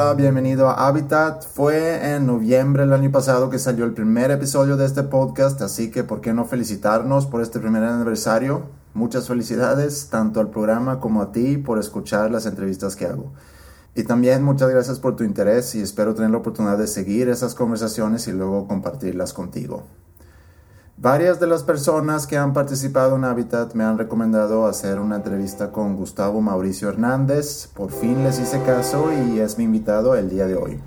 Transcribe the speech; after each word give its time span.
Hola, 0.00 0.14
bienvenido 0.14 0.68
a 0.68 0.86
Habitat. 0.86 1.44
Fue 1.44 2.14
en 2.14 2.24
noviembre 2.24 2.84
del 2.84 2.92
año 2.92 3.10
pasado 3.10 3.50
que 3.50 3.58
salió 3.58 3.84
el 3.84 3.94
primer 3.94 4.30
episodio 4.30 4.76
de 4.76 4.86
este 4.86 5.02
podcast, 5.02 5.60
así 5.60 5.90
que 5.90 6.04
¿por 6.04 6.20
qué 6.20 6.32
no 6.32 6.44
felicitarnos 6.44 7.26
por 7.26 7.42
este 7.42 7.58
primer 7.58 7.82
aniversario? 7.82 8.62
Muchas 8.94 9.26
felicidades 9.26 10.06
tanto 10.08 10.38
al 10.38 10.50
programa 10.50 11.00
como 11.00 11.20
a 11.20 11.32
ti 11.32 11.56
por 11.56 11.80
escuchar 11.80 12.30
las 12.30 12.46
entrevistas 12.46 12.94
que 12.94 13.06
hago. 13.06 13.32
Y 13.96 14.04
también 14.04 14.44
muchas 14.44 14.70
gracias 14.70 15.00
por 15.00 15.16
tu 15.16 15.24
interés 15.24 15.74
y 15.74 15.80
espero 15.80 16.14
tener 16.14 16.30
la 16.30 16.38
oportunidad 16.38 16.78
de 16.78 16.86
seguir 16.86 17.28
esas 17.28 17.56
conversaciones 17.56 18.28
y 18.28 18.32
luego 18.32 18.68
compartirlas 18.68 19.32
contigo. 19.32 19.82
Varias 21.00 21.38
de 21.38 21.46
las 21.46 21.62
personas 21.62 22.26
que 22.26 22.36
han 22.36 22.52
participado 22.52 23.14
en 23.14 23.24
Habitat 23.24 23.72
me 23.74 23.84
han 23.84 23.98
recomendado 23.98 24.66
hacer 24.66 24.98
una 24.98 25.14
entrevista 25.14 25.70
con 25.70 25.94
Gustavo 25.94 26.40
Mauricio 26.40 26.88
Hernández. 26.88 27.68
Por 27.68 27.92
fin 27.92 28.24
les 28.24 28.40
hice 28.40 28.60
caso 28.64 29.08
y 29.12 29.38
es 29.38 29.58
mi 29.58 29.64
invitado 29.64 30.16
el 30.16 30.28
día 30.28 30.48
de 30.48 30.56
hoy. 30.56 30.80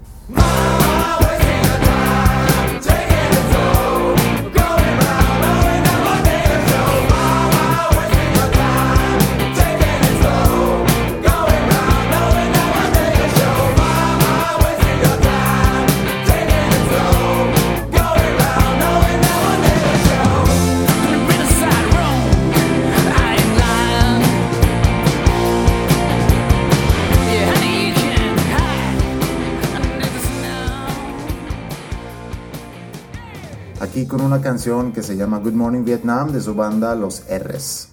Con 34.11 34.19
una 34.19 34.41
canción 34.41 34.91
que 34.91 35.03
se 35.03 35.15
llama 35.15 35.39
Good 35.39 35.53
Morning 35.53 35.85
Vietnam 35.85 36.33
de 36.33 36.41
su 36.41 36.53
banda 36.53 36.93
Los 36.95 37.23
R's. 37.29 37.87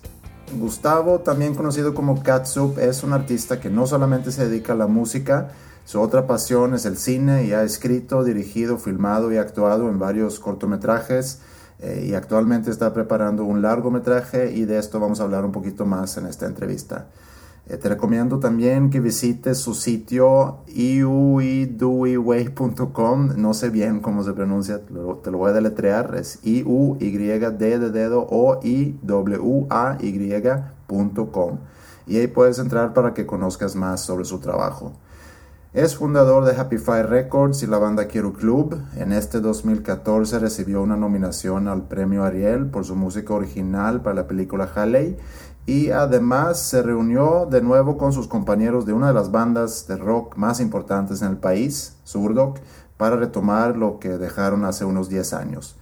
Gustavo, 0.59 1.21
también 1.21 1.55
conocido 1.55 1.95
como 1.95 2.25
Catsup, 2.25 2.77
es 2.81 3.05
un 3.05 3.13
artista 3.13 3.61
que 3.61 3.71
no 3.71 3.87
solamente 3.87 4.33
se 4.33 4.49
dedica 4.49 4.73
a 4.73 4.77
la 4.77 4.89
música, 4.89 5.51
su 5.85 6.01
otra 6.01 6.27
pasión 6.27 6.75
es 6.75 6.87
el 6.87 6.97
cine 6.97 7.45
y 7.45 7.53
ha 7.53 7.63
escrito, 7.63 8.25
dirigido, 8.25 8.79
filmado 8.79 9.33
y 9.33 9.37
actuado 9.37 9.89
en 9.89 10.01
varios 10.01 10.41
cortometrajes 10.41 11.39
eh, 11.79 12.07
y 12.09 12.15
actualmente 12.15 12.73
está 12.73 12.93
preparando 12.93 13.45
un 13.45 13.63
largometraje 13.63 14.51
y 14.51 14.65
de 14.65 14.81
esto 14.81 14.99
vamos 14.99 15.21
a 15.21 15.23
hablar 15.23 15.45
un 15.45 15.53
poquito 15.53 15.87
más 15.87 16.17
en 16.17 16.27
esta 16.27 16.47
entrevista. 16.47 17.07
Eh, 17.71 17.77
te 17.77 17.91
recomiendo 17.91 18.39
también 18.39 18.89
que 18.89 18.99
visites 18.99 19.59
su 19.59 19.75
sitio 19.75 20.61
iuiduiway.com. 20.69 23.33
No 23.37 23.53
sé 23.53 23.69
bien 23.69 24.01
cómo 24.01 24.25
se 24.25 24.33
pronuncia, 24.33 24.81
te 24.87 25.31
lo, 25.31 25.37
voy 25.37 25.51
a 25.51 25.53
deletrear. 25.53 26.15
Es 26.17 26.39
i 26.43 26.65
y 26.67 27.11
de 27.11 27.91
dedo 27.91 28.27
o 28.31 28.59
i 28.63 28.99
w 29.03 29.67
a. 29.69 29.99
Y 32.07 32.17
ahí 32.17 32.29
puedes 32.29 32.59
entrar 32.59 32.95
para 32.95 33.13
que 33.13 33.27
conozcas 33.27 33.77
más 33.77 34.01
sobre 34.01 34.25
su 34.25 34.39
trabajo. 34.39 34.95
Es 35.75 35.97
fundador 35.97 36.47
de 36.47 36.57
Happy 36.57 36.79
Fire 36.79 37.11
Records 37.11 37.63
y 37.63 37.67
la 37.67 37.77
banda 37.77 38.07
Quiero 38.07 38.33
Club. 38.33 38.81
En 38.97 39.13
este 39.13 39.41
2014 39.41 40.39
recibió 40.39 40.83
una 40.83 40.97
nominación 40.97 41.69
al 41.69 41.83
premio 41.83 42.25
Ariel 42.25 42.71
por 42.71 42.87
su 42.87 42.97
música 42.97 43.35
original 43.35 44.01
para 44.01 44.17
la 44.17 44.27
película 44.27 44.67
Halley 44.75 45.19
y 45.69 45.91
además 45.91 46.59
se 46.63 46.83
reunió 46.83 47.45
de 47.45 47.61
nuevo 47.61 47.99
con 47.99 48.15
sus 48.15 48.27
compañeros 48.27 48.87
de 48.87 48.95
una 48.95 49.09
de 49.09 49.13
las 49.13 49.31
bandas 49.31 49.87
de 49.87 49.99
rock 49.99 50.35
más 50.37 50.61
importantes 50.61 51.21
en 51.21 51.29
el 51.29 51.37
país, 51.37 51.93
Surdoc, 52.05 52.57
para 52.97 53.17
retomar 53.17 53.77
lo 53.77 53.99
que 53.99 54.17
dejaron 54.17 54.65
hace 54.65 54.87
unos 54.87 55.11
10 55.11 55.35
años. 55.35 55.77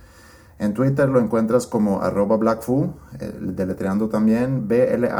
En 0.59 0.75
Twitter 0.75 1.09
lo 1.09 1.21
encuentras 1.21 1.69
como 1.69 2.03
arroba 2.03 2.37
deletreando 3.41 4.09
también 4.09 4.67
B-L-A-C-K-F-O 4.67 5.15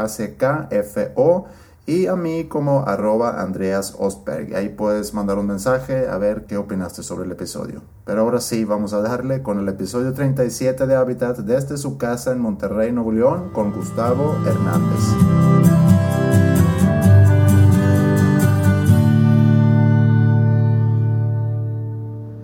y 1.87 2.07
a 2.07 2.17
mí 2.17 2.43
como 2.43 2.81
arroba 2.85 3.41
Andreas 3.41 3.95
Ostberg. 3.97 4.53
Ahí 4.57 4.67
puedes 4.67 5.13
mandar 5.13 5.39
un 5.39 5.47
mensaje 5.47 6.09
a 6.09 6.17
ver 6.17 6.43
qué 6.45 6.57
opinaste 6.57 7.01
sobre 7.01 7.25
el 7.25 7.31
episodio. 7.31 7.81
Pero 8.03 8.21
ahora 8.23 8.41
sí, 8.41 8.65
vamos 8.65 8.91
a 8.91 9.01
darle 9.01 9.41
con 9.41 9.57
el 9.57 9.69
episodio 9.69 10.11
37 10.11 10.85
de 10.85 10.95
Habitat 10.95 11.37
desde 11.37 11.77
su 11.77 11.97
casa 11.97 12.33
en 12.33 12.41
Monterrey, 12.41 12.91
Nuevo 12.91 13.13
León, 13.13 13.51
con 13.53 13.71
Gustavo 13.71 14.35
Hernández. 14.45 14.99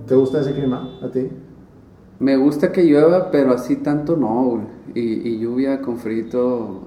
¿Te 0.07 0.15
gusta 0.15 0.39
ese 0.39 0.53
clima 0.53 0.99
a 1.03 1.11
ti? 1.11 1.29
Me 2.19 2.37
gusta 2.37 2.71
que 2.71 2.85
llueva, 2.85 3.29
pero 3.29 3.51
así 3.51 3.75
tanto 3.75 4.15
no, 4.15 4.61
Y, 4.95 5.01
y 5.01 5.39
lluvia 5.39 5.81
con 5.81 5.97
frito, 5.97 6.83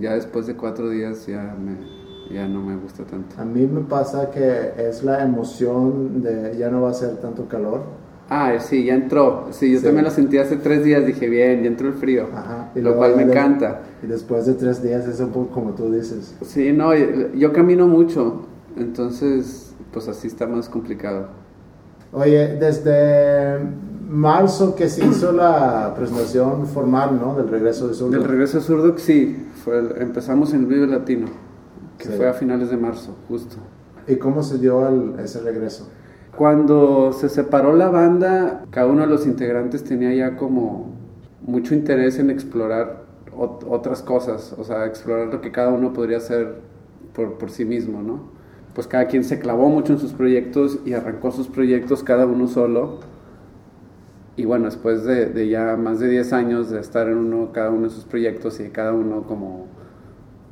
ya 0.00 0.14
después 0.14 0.48
de 0.48 0.56
cuatro 0.56 0.88
días 0.88 1.26
ya 1.26 1.54
me, 1.60 1.99
ya 2.32 2.46
no 2.46 2.62
me 2.62 2.76
gusta 2.76 3.04
tanto. 3.04 3.40
A 3.40 3.44
mí 3.44 3.66
me 3.66 3.80
pasa 3.80 4.30
que 4.30 4.72
es 4.78 5.02
la 5.02 5.22
emoción 5.22 6.22
de 6.22 6.56
ya 6.56 6.70
no 6.70 6.82
va 6.82 6.90
a 6.90 6.94
ser 6.94 7.16
tanto 7.16 7.48
calor. 7.48 7.82
Ah, 8.28 8.54
sí, 8.60 8.84
ya 8.84 8.94
entró. 8.94 9.48
Sí, 9.50 9.72
yo 9.72 9.82
también 9.82 10.04
lo 10.04 10.10
sentí 10.10 10.38
hace 10.38 10.56
tres 10.56 10.84
días, 10.84 11.04
dije, 11.04 11.28
bien, 11.28 11.62
ya 11.62 11.66
entró 11.66 11.88
el 11.88 11.94
frío. 11.94 12.28
lo 12.76 12.96
cual 12.96 13.16
me 13.16 13.24
encanta. 13.24 13.80
Y 14.04 14.06
después 14.06 14.46
de 14.46 14.54
tres 14.54 14.80
días 14.82 15.06
es 15.08 15.18
un 15.18 15.30
poco 15.30 15.50
como 15.50 15.72
tú 15.72 15.92
dices. 15.92 16.36
Sí, 16.42 16.72
no, 16.72 16.94
yo 16.94 17.52
camino 17.52 17.88
mucho, 17.88 18.42
entonces, 18.76 19.74
pues 19.92 20.06
así 20.06 20.28
está 20.28 20.46
más 20.46 20.68
complicado. 20.68 21.26
Oye, 22.12 22.56
desde 22.56 23.58
marzo 24.08 24.76
que 24.76 24.88
se 24.88 25.04
hizo 25.04 25.32
la 25.32 25.92
presentación 25.96 26.66
formal, 26.66 27.18
¿no? 27.20 27.34
Del 27.34 27.48
regreso 27.48 27.88
de 27.88 27.94
Zurdo. 27.94 28.12
Del 28.12 28.28
regreso 28.28 28.58
de 28.58 28.64
Zurdo, 28.64 28.94
sí. 28.96 29.44
Fue, 29.64 29.78
empezamos 30.00 30.54
en 30.54 30.60
el 30.60 30.66
Vive 30.66 30.86
Latino 30.86 31.49
que 32.00 32.08
fue 32.08 32.28
a 32.28 32.32
finales 32.32 32.70
de 32.70 32.76
marzo, 32.76 33.14
justo. 33.28 33.56
¿Y 34.08 34.16
cómo 34.16 34.42
se 34.42 34.58
dio 34.58 35.18
ese 35.18 35.40
regreso? 35.40 35.88
Cuando 36.36 37.12
se 37.12 37.28
separó 37.28 37.74
la 37.74 37.90
banda, 37.90 38.64
cada 38.70 38.86
uno 38.86 39.02
de 39.02 39.08
los 39.08 39.26
integrantes 39.26 39.84
tenía 39.84 40.14
ya 40.14 40.36
como 40.36 40.94
mucho 41.42 41.74
interés 41.74 42.18
en 42.18 42.30
explorar 42.30 43.04
otras 43.36 44.02
cosas, 44.02 44.54
o 44.58 44.64
sea, 44.64 44.86
explorar 44.86 45.28
lo 45.28 45.40
que 45.40 45.52
cada 45.52 45.68
uno 45.70 45.92
podría 45.92 46.16
hacer 46.16 46.56
por, 47.14 47.38
por 47.38 47.50
sí 47.50 47.64
mismo, 47.64 48.02
¿no? 48.02 48.30
Pues 48.74 48.86
cada 48.86 49.06
quien 49.06 49.24
se 49.24 49.38
clavó 49.38 49.68
mucho 49.68 49.92
en 49.92 49.98
sus 49.98 50.12
proyectos 50.12 50.78
y 50.84 50.92
arrancó 50.92 51.30
sus 51.32 51.48
proyectos 51.48 52.02
cada 52.02 52.26
uno 52.26 52.46
solo. 52.46 53.00
Y 54.36 54.44
bueno, 54.44 54.66
después 54.66 55.04
de, 55.04 55.26
de 55.26 55.48
ya 55.48 55.76
más 55.76 56.00
de 56.00 56.08
10 56.08 56.32
años 56.32 56.70
de 56.70 56.80
estar 56.80 57.08
en 57.08 57.18
uno, 57.18 57.50
cada 57.52 57.70
uno 57.70 57.84
de 57.84 57.90
sus 57.90 58.04
proyectos 58.04 58.60
y 58.60 58.70
cada 58.70 58.92
uno 58.92 59.24
como 59.24 59.66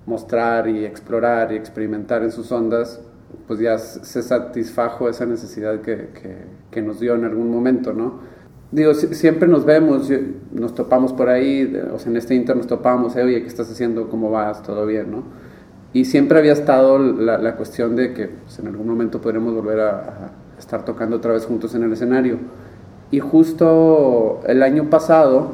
mostrar 0.08 0.68
y 0.68 0.86
explorar 0.86 1.52
y 1.52 1.56
experimentar 1.56 2.22
en 2.22 2.32
sus 2.32 2.50
ondas, 2.50 2.98
pues 3.46 3.60
ya 3.60 3.76
se 3.78 4.22
satisfajo 4.22 5.08
esa 5.08 5.26
necesidad 5.26 5.82
que, 5.82 6.08
que, 6.70 6.80
nos 6.82 6.98
dio 6.98 7.14
en 7.14 7.24
algún 7.24 7.50
momento, 7.50 7.92
¿no? 7.92 8.20
Digo, 8.72 8.94
siempre 8.94 9.46
nos 9.48 9.66
vemos, 9.66 10.10
nos 10.50 10.74
topamos 10.74 11.12
por 11.12 11.28
ahí, 11.28 11.78
o 11.92 11.98
sea, 11.98 12.10
en 12.10 12.16
este 12.16 12.34
inter 12.34 12.56
nos 12.56 12.66
topamos, 12.66 13.16
eh, 13.16 13.22
oye, 13.22 13.42
¿qué 13.42 13.48
estás 13.48 13.70
haciendo? 13.70 14.08
¿Cómo 14.08 14.30
vas? 14.30 14.62
¿Todo 14.62 14.86
bien? 14.86 15.10
¿no? 15.10 15.24
Y 15.92 16.06
siempre 16.06 16.38
había 16.38 16.52
estado 16.52 16.98
la, 16.98 17.36
la 17.36 17.56
cuestión 17.56 17.94
de 17.94 18.14
que 18.14 18.28
pues, 18.28 18.58
en 18.58 18.68
algún 18.68 18.86
momento 18.86 19.20
podremos 19.20 19.54
volver 19.54 19.80
a, 19.80 19.90
a, 19.90 20.30
estar 20.58 20.84
tocando 20.84 21.16
otra 21.16 21.32
vez 21.32 21.44
juntos 21.44 21.74
en 21.74 21.82
el 21.82 21.92
escenario. 21.92 22.38
Y 23.10 23.20
justo 23.20 24.40
el 24.46 24.62
año 24.62 24.88
pasado 24.90 25.52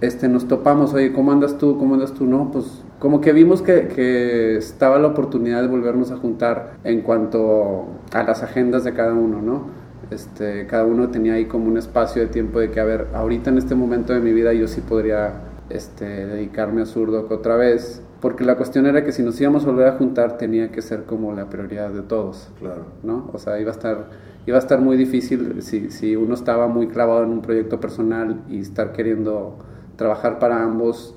este, 0.00 0.28
nos 0.28 0.48
topamos, 0.48 0.94
oye, 0.94 1.12
¿cómo 1.12 1.32
andas 1.32 1.58
tú? 1.58 1.78
¿Cómo 1.78 1.94
andas 1.94 2.12
tú? 2.12 2.24
No, 2.24 2.50
pues 2.50 2.82
como 3.00 3.22
que 3.22 3.32
vimos 3.32 3.62
que, 3.62 4.56
estaba 4.58 4.98
la 4.98 5.08
oportunidad 5.08 5.62
de 5.62 5.68
volvernos 5.68 6.12
a 6.12 6.18
juntar 6.18 6.74
en 6.84 7.00
cuanto 7.00 7.86
a 8.12 8.22
las 8.22 8.42
agendas 8.42 8.84
de 8.84 8.92
cada 8.92 9.14
uno, 9.14 9.40
¿no? 9.40 9.68
Este, 10.10 10.66
cada 10.66 10.84
uno 10.84 11.08
tenía 11.08 11.34
ahí 11.34 11.46
como 11.46 11.66
un 11.66 11.78
espacio 11.78 12.20
de 12.20 12.28
tiempo 12.28 12.60
de 12.60 12.70
que, 12.70 12.78
a 12.78 12.84
ver, 12.84 13.08
ahorita 13.14 13.50
en 13.50 13.58
este 13.58 13.74
momento 13.74 14.12
de 14.12 14.20
mi 14.20 14.32
vida 14.32 14.52
yo 14.52 14.68
sí 14.68 14.82
podría 14.82 15.32
este, 15.70 16.04
dedicarme 16.04 16.82
a 16.82 16.86
Surdoc 16.86 17.30
otra 17.30 17.56
vez, 17.56 18.02
porque 18.20 18.44
la 18.44 18.56
cuestión 18.56 18.84
era 18.84 19.02
que 19.02 19.12
si 19.12 19.22
nos 19.22 19.40
íbamos 19.40 19.64
a 19.64 19.68
volver 19.68 19.88
a 19.88 19.92
juntar 19.92 20.36
tenía 20.36 20.70
que 20.70 20.82
ser 20.82 21.04
como 21.04 21.32
la 21.32 21.48
prioridad 21.48 21.90
de 21.90 22.02
todos, 22.02 22.50
claro. 22.58 22.84
¿no? 23.02 23.30
O 23.32 23.38
sea, 23.38 23.58
iba 23.58 23.70
a 23.70 23.74
estar, 23.74 24.08
iba 24.46 24.58
a 24.58 24.60
estar 24.60 24.78
muy 24.78 24.98
difícil 24.98 25.62
si, 25.62 25.90
si 25.90 26.16
uno 26.16 26.34
estaba 26.34 26.68
muy 26.68 26.88
clavado 26.88 27.22
en 27.22 27.30
un 27.30 27.40
proyecto 27.40 27.80
personal 27.80 28.42
y 28.50 28.58
estar 28.58 28.92
queriendo 28.92 29.56
trabajar 29.96 30.38
para 30.38 30.62
ambos 30.62 31.14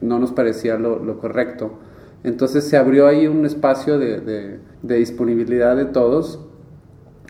no 0.00 0.18
nos 0.18 0.32
parecía 0.32 0.76
lo, 0.76 1.18
correcto. 1.18 1.72
Entonces 2.22 2.64
se 2.64 2.76
abrió 2.76 3.06
ahí 3.06 3.26
un 3.26 3.44
espacio 3.44 3.98
de, 3.98 4.58
disponibilidad 4.82 5.76
de 5.76 5.84
todos 5.84 6.40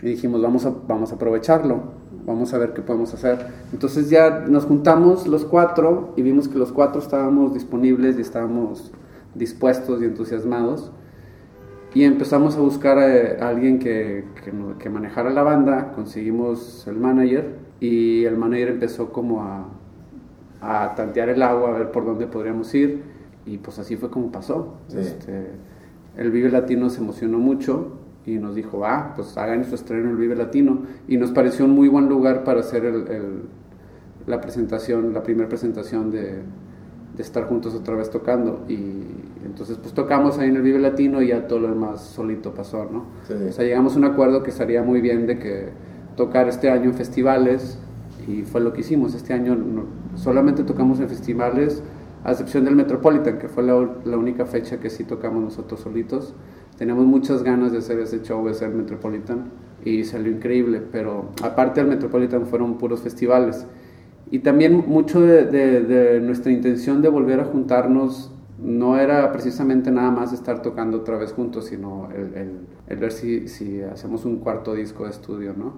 y 0.01 0.07
dijimos, 0.07 0.41
vamos 0.41 0.65
a, 0.65 0.73
vamos 0.87 1.11
a 1.11 1.15
aprovecharlo, 1.15 1.83
vamos 2.25 2.53
a 2.53 2.57
ver 2.57 2.73
qué 2.73 2.81
podemos 2.81 3.13
hacer. 3.13 3.39
Entonces 3.73 4.09
ya 4.09 4.45
nos 4.47 4.65
juntamos 4.65 5.27
los 5.27 5.45
cuatro 5.45 6.13
y 6.15 6.21
vimos 6.21 6.47
que 6.47 6.57
los 6.57 6.71
cuatro 6.71 7.01
estábamos 7.01 7.53
disponibles 7.53 8.17
y 8.17 8.21
estábamos 8.21 8.91
dispuestos 9.33 10.01
y 10.01 10.05
entusiasmados. 10.05 10.91
y 11.93 12.03
empezamos 12.03 12.57
a 12.57 12.59
buscar 12.59 12.97
a, 12.99 13.47
alguien 13.47 13.79
que, 13.79 14.25
que, 14.79 14.89
manejara 14.89 15.29
la 15.29 15.43
banda, 15.43 15.93
conseguimos 15.93 16.85
el 16.87 16.97
manager 16.97 17.55
y 17.79 18.25
el 18.25 18.37
manager 18.37 18.67
empezó 18.69 19.13
como 19.13 19.43
a, 19.43 19.65
a 20.65 20.95
tantear 20.95 21.29
el 21.29 21.41
agua, 21.41 21.69
a 21.69 21.73
ver 21.77 21.91
por 21.91 22.05
dónde 22.05 22.27
podríamos 22.27 22.73
ir. 22.73 23.03
Y 23.45 23.57
pues 23.57 23.77
así 23.79 23.95
fue 23.95 24.09
como 24.09 24.31
pasó. 24.31 24.75
Este, 24.95 25.47
el 26.17 26.31
Vive 26.31 26.49
Latino 26.49 26.89
se 26.89 27.01
emocionó 27.01 27.37
mucho 27.37 27.99
y 28.25 28.37
nos 28.37 28.55
dijo, 28.55 28.85
ah, 28.85 29.13
pues 29.15 29.37
hagan 29.37 29.63
su 29.65 29.75
estreno 29.75 30.05
en 30.05 30.09
el 30.11 30.17
Vive 30.17 30.35
Latino 30.35 30.79
y 31.07 31.17
nos 31.17 31.31
pareció 31.31 31.65
un 31.65 31.71
muy 31.71 31.87
buen 31.87 32.09
lugar 32.09 32.43
para 32.43 32.61
hacer 32.61 32.85
el, 32.85 33.43
la 34.25 34.41
presentación, 34.41 35.13
la 35.13 35.21
primera 35.21 35.47
presentación 35.47 36.09
de, 36.09 36.41
de 37.15 37.21
estar 37.21 37.45
juntos 37.45 37.75
otra 37.75 37.95
vez 37.95 38.09
tocando. 38.09 38.65
Y 38.67 39.03
entonces, 39.45 39.77
pues 39.77 39.93
tocamos 39.93 40.39
ahí 40.39 40.49
en 40.49 40.55
el 40.55 40.61
Vive 40.63 40.79
Latino 40.79 41.21
y 41.21 41.27
ya 41.27 41.47
todo 41.47 41.59
lo 41.59 41.67
demás 41.67 42.01
solito 42.01 42.53
pasó, 42.53 42.89
¿no? 42.91 43.05
O 43.47 43.51
sea, 43.51 43.63
llegamos 43.63 43.95
a 43.95 43.99
un 43.99 44.05
acuerdo 44.05 44.41
que 44.41 44.49
estaría 44.49 44.81
muy 44.81 45.01
bien 45.01 45.27
de 45.27 45.37
que 45.37 45.69
tocar 46.15 46.47
este 46.47 46.69
año 46.69 46.85
en 46.85 46.93
festivales 46.93 47.77
y 48.27 48.43
fue 48.43 48.61
lo 48.61 48.73
que 48.73 48.81
hicimos. 48.81 49.13
Este 49.13 49.33
año 49.33 49.57
solamente 50.15 50.63
tocamos 50.63 50.99
en 50.99 51.09
festivales, 51.09 51.83
a 52.23 52.31
excepción 52.31 52.65
del 52.65 52.75
Metropolitan, 52.75 53.37
que 53.37 53.47
fue 53.47 53.63
la, 53.63 53.89
la, 54.03 54.17
única 54.17 54.45
fecha 54.45 54.79
que 54.79 54.89
sí 54.89 55.03
tocamos 55.03 55.43
nosotros 55.43 55.79
solitos. 55.79 56.33
Tenemos 56.77 57.05
muchas 57.05 57.43
ganas 57.43 57.71
de 57.71 57.77
hacer 57.77 57.99
ese 57.99 58.21
show, 58.21 58.45
de 58.47 58.53
ser 58.53 58.69
Metropolitan, 58.69 59.51
y 59.83 60.03
salió 60.03 60.31
increíble, 60.31 60.81
pero 60.91 61.29
aparte 61.43 61.81
del 61.81 61.89
Metropolitan 61.89 62.45
fueron 62.47 62.77
puros 62.77 63.01
festivales. 63.01 63.67
Y 64.31 64.39
también 64.39 64.83
mucho 64.87 65.21
de, 65.21 65.45
de, 65.45 65.81
de 65.81 66.19
nuestra 66.19 66.51
intención 66.51 67.01
de 67.01 67.09
volver 67.09 67.39
a 67.39 67.45
juntarnos 67.45 68.31
no 68.57 68.97
era 68.97 69.31
precisamente 69.31 69.91
nada 69.91 70.11
más 70.11 70.33
estar 70.33 70.61
tocando 70.61 70.97
otra 70.97 71.17
vez 71.17 71.33
juntos, 71.33 71.65
sino 71.65 72.09
el, 72.11 72.97
ver 72.97 73.11
si, 73.11 73.47
si, 73.47 73.81
hacemos 73.81 74.25
un 74.25 74.37
cuarto 74.37 74.73
disco 74.73 75.03
de 75.03 75.11
estudio, 75.11 75.53
¿no? 75.57 75.73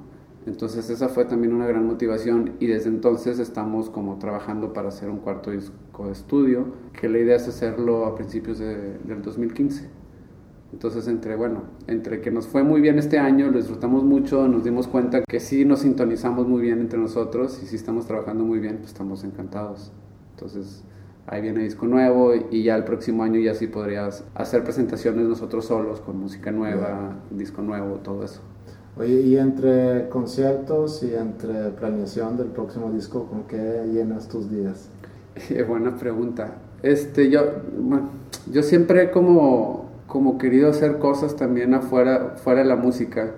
Entonces 0.47 0.89
esa 0.89 1.09
fue 1.09 1.25
también 1.25 1.53
una 1.53 1.67
gran 1.67 1.85
motivación 1.85 2.53
y 2.61 2.67
desde 2.67 2.88
entonces 2.88 3.38
estamos 3.38 3.89
como 3.89 4.17
trabajando 4.17 4.71
para 4.71 4.88
hacer 4.88 5.09
un 5.09 5.17
cuarto 5.17 5.51
disco 5.51 6.05
de 6.05 6.13
estudio, 6.13 6.67
que 6.97 7.09
la 7.09 7.19
idea 7.19 7.35
es 7.35 7.49
hacerlo 7.49 8.05
a 8.05 8.15
principios 8.15 8.57
de, 8.57 8.97
del 8.99 9.21
2015. 9.21 9.89
Entonces 10.71 11.09
entre, 11.09 11.35
bueno, 11.35 11.63
entre 11.88 12.21
que 12.21 12.31
nos 12.31 12.47
fue 12.47 12.63
muy 12.63 12.79
bien 12.79 12.97
este 12.97 13.19
año, 13.19 13.51
lo 13.51 13.57
disfrutamos 13.57 14.05
mucho, 14.05 14.47
nos 14.47 14.63
dimos 14.63 14.88
cuenta 14.88 15.21
que 15.27 15.41
sí 15.41 15.65
nos 15.65 15.79
sintonizamos 15.79 16.47
muy 16.47 16.61
bien 16.61 16.79
entre 16.79 16.97
nosotros 16.97 17.59
y 17.61 17.65
sí 17.65 17.75
estamos 17.75 18.07
trabajando 18.07 18.45
muy 18.45 18.59
bien, 18.59 18.77
pues 18.77 18.91
estamos 18.91 19.25
encantados. 19.25 19.91
Entonces 20.31 20.85
ahí 21.25 21.41
viene 21.41 21.61
disco 21.63 21.88
nuevo 21.88 22.31
y 22.49 22.63
ya 22.63 22.77
el 22.77 22.85
próximo 22.85 23.23
año 23.23 23.38
ya 23.41 23.53
sí 23.53 23.67
podrías 23.67 24.23
hacer 24.33 24.63
presentaciones 24.63 25.27
nosotros 25.27 25.65
solos 25.65 25.99
con 25.99 26.17
música 26.17 26.51
nueva, 26.51 27.17
disco 27.31 27.61
nuevo, 27.61 27.95
todo 27.95 28.23
eso. 28.23 28.41
Oye, 28.99 29.21
y 29.21 29.38
entre 29.38 30.09
conciertos 30.09 31.03
y 31.03 31.13
entre 31.13 31.69
planeación 31.69 32.35
del 32.35 32.47
próximo 32.47 32.91
disco, 32.91 33.27
¿con 33.27 33.44
qué 33.44 33.83
llenas 33.94 34.27
tus 34.27 34.49
días? 34.49 34.89
Buena 35.67 35.95
pregunta. 35.95 36.55
Este, 36.81 37.29
yo, 37.29 37.41
yo 38.51 38.63
siempre 38.63 39.03
he 39.03 39.11
como, 39.11 39.91
como 40.07 40.39
querido 40.39 40.69
hacer 40.69 40.97
cosas 40.97 41.35
también 41.35 41.75
afuera, 41.75 42.35
fuera 42.38 42.61
de 42.61 42.67
la 42.67 42.75
música. 42.75 43.35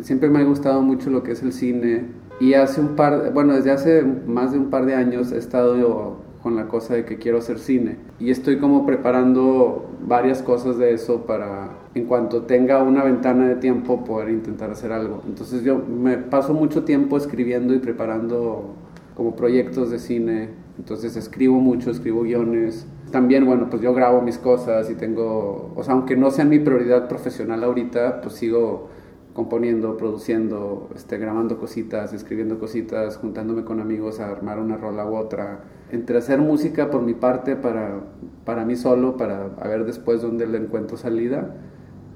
Siempre 0.00 0.30
me 0.30 0.38
ha 0.38 0.44
gustado 0.44 0.80
mucho 0.80 1.10
lo 1.10 1.22
que 1.22 1.32
es 1.32 1.42
el 1.42 1.52
cine. 1.52 2.06
Y 2.40 2.54
hace 2.54 2.80
un 2.80 2.96
par, 2.96 3.32
bueno, 3.34 3.54
desde 3.54 3.72
hace 3.72 4.02
más 4.02 4.52
de 4.52 4.58
un 4.58 4.70
par 4.70 4.86
de 4.86 4.94
años 4.94 5.30
he 5.32 5.38
estado 5.38 6.16
con 6.46 6.54
la 6.54 6.68
cosa 6.68 6.94
de 6.94 7.04
que 7.04 7.18
quiero 7.18 7.38
hacer 7.38 7.58
cine. 7.58 7.96
Y 8.20 8.30
estoy 8.30 8.58
como 8.58 8.86
preparando 8.86 9.90
varias 10.06 10.42
cosas 10.42 10.78
de 10.78 10.94
eso 10.94 11.26
para, 11.26 11.70
en 11.96 12.04
cuanto 12.04 12.42
tenga 12.42 12.84
una 12.84 13.02
ventana 13.02 13.48
de 13.48 13.56
tiempo, 13.56 14.04
poder 14.04 14.28
intentar 14.28 14.70
hacer 14.70 14.92
algo. 14.92 15.24
Entonces 15.26 15.64
yo 15.64 15.76
me 15.76 16.18
paso 16.18 16.54
mucho 16.54 16.84
tiempo 16.84 17.16
escribiendo 17.16 17.74
y 17.74 17.80
preparando 17.80 18.76
como 19.16 19.34
proyectos 19.34 19.90
de 19.90 19.98
cine. 19.98 20.50
Entonces 20.78 21.16
escribo 21.16 21.58
mucho, 21.58 21.90
escribo 21.90 22.22
guiones. 22.22 22.86
También, 23.10 23.44
bueno, 23.44 23.66
pues 23.68 23.82
yo 23.82 23.92
grabo 23.92 24.22
mis 24.22 24.38
cosas 24.38 24.88
y 24.88 24.94
tengo, 24.94 25.72
o 25.74 25.82
sea, 25.82 25.94
aunque 25.94 26.14
no 26.14 26.30
sea 26.30 26.44
mi 26.44 26.60
prioridad 26.60 27.08
profesional 27.08 27.64
ahorita, 27.64 28.20
pues 28.20 28.36
sigo 28.36 28.86
componiendo, 29.36 29.98
produciendo, 29.98 30.88
este, 30.96 31.18
grabando 31.18 31.58
cositas, 31.58 32.14
escribiendo 32.14 32.58
cositas, 32.58 33.18
juntándome 33.18 33.64
con 33.64 33.80
amigos 33.80 34.18
a 34.18 34.30
armar 34.30 34.58
una 34.58 34.78
rola 34.78 35.04
u 35.04 35.14
otra. 35.14 35.60
Entre 35.92 36.16
hacer 36.16 36.40
música 36.40 36.90
por 36.90 37.02
mi 37.02 37.12
parte 37.12 37.54
para, 37.54 38.00
para 38.46 38.64
mí 38.64 38.76
solo, 38.76 39.18
para 39.18 39.48
ver 39.48 39.84
después 39.84 40.22
dónde 40.22 40.46
le 40.46 40.56
encuentro 40.56 40.96
salida, 40.96 41.54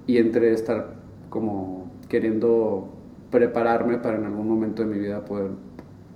y 0.06 0.17
entre 0.17 0.55
estar 0.55 0.94
como 1.28 1.90
queriendo 2.08 2.88
prepararme 3.31 3.99
para 3.99 4.17
en 4.17 4.25
algún 4.25 4.49
momento 4.49 4.82
de 4.82 4.88
mi 4.88 4.99
vida 4.99 5.22
poder 5.22 5.50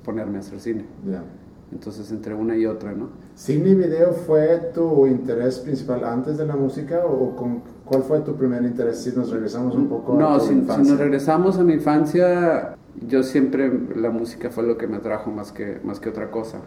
ponerme 0.04 0.38
a 0.38 0.40
hacer 0.40 0.58
cine. 0.58 0.86
Entonces, 1.70 2.10
entre 2.12 2.34
una 2.34 2.56
y 2.56 2.64
otra, 2.64 2.92
¿no? 2.92 3.10
¿Cine 3.34 3.70
y 3.70 3.74
video 3.74 4.12
fue 4.12 4.70
tu 4.72 5.06
interés 5.06 5.58
principal 5.58 6.02
antes 6.04 6.38
de 6.38 6.46
la 6.46 6.56
música 6.56 7.04
o 7.04 7.36
con, 7.36 7.62
cuál 7.84 8.02
fue 8.02 8.20
tu 8.20 8.34
primer 8.34 8.62
interés? 8.62 9.02
Si 9.02 9.10
nos 9.10 9.30
regresamos 9.30 9.74
un 9.74 9.88
poco 9.88 10.14
no, 10.14 10.34
a 10.34 10.38
tu 10.38 10.46
si, 10.46 10.52
infancia. 10.52 10.84
si 10.84 10.90
nos 10.90 10.98
regresamos 10.98 11.58
a 11.58 11.64
mi 11.64 11.74
infancia, 11.74 12.76
yo 13.06 13.22
siempre 13.22 13.70
la 13.96 14.10
música 14.10 14.50
fue 14.50 14.64
lo 14.64 14.76
que 14.76 14.86
me 14.86 14.96
atrajo 14.96 15.30
más 15.30 15.52
que, 15.52 15.80
más 15.84 16.00
que 16.00 16.08
otra 16.08 16.30
cosa. 16.30 16.60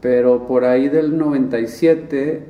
Pero 0.00 0.46
por 0.46 0.64
ahí 0.64 0.88
del 0.88 1.18
97, 1.18 2.46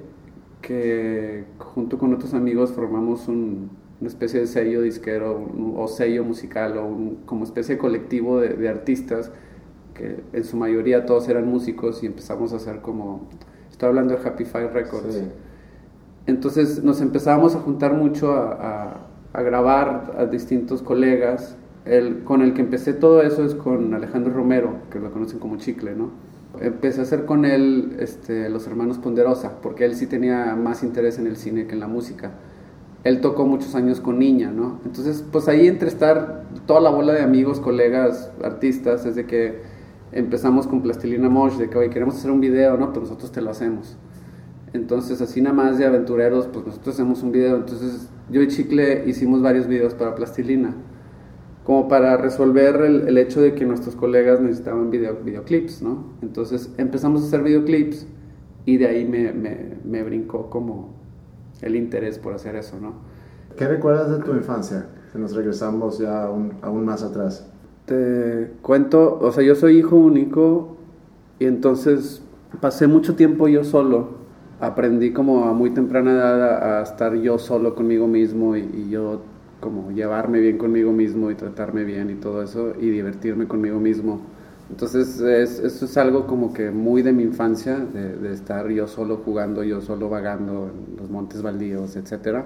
que 0.62 1.44
junto 1.58 1.99
con 1.99 2.14
otros 2.14 2.34
amigos 2.34 2.70
formamos 2.70 3.28
un, 3.28 3.70
una 4.00 4.08
especie 4.08 4.40
de 4.40 4.46
sello 4.46 4.82
disquero 4.82 5.49
o 5.76 5.88
sello 5.88 6.25
musical 6.25 6.78
o 6.78 6.87
un, 6.87 7.16
como 7.26 7.44
especie 7.44 7.75
de 7.75 7.78
colectivo 7.81 8.40
de, 8.40 8.50
de 8.50 8.69
artistas 8.69 9.32
en 10.32 10.44
su 10.44 10.56
mayoría 10.56 11.06
todos 11.06 11.28
eran 11.28 11.46
músicos 11.46 12.02
y 12.02 12.06
empezamos 12.06 12.52
a 12.52 12.56
hacer 12.56 12.81
como, 12.81 13.28
estoy 13.70 13.88
hablando 13.88 14.16
de 14.16 14.26
Happy 14.26 14.44
Five 14.44 14.69
Records. 14.69 15.23
Entonces 16.31 16.85
nos 16.85 17.00
empezábamos 17.00 17.56
a 17.56 17.59
juntar 17.59 17.93
mucho 17.93 18.32
a, 18.32 19.06
grabar 19.35 20.14
a 20.16 20.26
distintos 20.26 20.81
colegas. 20.81 21.57
El, 21.85 22.25
con 22.25 22.43
el 22.43 22.54
que 22.54 22.61
empecé 22.61 22.93
todo 22.93 23.23
eso 23.23 23.45
es 23.45 23.54
con 23.54 23.95
Alejandro 23.95 24.33
Romero, 24.33 24.75
que 24.90 25.00
lo 25.00 25.11
conocen 25.11 25.38
como 25.38 25.57
Chicle, 25.57 25.95
¿no? 25.95 26.11
Empecé 26.61 27.00
a 27.00 27.02
hacer 27.04 27.25
con 27.25 27.45
él 27.45 27.97
este, 27.99 28.49
Los 28.49 28.66
Hermanos 28.66 28.99
Ponderosa, 28.99 29.61
porque 29.62 29.85
él 29.85 29.95
sí 29.95 30.07
tenía 30.07 30.54
más 30.57 30.83
interés 30.83 31.19
en 31.19 31.26
el 31.26 31.37
cine 31.37 31.66
que 31.66 31.75
en 31.75 31.81
la 31.81 31.88
música. 31.88 32.33
Él 33.02 33.21
tocó 33.21 33.47
muchos 33.47 33.75
años 33.75 34.00
con 34.00 34.19
Niña, 34.19 34.50
¿no? 34.50 34.78
Entonces, 34.85 35.25
pues 35.33 35.49
ahí 35.49 35.66
entre 35.66 35.88
estar 35.88 36.45
toda 36.66 36.81
la 36.81 36.90
bola 36.90 37.14
de 37.14 37.23
amigos, 37.23 37.61
colegas, 37.61 38.31
artistas, 38.45 39.04
desde 39.04 39.25
que 39.26 39.62
empezamos 40.12 40.66
con 40.66 40.83
Plastilina 40.83 41.28
Mosh, 41.28 41.54
de 41.54 41.71
que, 41.71 41.78
oye, 41.78 41.90
queremos 41.90 42.16
hacer 42.16 42.31
un 42.31 42.40
video, 42.40 42.76
¿no? 42.76 42.93
Pues 42.93 43.04
nosotros 43.04 43.33
te 43.33 43.40
lo 43.40 43.50
hacemos. 43.50 43.97
Entonces, 44.73 45.21
así 45.21 45.41
nada 45.41 45.55
más 45.55 45.79
de 45.79 45.87
aventureros, 45.87 46.47
pues 46.47 46.67
nosotros 46.67 46.95
hacemos 46.95 47.23
un 47.23 47.33
video. 47.33 47.57
Entonces, 47.57 48.09
yo 48.31 48.43
y 48.43 48.49
Chicle 48.49 49.05
hicimos 49.07 49.43
varios 49.43 49.67
videos 49.67 49.95
para 49.95 50.15
Plastilina, 50.15 50.75
como 51.65 51.89
para 51.89 52.17
resolver 52.17 52.77
el, 52.77 53.09
el 53.09 53.19
hecho 53.19 53.41
de 53.41 53.55
que 53.55 53.67
nuestros 53.67 53.97
colegas 53.97 54.41
necesitaban 54.41 54.91
video, 54.91 55.19
videoclips, 55.25 55.83
¿no? 55.83 56.05
Entonces, 56.23 56.73
empezamos 56.79 57.23
a 57.23 57.27
hacer 57.27 57.43
videoclips 57.43 58.07
y 58.65 58.77
de 58.77 58.87
ahí 58.87 59.05
me, 59.05 59.33
me, 59.33 59.79
me 59.85 60.03
brincó 60.03 60.50
como 60.50 60.95
el 61.62 61.77
interés 61.77 62.19
por 62.19 62.35
hacer 62.35 62.57
eso, 62.57 62.79
¿no? 62.81 62.95
¿Qué 63.57 63.67
recuerdas 63.67 64.11
de 64.11 64.25
tu 64.25 64.33
infancia? 64.35 64.87
Si 65.12 65.19
nos 65.19 65.35
regresamos 65.35 65.99
ya 65.99 66.25
aún, 66.25 66.55
aún 66.62 66.85
más 66.85 67.03
atrás 67.03 67.50
te 67.91 68.53
cuento, 68.62 69.19
o 69.21 69.33
sea, 69.33 69.43
yo 69.43 69.57
soy 69.57 69.79
hijo 69.79 69.97
único 69.97 70.77
y 71.41 71.47
entonces 71.47 72.23
pasé 72.61 72.87
mucho 72.87 73.17
tiempo 73.17 73.49
yo 73.49 73.65
solo. 73.65 74.20
Aprendí 74.61 75.12
como 75.12 75.47
a 75.47 75.55
muy 75.55 75.71
temprana 75.71 76.12
edad 76.12 76.79
a, 76.79 76.83
estar 76.83 77.14
yo 77.14 77.38
solo 77.38 77.75
conmigo 77.75 78.07
mismo 78.07 78.57
y, 78.57 78.88
yo 78.90 79.23
como 79.59 79.90
llevarme 79.90 80.40
bien 80.40 80.59
conmigo 80.59 80.93
mismo 80.93 81.31
y 81.31 81.35
tratarme 81.35 81.85
bien 81.85 82.11
y 82.11 82.14
todo 82.14 82.43
eso 82.43 82.75
y 82.79 82.90
divertirme 82.90 83.47
conmigo 83.47 83.79
mismo. 83.81 84.21
Entonces 84.71 85.21
eso 85.21 85.85
es 85.85 85.97
algo 85.97 86.26
como 86.26 86.52
que 86.52 86.71
muy 86.71 87.02
de 87.02 87.12
mi 87.12 87.23
infancia, 87.23 87.76
de, 87.79 88.33
estar 88.33 88.69
yo 88.69 88.87
solo 88.87 89.23
jugando, 89.25 89.64
yo 89.64 89.81
solo 89.81 90.09
vagando 90.09 90.71
en 90.71 90.97
los 90.97 91.11
montes 91.11 91.43
baldíos, 91.43 91.97
etc. 91.97 92.45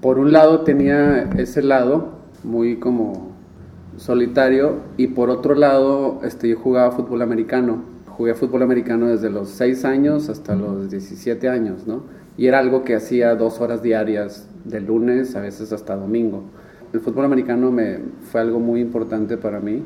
Por 0.00 0.18
un 0.18 0.32
lado 0.32 0.60
tenía 0.60 1.22
ese 1.38 1.62
lado 1.62 2.18
muy 2.44 2.76
como 2.76 3.32
solitario 3.96 4.80
y 4.96 5.08
por 5.08 5.30
otro 5.30 5.54
lado 5.54 6.20
este, 6.22 6.48
yo 6.50 6.58
jugaba 6.58 6.92
fútbol 6.92 7.22
americano. 7.22 7.95
Jugué 8.16 8.34
fútbol 8.34 8.62
americano 8.62 9.08
desde 9.08 9.28
los 9.28 9.50
6 9.50 9.84
años 9.84 10.30
hasta 10.30 10.54
los 10.54 10.90
17 10.90 11.50
años, 11.50 11.86
¿no? 11.86 12.04
Y 12.38 12.46
era 12.46 12.60
algo 12.60 12.82
que 12.82 12.94
hacía 12.94 13.34
dos 13.34 13.60
horas 13.60 13.82
diarias, 13.82 14.48
de 14.64 14.80
lunes 14.80 15.36
a 15.36 15.42
veces 15.42 15.70
hasta 15.70 15.96
domingo. 15.96 16.44
El 16.94 17.00
fútbol 17.00 17.26
americano 17.26 17.70
me, 17.70 17.98
fue 18.30 18.40
algo 18.40 18.58
muy 18.58 18.80
importante 18.80 19.36
para 19.36 19.60
mí 19.60 19.82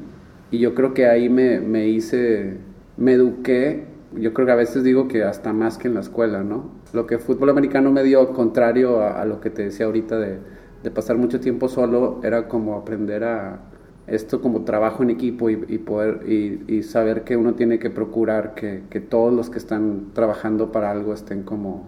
y 0.53 0.59
yo 0.59 0.77
creo 0.77 0.95
que 0.95 1.07
ahí 1.07 1.29
me, 1.29 1.61
me 1.61 1.89
hice, 1.89 2.59
me 2.97 3.15
eduqué, 3.15 3.87
yo 4.15 4.33
creo 4.33 4.47
que 4.47 4.53
a 4.53 4.57
veces 4.57 4.85
digo 4.85 5.09
que 5.09 5.25
hasta 5.25 5.53
más 5.53 5.77
que 5.77 5.89
en 5.89 5.95
la 5.95 6.01
escuela, 6.01 6.45
¿no? 6.45 6.71
Lo 6.93 7.09
que 7.09 7.17
el 7.17 7.21
fútbol 7.21 7.51
americano 7.51 7.91
me 7.91 8.05
dio, 8.05 8.33
contrario 8.33 9.01
a, 9.01 9.21
a 9.21 9.25
lo 9.25 9.41
que 9.41 9.51
te 9.51 9.65
decía 9.65 9.87
ahorita 9.87 10.21
de, 10.21 10.39
de 10.85 10.91
pasar 10.93 11.17
mucho 11.17 11.41
tiempo 11.41 11.69
solo, 11.69 12.21
era 12.23 12.47
como 12.47 12.77
aprender 12.77 13.25
a 13.25 13.61
esto 14.07 14.41
como 14.41 14.65
trabajo 14.65 15.03
en 15.03 15.11
equipo 15.11 15.51
y, 15.51 15.57
poder 15.57 16.29
y, 16.29 16.83
saber 16.83 17.23
que 17.23 17.37
uno 17.37 17.55
tiene 17.55 17.79
que 17.79 17.91
procurar 17.91 18.55
que, 18.55 18.83
que, 18.91 19.01
todos 19.01 19.33
los 19.33 19.51
que 19.51 19.59
están 19.59 20.13
trabajando 20.15 20.73
para 20.73 20.91
algo 20.91 21.15
estén 21.15 21.43
como 21.43 21.87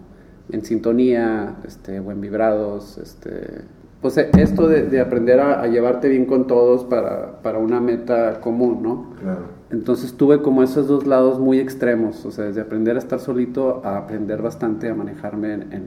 en 0.50 0.64
sintonía, 0.64 1.56
este, 1.66 2.00
buen 2.00 2.20
vibrados, 2.20 2.98
este, 2.98 3.62
pues 4.02 4.18
eh, 4.18 4.30
esto 4.36 4.68
de, 4.68 5.00
aprender 5.00 5.40
a, 5.40 5.66
llevarte 5.68 6.08
bien 6.08 6.26
con 6.26 6.46
todos 6.46 6.84
para, 6.84 7.40
para, 7.40 7.58
una 7.58 7.80
meta 7.80 8.40
común, 8.40 8.82
¿no? 8.82 9.14
Claro. 9.20 9.62
Entonces 9.70 10.14
tuve 10.14 10.42
como 10.42 10.62
esos 10.62 10.88
dos 10.88 11.06
lados 11.06 11.38
muy 11.38 11.58
extremos, 11.58 12.26
o 12.26 12.30
sea, 12.30 12.44
desde 12.44 12.60
aprender 12.60 12.96
a 12.96 12.98
estar 12.98 13.20
solito 13.20 13.80
a 13.84 13.96
aprender 13.96 14.42
bastante 14.42 14.90
a 14.90 14.94
manejarme 14.94 15.54
en, 15.54 15.84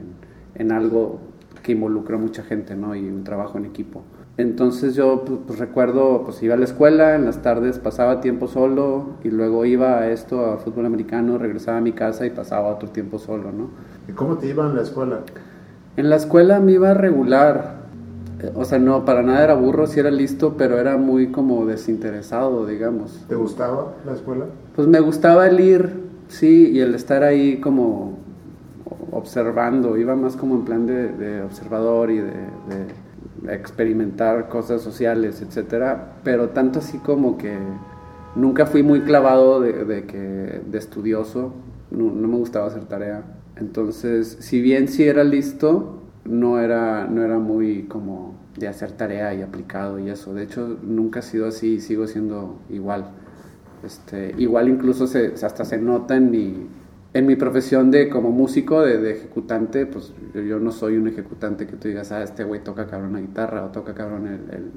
en, 0.54 0.72
algo 0.72 1.20
que 1.62 1.72
involucra 1.72 2.16
a 2.16 2.18
mucha 2.18 2.42
gente, 2.42 2.74
¿no? 2.74 2.96
Y 2.96 3.06
un 3.06 3.22
trabajo 3.22 3.58
en 3.58 3.66
equipo. 3.66 4.02
Entonces 4.38 4.94
yo 4.94 5.24
pues, 5.24 5.40
pues, 5.46 5.58
recuerdo, 5.58 6.22
pues 6.24 6.42
iba 6.42 6.54
a 6.54 6.58
la 6.58 6.66
escuela, 6.66 7.14
en 7.14 7.24
las 7.24 7.40
tardes 7.40 7.78
pasaba 7.78 8.20
tiempo 8.20 8.48
solo 8.48 9.06
y 9.24 9.30
luego 9.30 9.64
iba 9.64 9.98
a 9.98 10.10
esto, 10.10 10.44
a 10.44 10.58
fútbol 10.58 10.84
americano, 10.84 11.38
regresaba 11.38 11.78
a 11.78 11.80
mi 11.80 11.92
casa 11.92 12.26
y 12.26 12.30
pasaba 12.30 12.68
otro 12.68 12.90
tiempo 12.90 13.18
solo, 13.18 13.50
¿no? 13.50 13.70
¿Y 14.08 14.12
cómo 14.12 14.36
te 14.36 14.48
iba 14.48 14.66
en 14.66 14.76
la 14.76 14.82
escuela? 14.82 15.20
En 15.96 16.10
la 16.10 16.16
escuela 16.16 16.60
me 16.60 16.72
iba 16.72 16.92
regular, 16.92 17.76
o 18.54 18.66
sea, 18.66 18.78
no, 18.78 19.06
para 19.06 19.22
nada 19.22 19.42
era 19.42 19.54
burro, 19.54 19.86
sí 19.86 20.00
era 20.00 20.10
listo, 20.10 20.54
pero 20.58 20.78
era 20.78 20.98
muy 20.98 21.28
como 21.28 21.64
desinteresado, 21.64 22.66
digamos. 22.66 23.24
¿Te 23.28 23.34
gustaba 23.34 23.94
la 24.04 24.12
escuela? 24.12 24.44
Pues 24.74 24.86
me 24.86 25.00
gustaba 25.00 25.46
el 25.46 25.58
ir, 25.58 26.02
sí, 26.28 26.70
y 26.74 26.80
el 26.80 26.94
estar 26.94 27.22
ahí 27.22 27.58
como 27.58 28.18
observando, 29.12 29.96
iba 29.96 30.14
más 30.14 30.36
como 30.36 30.56
en 30.56 30.64
plan 30.66 30.86
de, 30.86 31.42
observador 31.42 32.10
y 32.10 32.18
de, 32.18 32.32
experimentar 33.50 34.48
cosas 34.48 34.82
sociales, 34.82 35.42
etcétera, 35.42 36.16
pero 36.24 36.50
tanto 36.50 36.78
así 36.80 36.98
como 36.98 37.38
que 37.38 37.56
nunca 38.34 38.66
fui 38.66 38.82
muy 38.82 39.00
clavado 39.00 39.60
de, 39.60 40.04
que, 40.06 40.62
de 40.66 40.78
estudioso, 40.78 41.54
no, 41.90 42.10
me 42.10 42.36
gustaba 42.36 42.66
hacer 42.66 42.84
tarea. 42.84 43.24
Entonces, 43.56 44.36
si 44.40 44.60
bien 44.60 44.88
sí 44.88 45.04
era 45.04 45.24
listo, 45.24 46.02
no 46.24 46.60
era, 46.60 47.06
no 47.06 47.22
era 47.22 47.38
muy 47.38 47.84
como 47.84 48.34
de 48.56 48.68
hacer 48.68 48.92
tarea 48.92 49.34
y 49.34 49.42
aplicado 49.42 49.98
y 49.98 50.10
eso. 50.10 50.34
De 50.34 50.44
hecho, 50.44 50.78
nunca 50.82 51.20
ha 51.20 51.22
sido 51.22 51.46
así 51.48 51.74
y 51.74 51.80
sigo 51.80 52.06
siendo 52.06 52.58
igual. 52.70 53.10
Este, 53.84 54.34
igual 54.38 54.68
incluso 54.68 55.04
hasta 55.04 55.64
se 55.64 55.78
nota 55.78 56.16
en 56.16 56.30
en 57.16 57.26
mi 57.26 57.36
profesión 57.36 57.90
de 57.90 58.08
como 58.08 58.30
músico, 58.30 58.82
de, 58.82 59.10
ejecutante, 59.10 59.86
pues 59.86 60.12
yo, 60.34 60.58
no 60.58 60.72
soy 60.72 60.96
un 60.96 61.08
ejecutante 61.08 61.66
que 61.66 61.76
tú 61.76 61.88
digas, 61.88 62.12
ah, 62.12 62.22
este 62.22 62.44
güey 62.44 62.62
toca 62.62 62.86
cabrón 62.86 63.14
la 63.14 63.20
guitarra 63.20 63.64
o 63.64 63.68
toca 63.68 63.94
cabrón 63.94 64.26
el, 64.26 64.40
el, 64.54 64.72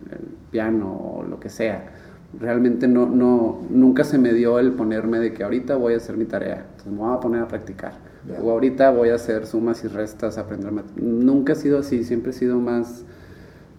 piano 0.51 0.91
o 0.91 1.24
lo 1.24 1.39
que 1.39 1.50
sea. 1.50 1.91
Realmente 2.39 2.88
no, 2.88 3.08
no, 3.08 3.62
nunca 3.69 4.03
se 4.03 4.17
me 4.17 4.34
dio 4.34 4.60
el 4.60 4.74
ponerme 4.74 5.19
de 5.19 5.34
que 5.34 5.43
ahorita 5.43 5.75
voy 5.75 5.96
a 5.96 5.98
hacer 5.98 6.15
mi 6.15 6.25
tarea, 6.25 6.65
entonces 6.69 6.91
me 6.91 7.00
voy 7.00 7.15
a 7.15 7.19
poner 7.19 7.41
a 7.41 7.48
practicar 7.48 8.10
o 8.41 8.51
ahorita 8.51 8.91
voy 8.91 9.10
a 9.10 9.15
hacer 9.15 9.46
sumas 9.46 9.84
y 9.84 9.88
restas, 9.88 10.38
aprender 10.38 10.72
Nunca 10.98 11.53
he 11.53 11.55
sido 11.55 11.79
así, 11.79 12.03
siempre 12.03 12.31
he 12.31 12.34
sido 12.34 12.60
más, 12.60 13.03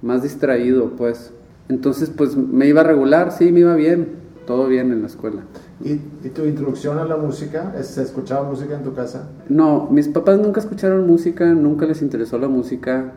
más 0.03 0.23
distraído, 0.23 0.97
pues. 0.97 1.33
Entonces, 1.69 2.11
pues 2.11 2.37
me 2.37 2.67
iba 2.67 2.83
regular, 2.83 3.33
sí, 3.33 3.53
me 3.53 3.61
iba 3.61 3.75
bien, 3.75 4.09
todo 4.47 4.67
bien 4.67 4.93
en 4.93 5.03
la 5.03 5.07
escuela. 5.07 5.43
¿Y, 5.83 5.97
tu 6.29 6.45
introducción 6.45 6.99
a 6.99 7.05
la 7.05 7.17
música? 7.17 7.73
¿Se 7.83 8.03
escuchaba 8.03 8.49
música 8.49 8.75
en 8.75 8.83
tu 8.83 8.93
casa? 8.93 9.31
No, 9.49 9.89
mis 9.91 10.09
papás 10.09 10.39
nunca 10.39 10.61
escucharon 10.61 11.07
música, 11.07 11.47
nunca 11.47 11.87
les 11.87 12.03
interesó 12.03 12.39
la 12.39 12.49
música. 12.49 13.13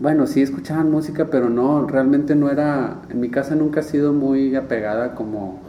Bueno, 0.00 0.26
sí 0.26 0.40
escuchaban 0.40 0.90
música, 0.90 1.26
pero 1.30 1.50
no, 1.50 1.86
realmente 1.86 2.34
no 2.34 2.50
era, 2.50 3.02
en 3.10 3.20
mi 3.20 3.30
casa 3.30 3.54
nunca 3.54 3.80
ha 3.80 3.82
sido 3.82 4.12
muy 4.12 4.54
apegada 4.56 5.14
como 5.14 5.60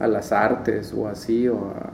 a 0.00 0.08
las 0.08 0.32
artes 0.32 0.92
o 0.92 1.06
así, 1.06 1.46
o 1.48 1.58
a, 1.58 1.92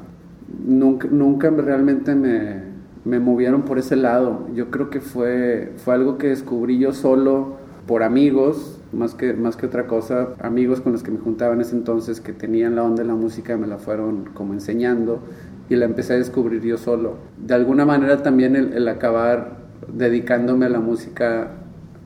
nunca, 0.65 1.09
nunca 1.11 1.51
realmente 1.51 2.15
me, 2.15 2.63
me, 3.05 3.19
movieron 3.19 3.63
por 3.63 3.79
ese 3.79 3.97
lado. 3.97 4.47
Yo 4.55 4.71
creo 4.71 4.89
que 4.89 5.01
fue, 5.01 5.73
fue 5.77 5.95
algo 5.95 6.17
que 6.17 6.29
descubrí 6.29 6.79
yo 6.79 6.95
solo 6.95 7.57
por 7.87 8.03
amigos, 8.03 8.80
más 8.93 9.15
que, 9.15 9.33
más 9.35 9.57
que 9.57 9.67
otra 9.67 9.87
cosa, 9.87 10.31
amigos 10.41 10.81
con 10.81 10.93
los 10.93 11.03
que 11.03 11.11
me 11.11 11.19
juntaba 11.19 11.55
en 11.55 11.61
ese 11.61 11.77
entonces 11.77 12.21
que 12.21 12.33
tenían 12.33 12.75
la 12.75 12.83
onda 12.83 13.03
de 13.03 13.09
la 13.09 13.15
música, 13.15 13.57
me 13.57 13.67
la 13.67 13.79
fueron 13.79 14.31
como 14.35 14.53
enseñando 14.53 15.21
y 15.69 15.77
la 15.77 15.85
empecé 15.85 16.15
a 16.15 16.17
descubrir 16.17 16.63
yo 16.63 16.77
solo. 16.77 17.15
De 17.39 17.55
alguna 17.55 17.87
manera 17.87 18.23
también 18.23 18.57
el, 18.57 18.73
el 18.73 18.89
acabar 18.89 19.59
dedicándome 19.93 20.67
a 20.67 20.69
la 20.69 20.81
música 20.81 21.53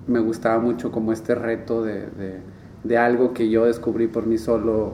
me 0.07 0.21
gustaba 0.21 0.59
mucho 0.59 0.93
como 0.93 1.13
este 1.13 1.35
reto 1.35 1.83
de, 1.83 2.01
de, 2.01 2.41
de 2.83 2.99
algo 2.99 3.33
que 3.33 3.49
yo 3.49 3.65
descubrí 3.65 4.07
por 4.07 4.27
mí 4.27 4.39
solo 4.39 4.93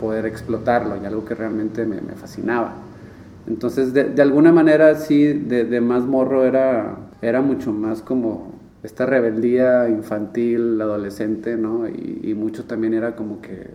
poder 0.00 0.26
explotarlo 0.26 0.96
y 1.00 1.06
algo 1.06 1.24
que 1.24 1.34
realmente 1.34 1.86
me, 1.86 2.00
me 2.00 2.14
fascinaba. 2.14 2.74
Entonces, 3.46 3.92
de, 3.92 4.04
de, 4.04 4.22
alguna 4.22 4.52
manera, 4.52 4.96
sí, 4.96 5.32
de, 5.32 5.64
de, 5.64 5.80
más 5.80 6.04
morro 6.04 6.44
era, 6.44 6.96
era 7.22 7.40
mucho 7.40 7.72
más 7.72 8.02
como 8.02 8.55
esta 8.82 9.06
rebeldía 9.06 9.88
infantil, 9.88 10.80
adolescente, 10.80 11.56
¿no? 11.56 11.88
Y, 11.88 12.20
y 12.22 12.34
mucho 12.34 12.64
también 12.64 12.94
era 12.94 13.16
como 13.16 13.40
que 13.40 13.68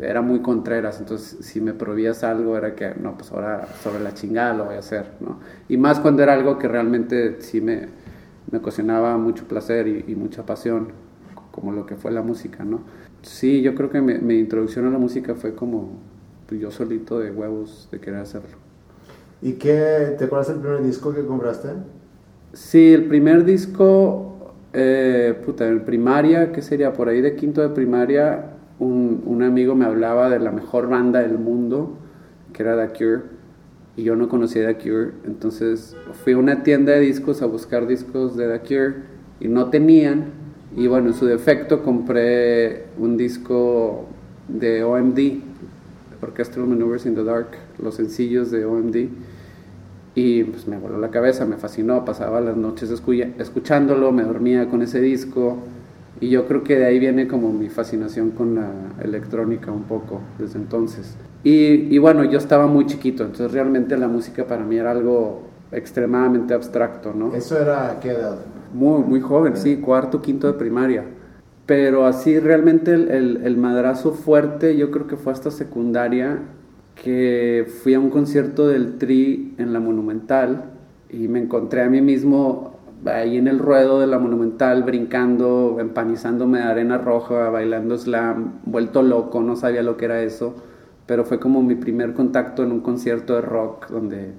era 0.00 0.22
muy 0.22 0.40
contreras, 0.40 1.00
entonces 1.00 1.44
si 1.44 1.60
me 1.60 1.72
prohibías 1.72 2.22
algo 2.22 2.56
era 2.56 2.76
que, 2.76 2.94
no, 3.00 3.16
pues 3.16 3.32
ahora 3.32 3.66
sobre 3.82 4.00
la 4.00 4.14
chingada 4.14 4.54
lo 4.54 4.64
voy 4.66 4.76
a 4.76 4.78
hacer, 4.78 5.06
¿no? 5.20 5.40
Y 5.68 5.76
más 5.76 5.98
cuando 5.98 6.22
era 6.22 6.34
algo 6.34 6.58
que 6.58 6.68
realmente 6.68 7.40
sí 7.40 7.60
me, 7.60 7.88
me 8.50 8.58
ocasionaba 8.58 9.16
mucho 9.18 9.48
placer 9.48 9.88
y, 9.88 10.04
y 10.06 10.14
mucha 10.14 10.46
pasión, 10.46 10.88
como 11.50 11.72
lo 11.72 11.84
que 11.86 11.96
fue 11.96 12.12
la 12.12 12.22
música, 12.22 12.64
¿no? 12.64 12.80
Sí, 13.22 13.62
yo 13.62 13.74
creo 13.74 13.90
que 13.90 14.00
mi, 14.00 14.38
introducción 14.38 14.86
a 14.86 14.90
la 14.90 14.98
música 14.98 15.34
fue 15.34 15.54
como 15.54 15.98
pues, 16.46 16.60
yo 16.60 16.70
solito 16.70 17.18
de 17.18 17.30
huevos 17.30 17.88
de 17.90 18.00
querer 18.00 18.20
hacerlo. 18.20 18.56
¿Y 19.42 19.54
qué, 19.54 20.14
te 20.18 20.24
acuerdas 20.24 20.48
del 20.48 20.58
primer 20.58 20.82
disco 20.82 21.12
que 21.12 21.24
compraste? 21.24 21.68
Sí, 22.52 22.92
el 22.92 23.04
primer 23.04 23.44
disco, 23.44 24.54
eh, 24.72 25.34
puta, 25.44 25.68
en 25.68 25.84
primaria, 25.84 26.50
que 26.52 26.62
sería 26.62 26.92
por 26.92 27.08
ahí 27.08 27.20
de 27.20 27.36
quinto 27.36 27.60
de 27.60 27.68
primaria, 27.68 28.52
un, 28.78 29.22
un, 29.26 29.42
amigo 29.42 29.74
me 29.74 29.84
hablaba 29.84 30.30
de 30.30 30.38
la 30.38 30.50
mejor 30.50 30.88
banda 30.88 31.20
del 31.20 31.38
mundo, 31.38 31.98
que 32.52 32.62
era 32.62 32.76
The 32.76 32.96
Cure, 32.96 33.22
y 33.96 34.04
yo 34.04 34.16
no 34.16 34.28
conocía 34.28 34.66
The 34.66 34.76
Cure, 34.76 35.12
entonces 35.26 35.96
fui 36.24 36.32
a 36.32 36.38
una 36.38 36.62
tienda 36.62 36.92
de 36.92 37.00
discos 37.00 37.42
a 37.42 37.46
buscar 37.46 37.86
discos 37.86 38.36
de 38.36 38.48
The 38.48 38.60
Cure 38.60 38.94
y 39.40 39.48
no 39.48 39.68
tenían, 39.68 40.26
y 40.74 40.86
bueno, 40.86 41.08
en 41.08 41.14
su 41.14 41.26
defecto 41.26 41.82
compré 41.82 42.84
un 42.98 43.16
disco 43.16 44.06
de 44.48 44.84
OMD, 44.84 45.18
Orchestral 46.22 46.66
Maneuvers 46.66 47.06
in 47.06 47.14
the 47.14 47.24
Dark, 47.24 47.48
los 47.82 47.96
sencillos 47.96 48.50
de 48.50 48.64
OMD. 48.64 48.96
Y 50.18 50.42
pues 50.42 50.66
me 50.66 50.76
voló 50.78 50.98
la 50.98 51.10
cabeza, 51.10 51.44
me 51.44 51.58
fascinó, 51.58 52.04
pasaba 52.04 52.40
las 52.40 52.56
noches 52.56 52.90
escuchándolo, 52.90 54.10
me 54.10 54.24
dormía 54.24 54.68
con 54.68 54.82
ese 54.82 55.00
disco. 55.00 55.58
Y 56.20 56.28
yo 56.30 56.48
creo 56.48 56.64
que 56.64 56.76
de 56.76 56.86
ahí 56.86 56.98
viene 56.98 57.28
como 57.28 57.52
mi 57.52 57.68
fascinación 57.68 58.32
con 58.32 58.56
la 58.56 58.68
electrónica 59.00 59.70
un 59.70 59.84
poco 59.84 60.20
desde 60.36 60.58
entonces. 60.58 61.16
Y, 61.44 61.94
y 61.94 61.98
bueno, 61.98 62.24
yo 62.24 62.36
estaba 62.36 62.66
muy 62.66 62.86
chiquito, 62.86 63.22
entonces 63.22 63.52
realmente 63.52 63.96
la 63.96 64.08
música 64.08 64.44
para 64.44 64.64
mí 64.64 64.76
era 64.76 64.90
algo 64.90 65.42
extremadamente 65.70 66.52
abstracto, 66.52 67.14
¿no? 67.14 67.32
¿Eso 67.32 67.56
era 67.56 67.88
a 67.88 68.00
qué 68.00 68.10
edad? 68.10 68.38
Muy, 68.74 69.04
muy 69.04 69.20
joven, 69.20 69.56
sí, 69.56 69.76
cuarto, 69.76 70.20
quinto 70.20 70.48
de 70.48 70.54
primaria. 70.54 71.04
Pero 71.64 72.06
así 72.06 72.40
realmente 72.40 72.92
el, 72.92 73.40
el, 73.44 73.56
madrazo 73.56 74.14
fuerte 74.14 74.76
yo 74.76 74.90
creo 74.90 75.06
que 75.06 75.16
fue 75.16 75.32
hasta 75.32 75.52
secundaria, 75.52 76.40
que 77.02 77.66
fui 77.82 77.94
a 77.94 78.00
un 78.00 78.10
concierto 78.10 78.68
del 78.68 78.98
Tri 78.98 79.54
en 79.58 79.72
la 79.72 79.80
Monumental 79.80 80.64
y 81.10 81.28
me 81.28 81.40
encontré 81.40 81.82
a 81.82 81.88
mí 81.88 82.00
mismo 82.00 82.78
ahí 83.06 83.36
en 83.36 83.46
el 83.48 83.58
ruedo 83.58 84.00
de 84.00 84.06
la 84.06 84.18
Monumental, 84.18 84.82
brincando, 84.82 85.76
empanizándome 85.80 86.58
de 86.58 86.64
arena 86.64 86.98
roja, 86.98 87.48
bailando 87.50 87.96
slam, 87.96 88.60
vuelto 88.64 89.02
loco, 89.02 89.40
no 89.40 89.56
sabía 89.56 89.82
lo 89.82 89.96
que 89.96 90.06
era 90.06 90.22
eso, 90.22 90.56
pero 91.06 91.24
fue 91.24 91.38
como 91.38 91.62
mi 91.62 91.76
primer 91.76 92.12
contacto 92.12 92.62
en 92.62 92.72
un 92.72 92.80
concierto 92.80 93.34
de 93.34 93.42
rock 93.42 93.88
donde 93.88 94.32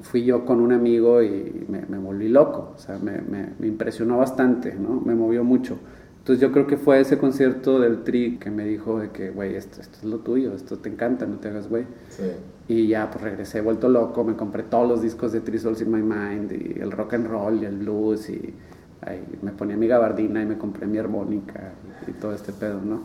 fui 0.00 0.24
yo 0.24 0.44
con 0.44 0.60
un 0.60 0.72
amigo 0.72 1.22
y 1.22 1.66
me, 1.68 1.82
me 1.86 1.98
volví 1.98 2.28
loco, 2.28 2.72
o 2.74 2.78
sea, 2.78 2.98
me, 2.98 3.20
me, 3.20 3.66
impresionó 3.66 4.18
bastante, 4.18 4.74
¿no? 4.74 5.00
Me 5.00 5.14
movió 5.14 5.44
mucho. 5.44 5.78
Entonces 6.24 6.40
yo 6.40 6.52
creo 6.52 6.66
que 6.66 6.78
fue 6.78 7.00
ese 7.00 7.18
concierto 7.18 7.80
del 7.80 8.02
Tri 8.02 8.38
que 8.38 8.50
me 8.50 8.64
dijo 8.64 8.98
de 8.98 9.10
que, 9.10 9.28
güey, 9.28 9.56
esto, 9.56 9.82
esto, 9.82 9.98
es 9.98 10.04
lo 10.04 10.20
tuyo, 10.20 10.54
esto 10.54 10.78
te 10.78 10.88
encanta, 10.88 11.26
no 11.26 11.36
te 11.36 11.48
hagas 11.48 11.68
güey. 11.68 11.84
Sí. 12.08 12.22
Y 12.66 12.86
ya, 12.86 13.10
pues 13.10 13.22
regresé 13.22 13.60
vuelto 13.60 13.90
loco, 13.90 14.24
me 14.24 14.34
compré 14.34 14.62
todos 14.62 14.88
los 14.88 15.02
discos 15.02 15.32
de 15.32 15.42
Three 15.42 15.58
Souls 15.58 15.82
in 15.82 15.92
My 15.92 16.00
Mind, 16.00 16.50
y 16.50 16.80
el 16.80 16.92
rock 16.92 17.12
and 17.12 17.26
roll, 17.26 17.62
y 17.62 17.66
el 17.66 17.76
blues, 17.76 18.30
y 18.30 18.54
me 19.42 19.52
ponía 19.52 19.76
mi 19.76 19.86
gabardina 19.86 20.42
y 20.42 20.46
me 20.46 20.56
compré 20.56 20.86
mi 20.86 20.96
armónica 20.96 21.74
y, 22.06 22.10
y 22.12 22.14
todo 22.14 22.32
este 22.32 22.54
pedo, 22.54 22.80
¿no? 22.80 23.02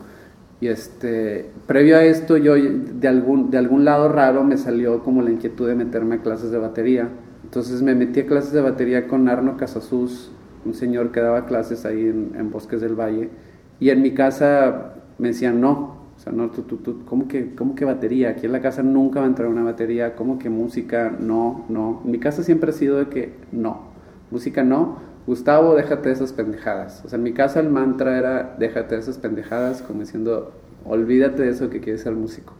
Y 0.62 0.68
este, 0.68 1.50
previo 1.66 1.98
a 1.98 2.04
esto, 2.04 2.38
yo 2.38 2.54
de 2.54 3.06
algún, 3.06 3.50
de 3.50 3.58
algún 3.58 3.84
lado 3.84 4.08
raro 4.08 4.44
me 4.44 4.56
salió 4.56 5.02
como 5.02 5.20
la 5.20 5.30
inquietud 5.30 5.68
de 5.68 5.74
meterme 5.74 6.14
a 6.14 6.22
clases 6.22 6.50
de 6.50 6.56
batería. 6.56 7.10
Entonces 7.44 7.82
me 7.82 7.94
metí 7.94 8.20
a 8.20 8.26
clases 8.26 8.52
de 8.52 8.62
batería 8.62 9.08
con 9.08 9.28
Arno 9.28 9.58
Casasus 9.58 10.30
un 10.64 10.74
señor 10.74 11.10
que 11.12 11.20
daba 11.20 11.46
clases 11.46 11.84
ahí 11.84 12.02
en, 12.02 12.50
Bosques 12.50 12.80
del 12.80 12.94
Valle. 12.94 13.30
Y 13.78 13.90
en 13.90 14.02
mi 14.02 14.12
casa 14.12 14.94
me 15.18 15.28
decían, 15.28 15.60
no, 15.60 16.00
o 16.16 16.18
sea, 16.18 16.32
no, 16.32 16.50
tú, 16.50 16.62
tú, 16.62 16.76
tú, 16.78 17.04
¿cómo 17.06 17.28
que, 17.28 17.54
¿cómo 17.54 17.74
que 17.74 17.84
batería? 17.84 18.30
Aquí 18.30 18.46
en 18.46 18.52
la 18.52 18.60
casa 18.60 18.82
nunca 18.82 19.20
va 19.20 19.26
a 19.26 19.28
entrar 19.28 19.48
una 19.48 19.62
batería, 19.62 20.14
¿cómo 20.16 20.38
que 20.38 20.50
música? 20.50 21.16
No, 21.18 21.64
no. 21.68 22.02
En 22.04 22.10
mi 22.10 22.18
casa 22.18 22.42
siempre 22.42 22.70
ha 22.70 22.72
sido 22.74 22.98
de 22.98 23.08
que 23.08 23.32
no, 23.52 23.88
música 24.30 24.62
no. 24.62 24.98
Gustavo, 25.26 25.74
déjate 25.74 26.08
de 26.08 26.14
esas 26.14 26.32
pendejadas. 26.32 27.02
O 27.04 27.08
sea, 27.08 27.16
en 27.18 27.22
mi 27.22 27.32
casa 27.32 27.60
el 27.60 27.70
mantra 27.70 28.18
era, 28.18 28.56
déjate 28.58 28.96
de 28.96 29.00
esas 29.00 29.18
pendejadas, 29.18 29.82
como 29.82 30.00
diciendo, 30.00 30.52
olvídate 30.84 31.42
de 31.42 31.50
eso 31.50 31.70
que 31.70 31.80
quieres 31.80 32.02
ser 32.02 32.14
músico. 32.14 32.54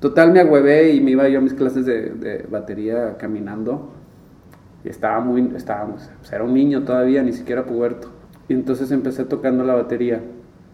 Total, 0.00 0.32
me 0.32 0.40
agüevé 0.40 0.92
y 0.92 1.00
me 1.00 1.12
iba 1.12 1.28
yo 1.28 1.38
a 1.38 1.42
mis 1.42 1.54
clases 1.54 1.86
de, 1.86 2.10
de 2.10 2.46
batería 2.50 3.16
caminando 3.18 3.99
y 4.84 4.88
estaba 4.88 5.20
muy, 5.20 5.52
estábamos, 5.56 6.10
pues, 6.18 6.32
era 6.32 6.44
un 6.44 6.54
niño 6.54 6.84
todavía, 6.84 7.22
ni 7.22 7.32
siquiera 7.32 7.64
puberto. 7.64 8.08
Y 8.48 8.54
entonces 8.54 8.90
empecé 8.90 9.24
tocando 9.24 9.64
la 9.64 9.74
batería. 9.74 10.22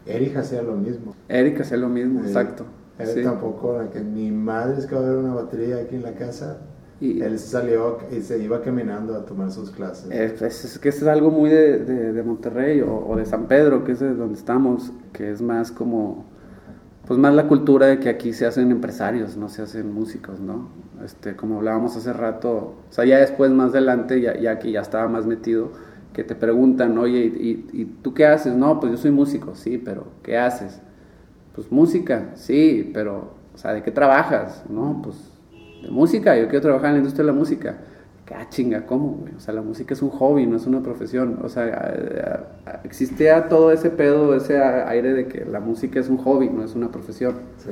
Erika 0.06 0.40
hacía 0.40 0.62
lo 0.62 0.76
mismo. 0.76 1.14
Erika 1.28 1.62
hacía 1.62 1.76
lo 1.76 1.88
mismo, 1.88 2.20
exacto. 2.20 2.64
Él 2.98 3.08
sí. 3.08 3.22
tampoco, 3.22 3.78
que 3.92 4.00
mi 4.00 4.30
madre 4.30 4.78
es 4.78 4.86
que 4.86 4.94
va 4.94 5.02
a 5.02 5.04
haber 5.04 5.18
una 5.18 5.34
batería 5.34 5.76
aquí 5.76 5.96
en 5.96 6.02
la 6.02 6.12
casa. 6.12 6.58
Y 6.98 7.20
él 7.20 7.38
salió 7.38 7.98
y 8.10 8.22
se 8.22 8.42
iba 8.42 8.62
caminando 8.62 9.14
a 9.14 9.26
tomar 9.26 9.50
sus 9.50 9.70
clases. 9.70 10.10
Es, 10.10 10.40
es, 10.40 10.78
que 10.78 10.88
es 10.88 11.02
algo 11.02 11.30
muy 11.30 11.50
de, 11.50 11.84
de, 11.84 12.22
Monterrey 12.22 12.80
o, 12.80 13.06
o, 13.06 13.16
de 13.16 13.26
San 13.26 13.46
Pedro, 13.48 13.84
que 13.84 13.92
es 13.92 14.00
de 14.00 14.14
donde 14.14 14.38
estamos, 14.38 14.92
que 15.12 15.30
es 15.30 15.42
más 15.42 15.70
como 15.70 16.24
pues 17.06 17.18
más 17.20 17.34
la 17.34 17.46
cultura 17.46 17.86
de 17.86 18.00
que 18.00 18.08
aquí 18.08 18.32
se 18.32 18.46
hacen 18.46 18.70
empresarios, 18.70 19.36
no 19.36 19.48
se 19.48 19.62
hacen 19.62 19.92
músicos, 19.94 20.40
¿no? 20.40 20.68
Este, 21.04 21.36
como 21.36 21.58
hablábamos 21.58 21.96
hace 21.96 22.12
rato, 22.12 22.74
o 22.88 22.92
sea, 22.92 23.04
ya 23.04 23.18
después, 23.18 23.50
más 23.52 23.70
adelante, 23.70 24.20
ya, 24.20 24.36
ya 24.38 24.58
que 24.58 24.72
ya 24.72 24.80
estaba 24.80 25.08
más 25.08 25.26
metido, 25.26 25.70
que 26.12 26.24
te 26.24 26.34
preguntan, 26.34 26.98
oye, 26.98 27.20
¿y, 27.20 27.68
¿y, 27.72 27.84
tú 28.02 28.12
qué 28.12 28.26
haces? 28.26 28.54
No, 28.54 28.80
pues 28.80 28.92
yo 28.92 28.98
soy 28.98 29.10
músico, 29.12 29.54
sí, 29.54 29.78
pero 29.78 30.08
¿qué 30.22 30.36
haces? 30.36 30.80
Pues 31.54 31.70
música, 31.70 32.30
sí, 32.34 32.90
pero, 32.92 33.34
o 33.54 33.58
sea, 33.58 33.72
¿de 33.72 33.82
qué 33.82 33.90
trabajas? 33.90 34.64
No, 34.68 35.00
pues 35.02 35.16
de 35.82 35.90
música, 35.90 36.36
yo 36.36 36.48
quiero 36.48 36.62
trabajar 36.62 36.88
en 36.88 36.92
la 36.94 36.98
industria 36.98 37.24
de 37.24 37.32
la 37.32 37.38
música 37.38 37.78
ah, 38.34 38.46
chinga, 38.48 38.86
¿cómo, 38.86 39.18
güey? 39.20 39.34
O 39.34 39.40
sea, 39.40 39.54
la 39.54 39.62
música 39.62 39.94
es 39.94 40.02
un 40.02 40.10
hobby, 40.10 40.46
no 40.46 40.56
es 40.56 40.66
una 40.66 40.82
profesión. 40.82 41.38
O 41.42 41.48
sea, 41.48 42.46
existía 42.84 43.48
todo 43.48 43.72
ese 43.72 43.90
pedo, 43.90 44.34
ese 44.34 44.60
aire 44.62 45.12
de 45.12 45.26
que 45.26 45.44
la 45.44 45.60
música 45.60 46.00
es 46.00 46.08
un 46.08 46.18
hobby, 46.18 46.48
no 46.50 46.64
es 46.64 46.74
una 46.74 46.90
profesión. 46.90 47.34
Sí. 47.58 47.70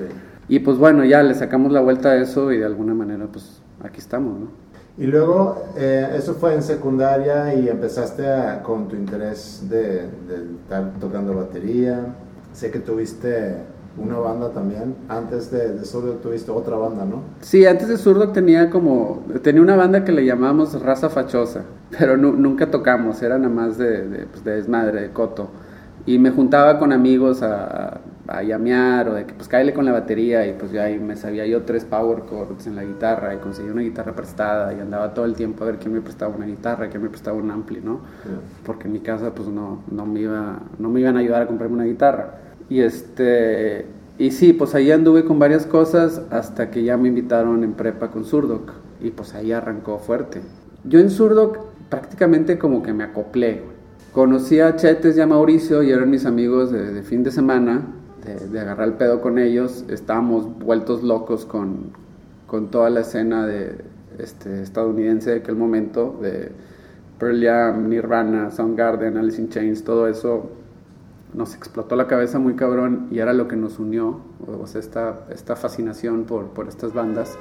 Y 0.49 0.59
pues 0.61 0.79
bueno, 0.79 1.05
ya 1.05 1.23
le 1.23 1.35
sacamos 1.35 1.73
la 1.73 1.81
vuelta 1.81 2.11
a 2.11 2.17
eso 2.17 2.53
y 2.53 2.59
de 2.59 2.67
alguna 2.67 2.95
manera, 2.95 3.27
pues 3.27 3.61
aquí 3.83 3.99
estamos, 3.99 4.39
¿no? 4.39 4.49
Y 4.97 5.07
luego, 5.07 5.73
eh, 5.77 6.15
eso 6.17 6.35
fue 6.35 6.55
en 6.55 6.63
secundaria 6.63 7.53
y 7.55 7.69
empezaste 7.69 8.25
con 8.63 8.87
tu 8.87 8.95
interés 8.95 9.69
de, 9.69 10.03
de 10.29 10.55
estar 10.63 10.93
tocando 11.01 11.35
batería. 11.35 12.15
Sé 12.53 12.71
que 12.71 12.79
tuviste 12.79 13.57
una 13.97 14.19
banda 14.19 14.51
también. 14.51 14.97
Antes 15.09 15.51
de, 15.51 15.75
de 15.75 16.13
tuviste 16.23 16.51
otra 16.51 16.77
banda, 16.77 17.05
¿no? 17.05 17.23
Sí, 17.41 17.67
antes 17.67 17.89
de 17.89 17.97
Surdo 17.97 18.31
tenía 18.31 18.71
como, 18.71 19.25
tenía 19.43 19.63
una 19.63 19.77
banda 19.77 20.05
que 20.05 20.13
le 20.13 20.25
llamábamos 20.25 20.81
Raza 20.83 21.09
Fachosa, 21.09 21.65
pero 21.99 22.17
nunca 22.17 22.71
tocamos, 22.71 23.23
era 23.23 23.39
nada 23.39 23.55
más 23.55 23.79
de, 23.79 24.09
de, 24.09 24.27
pues, 24.27 24.45
de, 24.45 24.57
desmadre, 24.57 25.03
de 25.03 25.11
coto. 25.11 25.49
Y 26.07 26.19
me 26.19 26.31
juntaba 26.31 26.79
con 26.79 26.93
amigos 26.93 27.43
a, 27.43 28.01
a 28.27 28.43
llamear 28.43 29.09
o 29.09 29.14
de 29.14 29.27
que 29.27 29.35
pues 29.35 29.49
cállale 29.49 29.75
con 29.75 29.85
la 29.85 29.92
batería 29.92 30.47
y 30.47 30.55
pues 30.55 30.73
ya 30.73 30.85
ahí 30.85 30.99
me 30.99 31.16
sabía 31.16 31.47
yo 31.47 31.62
tres 31.62 31.85
power 31.85 32.25
chords 32.29 32.66
en 32.66 32.77
la 32.77 32.85
guitarra 32.85 33.35
y 33.35 33.38
conseguí 33.38 33.68
una 33.68 33.83
guitarra 33.83 34.14
prestada 34.14 34.73
y 34.73 34.81
andaba 34.81 35.12
todo 35.12 35.25
el 35.27 35.35
tiempo 35.35 35.64
a 35.64 35.66
ver 35.66 35.79
quién 35.79 35.92
me 35.92 36.01
prestaba 36.01 36.35
una 36.35 36.47
guitarra, 36.47 36.88
quién 36.88 37.03
me 37.03 37.11
prestaba 37.11 37.37
un 37.37 37.51
ampli, 37.51 37.81
¿no? 37.81 38.01
Porque 38.64 38.87
en 38.87 38.92
mi 38.92 39.01
casa 39.01 39.35
pues 39.35 39.49
no, 39.49 39.83
no, 39.90 40.07
me 40.07 40.21
iba, 40.21 40.59
no 40.79 40.88
me 40.88 41.01
iban 41.01 41.16
a 41.16 41.21
ayudar 41.21 41.42
a 41.42 41.47
comprarme 41.47 41.77
una 41.77 41.85
guitarra. 41.85 42.43
Y 42.68 42.81
este 42.81 43.87
y 44.16 44.31
sí, 44.31 44.53
pues 44.53 44.74
ahí 44.77 44.92
anduve 44.92 45.24
con 45.24 45.40
varias 45.40 45.66
cosas 45.66 46.22
hasta 46.31 46.70
que 46.70 46.85
ya 46.85 46.96
me 46.96 47.09
invitaron 47.09 47.64
en 47.64 47.72
prepa 47.72 48.12
con 48.12 48.24
Surdoc 48.24 48.72
y 49.00 49.11
pues 49.11 49.35
ahí 49.35 49.50
arrancó 49.50 49.98
fuerte. 49.98 50.40
Yo 50.85 51.00
en 51.00 51.11
Surdoc 51.11 51.59
prácticamente 51.90 52.57
como 52.59 52.83
que 52.83 52.92
me 52.92 53.03
acoplé. 53.03 53.62
Conocí 54.12 54.61
a 54.61 54.77
Chetes 54.77 55.16
y 55.16 55.20
a 55.20 55.27
Mauricio 55.27 55.83
y 55.83 55.90
eran 55.90 56.11
mis 56.11 56.27
amigos 56.27 56.70
de, 56.70 57.03
fin 57.03 57.24
de 57.24 57.33
semana, 57.33 57.83
de, 58.53 58.61
agarrar 58.61 58.87
el 58.87 58.94
pedo 58.94 59.20
con 59.20 59.40
ellos. 59.40 59.85
Estábamos 59.88 60.61
vueltos 60.61 61.03
locos 61.03 61.44
con, 61.44 61.90
con 62.46 62.70
toda 62.70 62.90
la 62.90 63.00
escena 63.00 63.44
de, 63.44 63.79
este, 64.20 64.62
estadounidense 64.62 65.31
de 65.31 65.37
aquel 65.38 65.57
momento, 65.57 66.16
de 66.22 66.53
Pearl 67.18 67.42
Jam, 67.42 67.88
Nirvana, 67.88 68.53
Soundgarden, 68.53 69.16
Alice 69.16 69.40
in 69.42 69.48
Chains, 69.48 69.83
todo 69.83 70.07
eso 70.07 70.50
nos 71.35 71.55
explotó 71.55 71.97
la 71.97 72.07
cabeza 72.07 72.38
muy 72.38 72.55
cabrón 72.55 73.09
y 73.11 73.18
era 73.18 73.33
lo 73.33 73.49
que 73.49 73.57
nos 73.57 73.79
unió, 73.79 74.20
o 74.47 74.66
sea, 74.66 74.81
esta, 74.81 75.27
esta 75.31 75.57
fascinación 75.57 76.25
por, 76.25 76.47
por 76.47 76.68
estas 76.68 76.94
bandas. 76.94 77.37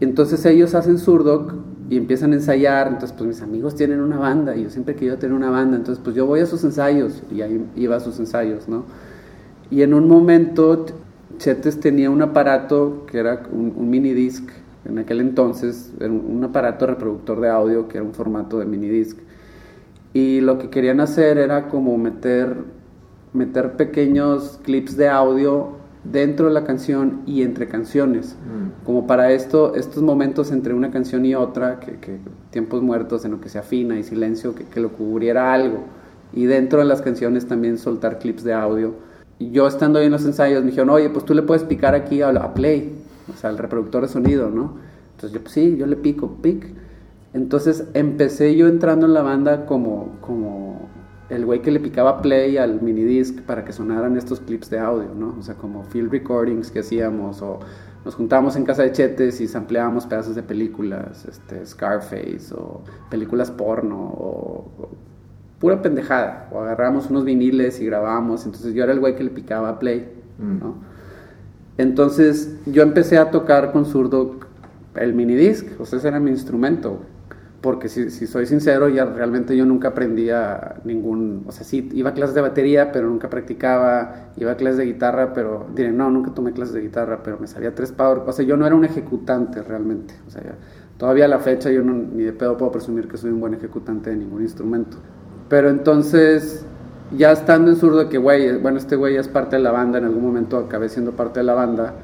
Entonces 0.00 0.44
ellos 0.44 0.74
hacen 0.74 0.98
Surdoc 0.98 1.54
y 1.88 1.96
empiezan 1.96 2.32
a 2.32 2.36
ensayar, 2.36 2.88
entonces 2.88 3.12
pues 3.12 3.28
mis 3.28 3.42
amigos 3.42 3.74
tienen 3.74 4.00
una 4.00 4.18
banda 4.18 4.56
y 4.56 4.64
yo 4.64 4.70
siempre 4.70 4.94
quería 4.94 5.18
tener 5.18 5.34
una 5.34 5.50
banda, 5.50 5.76
entonces 5.76 6.02
pues 6.02 6.16
yo 6.16 6.26
voy 6.26 6.40
a 6.40 6.46
sus 6.46 6.64
ensayos 6.64 7.22
y 7.30 7.42
ahí 7.42 7.64
iba 7.76 7.96
a 7.96 8.00
sus 8.00 8.18
ensayos, 8.18 8.68
¿no? 8.68 8.84
Y 9.70 9.82
en 9.82 9.94
un 9.94 10.06
momento 10.06 10.86
Chetes 11.38 11.80
tenía 11.80 12.10
un 12.10 12.20
aparato 12.20 13.06
que 13.06 13.18
era 13.18 13.42
un, 13.50 13.72
un 13.76 13.90
mini 13.90 14.12
disc, 14.12 14.48
en 14.84 14.98
aquel 14.98 15.20
entonces 15.20 15.92
era 16.00 16.10
un 16.10 16.42
aparato 16.44 16.86
reproductor 16.86 17.40
de 17.40 17.48
audio 17.48 17.88
que 17.88 17.98
era 17.98 18.06
un 18.06 18.12
formato 18.12 18.58
de 18.58 18.66
mini 18.66 18.88
disc. 18.88 19.16
Y 20.12 20.40
lo 20.40 20.58
que 20.58 20.68
querían 20.68 21.00
hacer 21.00 21.38
era 21.38 21.68
como 21.68 21.96
meter 21.96 22.56
meter 23.32 23.72
pequeños 23.72 24.60
clips 24.62 24.96
de 24.96 25.08
audio 25.08 25.82
dentro 26.04 26.46
de 26.46 26.52
la 26.52 26.64
canción 26.64 27.22
y 27.26 27.42
entre 27.42 27.68
canciones. 27.68 28.36
Mm. 28.44 28.84
Como 28.84 29.06
para 29.06 29.32
esto, 29.32 29.74
estos 29.74 30.02
momentos 30.02 30.50
entre 30.50 30.74
una 30.74 30.90
canción 30.90 31.24
y 31.24 31.34
otra, 31.34 31.80
que, 31.80 32.18
tiempos 32.50 32.82
muertos 32.82 33.24
en 33.24 33.32
lo 33.32 33.40
que 33.40 33.48
se 33.48 33.58
afina 33.58 33.98
y 33.98 34.02
silencio, 34.02 34.54
que, 34.54 34.80
lo 34.80 34.90
cubriera 34.90 35.52
algo. 35.52 35.84
Y 36.32 36.44
dentro 36.44 36.80
de 36.80 36.86
las 36.86 37.02
canciones 37.02 37.46
también 37.46 37.78
soltar 37.78 38.18
clips 38.18 38.42
de 38.42 38.52
audio. 38.52 38.94
Y 39.38 39.50
yo 39.50 39.66
estando 39.66 39.98
ahí 39.98 40.06
en 40.06 40.12
los 40.12 40.24
ensayos 40.24 40.62
me 40.62 40.70
dijeron, 40.70 40.90
oye, 40.90 41.10
pues 41.10 41.24
tú 41.24 41.34
le 41.34 41.42
puedes 41.42 41.64
picar 41.64 41.94
aquí 41.94 42.22
a, 42.22 42.30
a 42.30 42.54
play, 42.54 42.92
o 43.32 43.36
sea, 43.36 43.50
al 43.50 43.58
reproductor 43.58 44.02
de 44.02 44.08
sonido, 44.08 44.50
¿no? 44.50 44.76
Entonces 45.14 45.32
yo, 45.32 45.40
pues 45.42 45.54
sí, 45.54 45.76
yo 45.76 45.86
le 45.86 45.96
pico, 45.96 46.36
pic. 46.42 46.66
Entonces 47.32 47.84
empecé 47.94 48.56
yo 48.56 48.68
entrando 48.68 49.06
en 49.06 49.14
la 49.14 49.22
banda 49.22 49.66
como, 49.66 50.16
como 50.20 50.88
el 51.32 51.46
güey 51.46 51.62
que 51.62 51.70
le 51.70 51.80
picaba 51.80 52.20
play 52.20 52.58
al 52.58 52.82
minidisc 52.82 53.40
para 53.40 53.64
que 53.64 53.72
sonaran 53.72 54.16
estos 54.16 54.40
clips 54.40 54.68
de 54.68 54.78
audio, 54.78 55.14
¿no? 55.14 55.34
O 55.38 55.42
sea, 55.42 55.54
como 55.54 55.82
field 55.84 56.12
recordings 56.12 56.70
que 56.70 56.80
hacíamos 56.80 57.40
o 57.40 57.58
nos 58.04 58.14
juntábamos 58.14 58.56
en 58.56 58.64
casa 58.64 58.82
de 58.82 58.92
chetes 58.92 59.40
y 59.40 59.48
sampleábamos 59.48 60.06
pedazos 60.06 60.34
de 60.34 60.42
películas, 60.42 61.24
este, 61.24 61.64
Scarface 61.64 62.52
o 62.52 62.82
películas 63.08 63.50
porno 63.50 63.96
o, 63.98 64.90
pura 65.58 65.80
pendejada. 65.80 66.48
O 66.52 66.60
agarrábamos 66.60 67.08
unos 67.08 67.24
viniles 67.24 67.80
y 67.80 67.86
grabábamos, 67.86 68.44
entonces 68.44 68.74
yo 68.74 68.82
era 68.84 68.92
el 68.92 69.00
güey 69.00 69.14
que 69.14 69.24
le 69.24 69.30
picaba 69.30 69.78
play, 69.78 70.12
mm. 70.38 70.58
¿no? 70.58 70.74
Entonces 71.78 72.58
yo 72.66 72.82
empecé 72.82 73.16
a 73.16 73.30
tocar 73.30 73.72
con 73.72 73.86
zurdo 73.86 74.36
el 74.96 75.14
minidisc, 75.14 75.80
o 75.80 75.86
sea, 75.86 75.98
ese 75.98 76.08
era 76.08 76.20
mi 76.20 76.30
instrumento, 76.30 77.00
porque 77.62 77.88
si, 77.88 78.10
soy 78.26 78.44
sincero, 78.44 78.88
ya 78.88 79.04
realmente 79.04 79.56
yo 79.56 79.64
nunca 79.64 79.88
aprendía 79.88 80.74
ningún, 80.84 81.44
o 81.46 81.52
sea, 81.52 81.64
sí, 81.64 81.88
iba 81.92 82.10
a 82.10 82.12
clases 82.12 82.34
de 82.34 82.40
batería, 82.40 82.90
pero 82.90 83.08
nunca 83.08 83.30
practicaba, 83.30 84.32
iba 84.36 84.50
a 84.50 84.56
clases 84.56 84.78
de 84.78 84.86
guitarra, 84.86 85.32
pero 85.32 85.68
diré, 85.72 85.92
no, 85.92 86.10
nunca 86.10 86.34
tomé 86.34 86.52
clases 86.52 86.74
de 86.74 86.80
guitarra, 86.80 87.22
pero 87.22 87.38
me 87.38 87.46
salía 87.46 87.72
tres 87.72 87.92
power, 87.92 88.22
o 88.26 88.32
sea, 88.32 88.44
yo 88.44 88.56
no 88.56 88.66
era 88.66 88.74
un 88.74 88.84
ejecutante 88.84 89.62
realmente, 89.62 90.12
o 90.26 90.30
sea, 90.30 90.42
todavía 90.98 91.26
a 91.26 91.28
la 91.28 91.38
fecha 91.38 91.70
yo 91.70 91.82
no, 91.82 91.92
ni 91.92 92.24
de 92.24 92.32
pedo 92.32 92.56
puedo 92.56 92.72
presumir 92.72 93.06
que 93.06 93.16
soy 93.16 93.30
un 93.30 93.38
buen 93.38 93.54
ejecutante 93.54 94.10
de 94.10 94.16
ningún 94.16 94.42
instrumento. 94.42 94.96
Pero 95.48 95.70
entonces, 95.70 96.66
ya 97.16 97.30
estando 97.30 97.70
en 97.70 97.76
zurdo, 97.76 98.08
que 98.08 98.18
güey, 98.18 98.58
bueno, 98.58 98.78
este 98.78 98.96
güey 98.96 99.16
es 99.16 99.28
parte 99.28 99.54
de 99.54 99.62
la 99.62 99.70
banda, 99.70 99.98
en 99.98 100.06
algún 100.06 100.24
momento 100.24 100.58
acabé 100.58 100.88
siendo 100.88 101.12
parte 101.12 101.38
de 101.40 101.44
la 101.44 101.54
banda, 101.54 101.94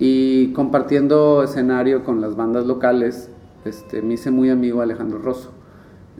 y 0.00 0.52
compartiendo 0.52 1.44
escenario 1.44 2.02
con 2.02 2.20
las 2.20 2.34
bandas 2.34 2.66
locales, 2.66 3.30
este, 3.64 4.02
me 4.02 4.14
hice 4.14 4.30
muy 4.30 4.50
amigo 4.50 4.80
Alejandro 4.80 5.18
Rosso. 5.18 5.52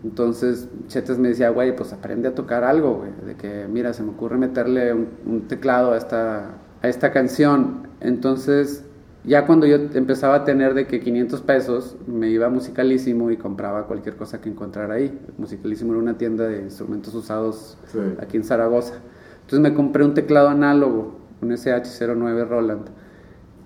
Entonces 0.03 0.69
Chetes 0.87 1.19
me 1.19 1.29
decía, 1.29 1.51
güey, 1.51 1.77
pues 1.77 1.93
aprende 1.93 2.29
a 2.29 2.35
tocar 2.35 2.65
algo, 2.65 2.97
güey. 2.97 3.11
De 3.27 3.35
que, 3.37 3.67
mira, 3.69 3.93
se 3.93 4.03
me 4.03 4.11
ocurre 4.11 4.39
meterle 4.39 4.95
un, 4.95 5.47
teclado 5.49 5.93
a 5.93 5.97
esta, 5.97 6.59
a 6.83 6.89
esta 6.89 7.13
canción. 7.13 7.89
Entonces, 8.01 8.85
ya 9.25 9.47
cuando 9.47 9.67
yo 9.67 9.77
empezaba 9.77 10.37
a 10.37 10.45
tener 10.45 10.73
de 10.75 10.87
que 10.87 11.01
500 11.01 11.43
pesos, 11.43 11.97
me 12.07 12.31
iba 12.31 12.47
a 12.47 12.51
Musicalísimo 12.51 13.31
y 13.31 13.37
compraba 13.37 13.87
cualquier 13.87 14.17
cosa 14.17 14.41
que 14.41 14.49
encontrara 14.49 14.95
ahí. 14.95 15.19
Musicalísimo 15.37 15.93
era 15.93 16.01
una 16.01 16.17
tienda 16.17 16.49
de 16.49 16.63
instrumentos 16.63 17.15
usados 17.15 17.77
aquí 18.21 18.39
en 18.39 18.45
Zaragoza. 18.45 18.95
Entonces 19.43 19.61
me 19.61 19.75
compré 19.75 20.05
un 20.05 20.15
teclado 20.15 20.49
análogo, 20.49 21.19
un 21.43 21.51
SH09 21.51 22.49
Roland, 22.49 22.87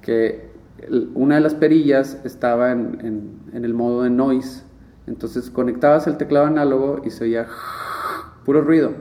que 0.01 0.54
una 1.15 1.37
de 1.37 1.41
las 1.41 1.55
perillas 1.55 2.21
estaba 2.25 2.73
en, 2.73 3.41
el 3.53 3.75
modo 3.75 4.03
de 4.03 4.11
noise. 4.11 4.63
Entonces 5.07 5.51
conectabas 5.51 6.07
el 6.07 6.17
teclado 6.17 6.47
análogo 6.47 7.03
y 7.05 7.11
se 7.11 7.25
oía 7.25 7.47
puro 8.45 8.63
ruido. 8.63 8.93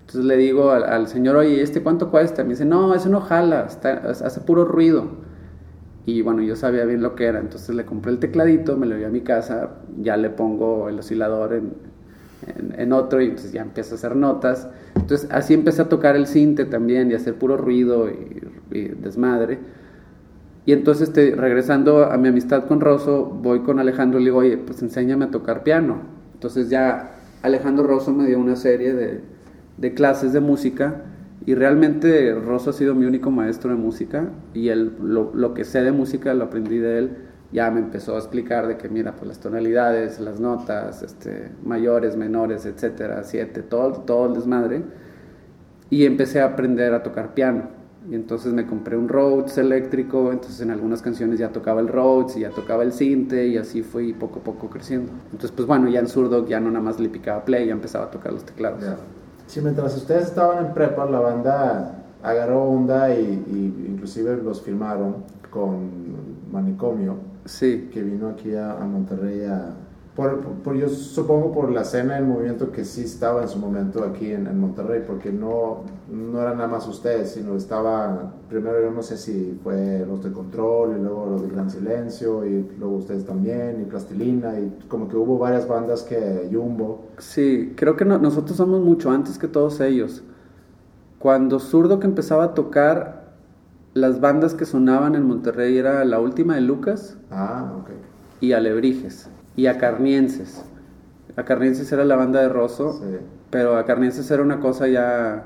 Entonces 0.00 0.24
le 0.24 0.36
digo 0.36 0.70
al, 0.70 1.08
señor, 1.08 1.36
oye, 1.36 1.62
¿este 1.62 1.82
cuánto 1.82 2.10
cuesta? 2.10 2.42
Me 2.42 2.50
dice, 2.50 2.64
no, 2.64 2.94
eso 2.94 3.08
no 3.08 3.20
jala, 3.20 3.62
hace 3.62 4.40
puro 4.40 4.64
ruido. 4.64 5.08
Y 6.04 6.22
bueno, 6.22 6.42
yo 6.42 6.56
sabía 6.56 6.84
bien 6.84 7.00
lo 7.00 7.14
que 7.14 7.26
era, 7.26 7.38
entonces 7.38 7.74
le 7.76 7.84
compré 7.84 8.10
el 8.10 8.18
tecladito, 8.18 8.76
me 8.76 8.86
lo 8.86 8.96
llevé 8.96 9.06
a 9.06 9.10
mi 9.10 9.20
casa, 9.20 9.70
ya 10.00 10.16
le 10.16 10.30
pongo 10.30 10.88
el 10.88 10.98
oscilador 10.98 11.54
en, 11.54 11.74
en, 12.76 12.92
otro 12.92 13.20
y 13.20 13.26
entonces 13.26 13.52
ya 13.52 13.62
empiezo 13.62 13.94
a 13.94 13.98
hacer 13.98 14.16
notas. 14.16 14.68
Entonces 14.96 15.28
así 15.30 15.54
empecé 15.54 15.82
a 15.82 15.88
tocar 15.88 16.16
el 16.16 16.26
cinte 16.26 16.64
también 16.64 17.10
y 17.10 17.14
a 17.14 17.16
hacer 17.16 17.34
puro 17.34 17.56
ruido 17.56 18.08
y, 18.08 18.88
desmadre. 19.00 19.58
Y 20.64 20.72
entonces 20.72 21.08
este, 21.08 21.34
regresando 21.34 22.04
a 22.04 22.16
mi 22.18 22.28
amistad 22.28 22.66
con 22.66 22.80
Rosso, 22.80 23.24
voy 23.24 23.60
con 23.60 23.78
Alejandro 23.80 24.20
y 24.20 24.24
le 24.24 24.30
digo, 24.30 24.38
oye, 24.38 24.58
pues 24.58 24.80
enséñame 24.82 25.24
a 25.24 25.30
tocar 25.30 25.64
piano. 25.64 26.02
Entonces 26.34 26.70
ya 26.70 27.16
Alejandro 27.42 27.84
Rosso 27.84 28.12
me 28.12 28.26
dio 28.26 28.38
una 28.38 28.56
serie 28.56 28.94
de, 28.94 29.20
de 29.76 29.94
clases 29.94 30.32
de 30.32 30.40
música 30.40 31.02
y 31.44 31.54
realmente 31.54 32.34
Rosso 32.34 32.70
ha 32.70 32.72
sido 32.72 32.94
mi 32.94 33.04
único 33.04 33.30
maestro 33.30 33.70
de 33.70 33.76
música 33.76 34.28
y 34.54 34.68
él, 34.68 34.92
lo, 35.02 35.32
lo, 35.34 35.54
que 35.54 35.64
sé 35.64 35.82
de 35.82 35.90
música 35.90 36.34
lo 36.34 36.44
aprendí 36.44 36.78
de 36.78 36.98
él. 36.98 37.16
Ya 37.50 37.70
me 37.70 37.80
empezó 37.80 38.14
a 38.14 38.18
explicar 38.18 38.66
de 38.66 38.76
que, 38.78 38.88
mira, 38.88 39.12
pues 39.12 39.26
las 39.26 39.40
tonalidades, 39.40 40.20
las 40.20 40.40
notas, 40.40 41.02
este, 41.02 41.50
mayores, 41.64 42.16
menores, 42.16 42.64
etcétera, 42.64 43.24
siete, 43.24 43.62
todo, 43.62 43.92
todo 44.02 44.28
el 44.28 44.34
desmadre. 44.34 44.82
Y 45.90 46.06
empecé 46.06 46.40
a 46.40 46.46
aprender 46.46 46.94
a 46.94 47.02
tocar 47.02 47.34
piano. 47.34 47.81
Y 48.10 48.14
entonces 48.14 48.52
me 48.52 48.66
compré 48.66 48.96
un 48.96 49.08
Rhodes 49.08 49.58
eléctrico, 49.58 50.32
entonces 50.32 50.60
en 50.60 50.70
algunas 50.70 51.02
canciones 51.02 51.38
ya 51.38 51.50
tocaba 51.50 51.80
el 51.80 51.88
Rhodes 51.88 52.36
y 52.36 52.40
ya 52.40 52.50
tocaba 52.50 52.82
el 52.82 52.92
cinte 52.92 53.46
y 53.46 53.56
así 53.56 53.82
fui 53.82 54.12
poco 54.12 54.40
a 54.40 54.42
poco 54.42 54.68
creciendo. 54.68 55.12
Entonces 55.26 55.52
pues 55.52 55.68
bueno, 55.68 55.88
ya 55.88 56.00
en 56.00 56.08
zurdo 56.08 56.46
ya 56.46 56.58
no 56.58 56.70
nada 56.70 56.84
más 56.84 56.98
le 56.98 57.08
picaba 57.08 57.44
play, 57.44 57.68
ya 57.68 57.72
empezaba 57.72 58.06
a 58.06 58.10
tocar 58.10 58.32
los 58.32 58.44
teclados. 58.44 58.82
Sí, 59.46 59.60
mientras 59.60 59.96
ustedes 59.96 60.28
estaban 60.28 60.66
en 60.66 60.72
prepa, 60.72 61.04
la 61.06 61.20
banda 61.20 62.02
agarró 62.22 62.64
onda 62.64 63.14
y, 63.14 63.44
inclusive 63.88 64.36
los 64.42 64.62
filmaron 64.62 65.16
con 65.50 65.90
Manicomio. 66.50 67.16
Sí. 67.44 67.90
Que 67.92 68.02
vino 68.02 68.28
aquí 68.28 68.54
a, 68.54 68.74
Monterrey 68.74 69.44
a... 69.44 69.74
Por, 70.14 70.74
yo 70.74 70.90
supongo 70.90 71.52
por 71.52 71.70
la 71.70 71.80
escena 71.80 72.16
del 72.16 72.26
movimiento 72.26 72.70
que 72.70 72.84
sí 72.84 73.00
estaba 73.00 73.40
en 73.40 73.48
su 73.48 73.58
momento 73.58 74.04
aquí 74.04 74.30
en, 74.30 74.60
Monterrey, 74.60 75.02
porque 75.06 75.32
no, 75.32 75.84
no 76.10 76.38
era 76.38 76.54
nada 76.54 76.68
más 76.68 76.86
ustedes, 76.86 77.30
sino 77.30 77.56
estaba, 77.56 78.30
primero 78.50 78.82
yo 78.82 78.90
no 78.90 79.02
sé 79.02 79.16
si 79.16 79.58
fue 79.64 80.04
los 80.06 80.22
de 80.22 80.30
Control 80.30 80.98
y 80.98 81.02
luego 81.02 81.26
los 81.30 81.42
de 81.42 81.48
Gran 81.48 81.70
Silencio 81.70 82.44
y 82.44 82.68
luego 82.78 82.96
ustedes 82.96 83.24
también 83.24 83.80
y 83.80 83.84
Plastilina 83.86 84.60
y 84.60 84.84
como 84.86 85.08
que 85.08 85.16
hubo 85.16 85.38
varias 85.38 85.66
bandas 85.66 86.02
que 86.02 86.46
Jumbo. 86.52 87.06
Sí, 87.16 87.72
creo 87.74 87.96
que 87.96 88.04
nosotros 88.04 88.58
somos 88.58 88.82
mucho 88.82 89.10
antes 89.10 89.38
que 89.38 89.48
todos 89.48 89.80
ellos. 89.80 90.22
Cuando 91.20 91.58
Zurdo 91.58 92.00
que 92.00 92.06
empezaba 92.06 92.44
a 92.44 92.54
tocar, 92.54 93.32
las 93.94 94.20
bandas 94.20 94.52
que 94.52 94.66
sonaban 94.66 95.14
en 95.14 95.22
Monterrey 95.22 95.78
era 95.78 96.04
La 96.04 96.20
Última 96.20 96.56
de 96.56 96.60
Lucas 96.60 97.16
ah, 97.30 97.72
y 98.40 98.52
Alebrijes 98.52 99.30
y 99.56 99.66
Acarnienses. 99.66 100.64
Acarnienses 101.36 101.90
era 101.92 102.04
la 102.04 102.16
banda 102.16 102.40
de 102.40 102.48
Rosso, 102.48 103.00
pero 103.50 103.76
Acarnienses 103.76 104.30
era 104.30 104.42
una 104.42 104.60
cosa 104.60 104.88
ya 104.88 105.44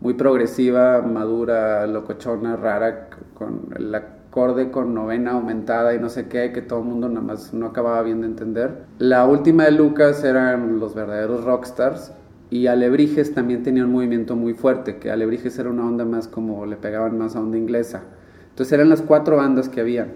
muy 0.00 0.14
progresiva, 0.14 1.02
madura, 1.02 1.86
locochona, 1.86 2.56
rara, 2.56 3.08
con 3.34 3.68
el 3.76 3.94
acorde 3.94 4.70
con 4.70 4.94
novena 4.94 5.32
aumentada 5.32 5.94
y 5.94 6.00
no 6.00 6.08
sé 6.08 6.26
qué, 6.26 6.52
que 6.52 6.60
todo 6.60 6.80
el 6.80 6.86
mundo 6.86 7.08
nada 7.08 7.20
más 7.20 7.54
no 7.54 7.66
acababa 7.66 8.02
bien 8.02 8.20
de 8.20 8.26
entender. 8.26 8.84
La 8.98 9.26
última 9.26 9.64
de 9.64 9.70
Lucas 9.70 10.24
eran 10.24 10.80
los 10.80 10.94
verdaderos 10.94 11.44
rockstars 11.44 12.12
y 12.50 12.66
Alebrijes 12.66 13.32
también 13.32 13.62
tenía 13.62 13.84
un 13.84 13.92
movimiento 13.92 14.36
muy 14.36 14.54
fuerte, 14.54 14.98
que 14.98 15.10
Alebrijes 15.10 15.58
era 15.58 15.70
una 15.70 15.86
onda 15.86 16.04
más 16.04 16.28
como 16.28 16.66
le 16.66 16.76
pegaban 16.76 17.16
más 17.16 17.36
a 17.36 17.40
onda 17.40 17.56
inglesa. 17.56 18.02
Entonces 18.50 18.72
eran 18.72 18.88
las 18.88 19.02
cuatro 19.02 19.36
bandas 19.36 19.68
que 19.68 19.80
había. 19.80 20.08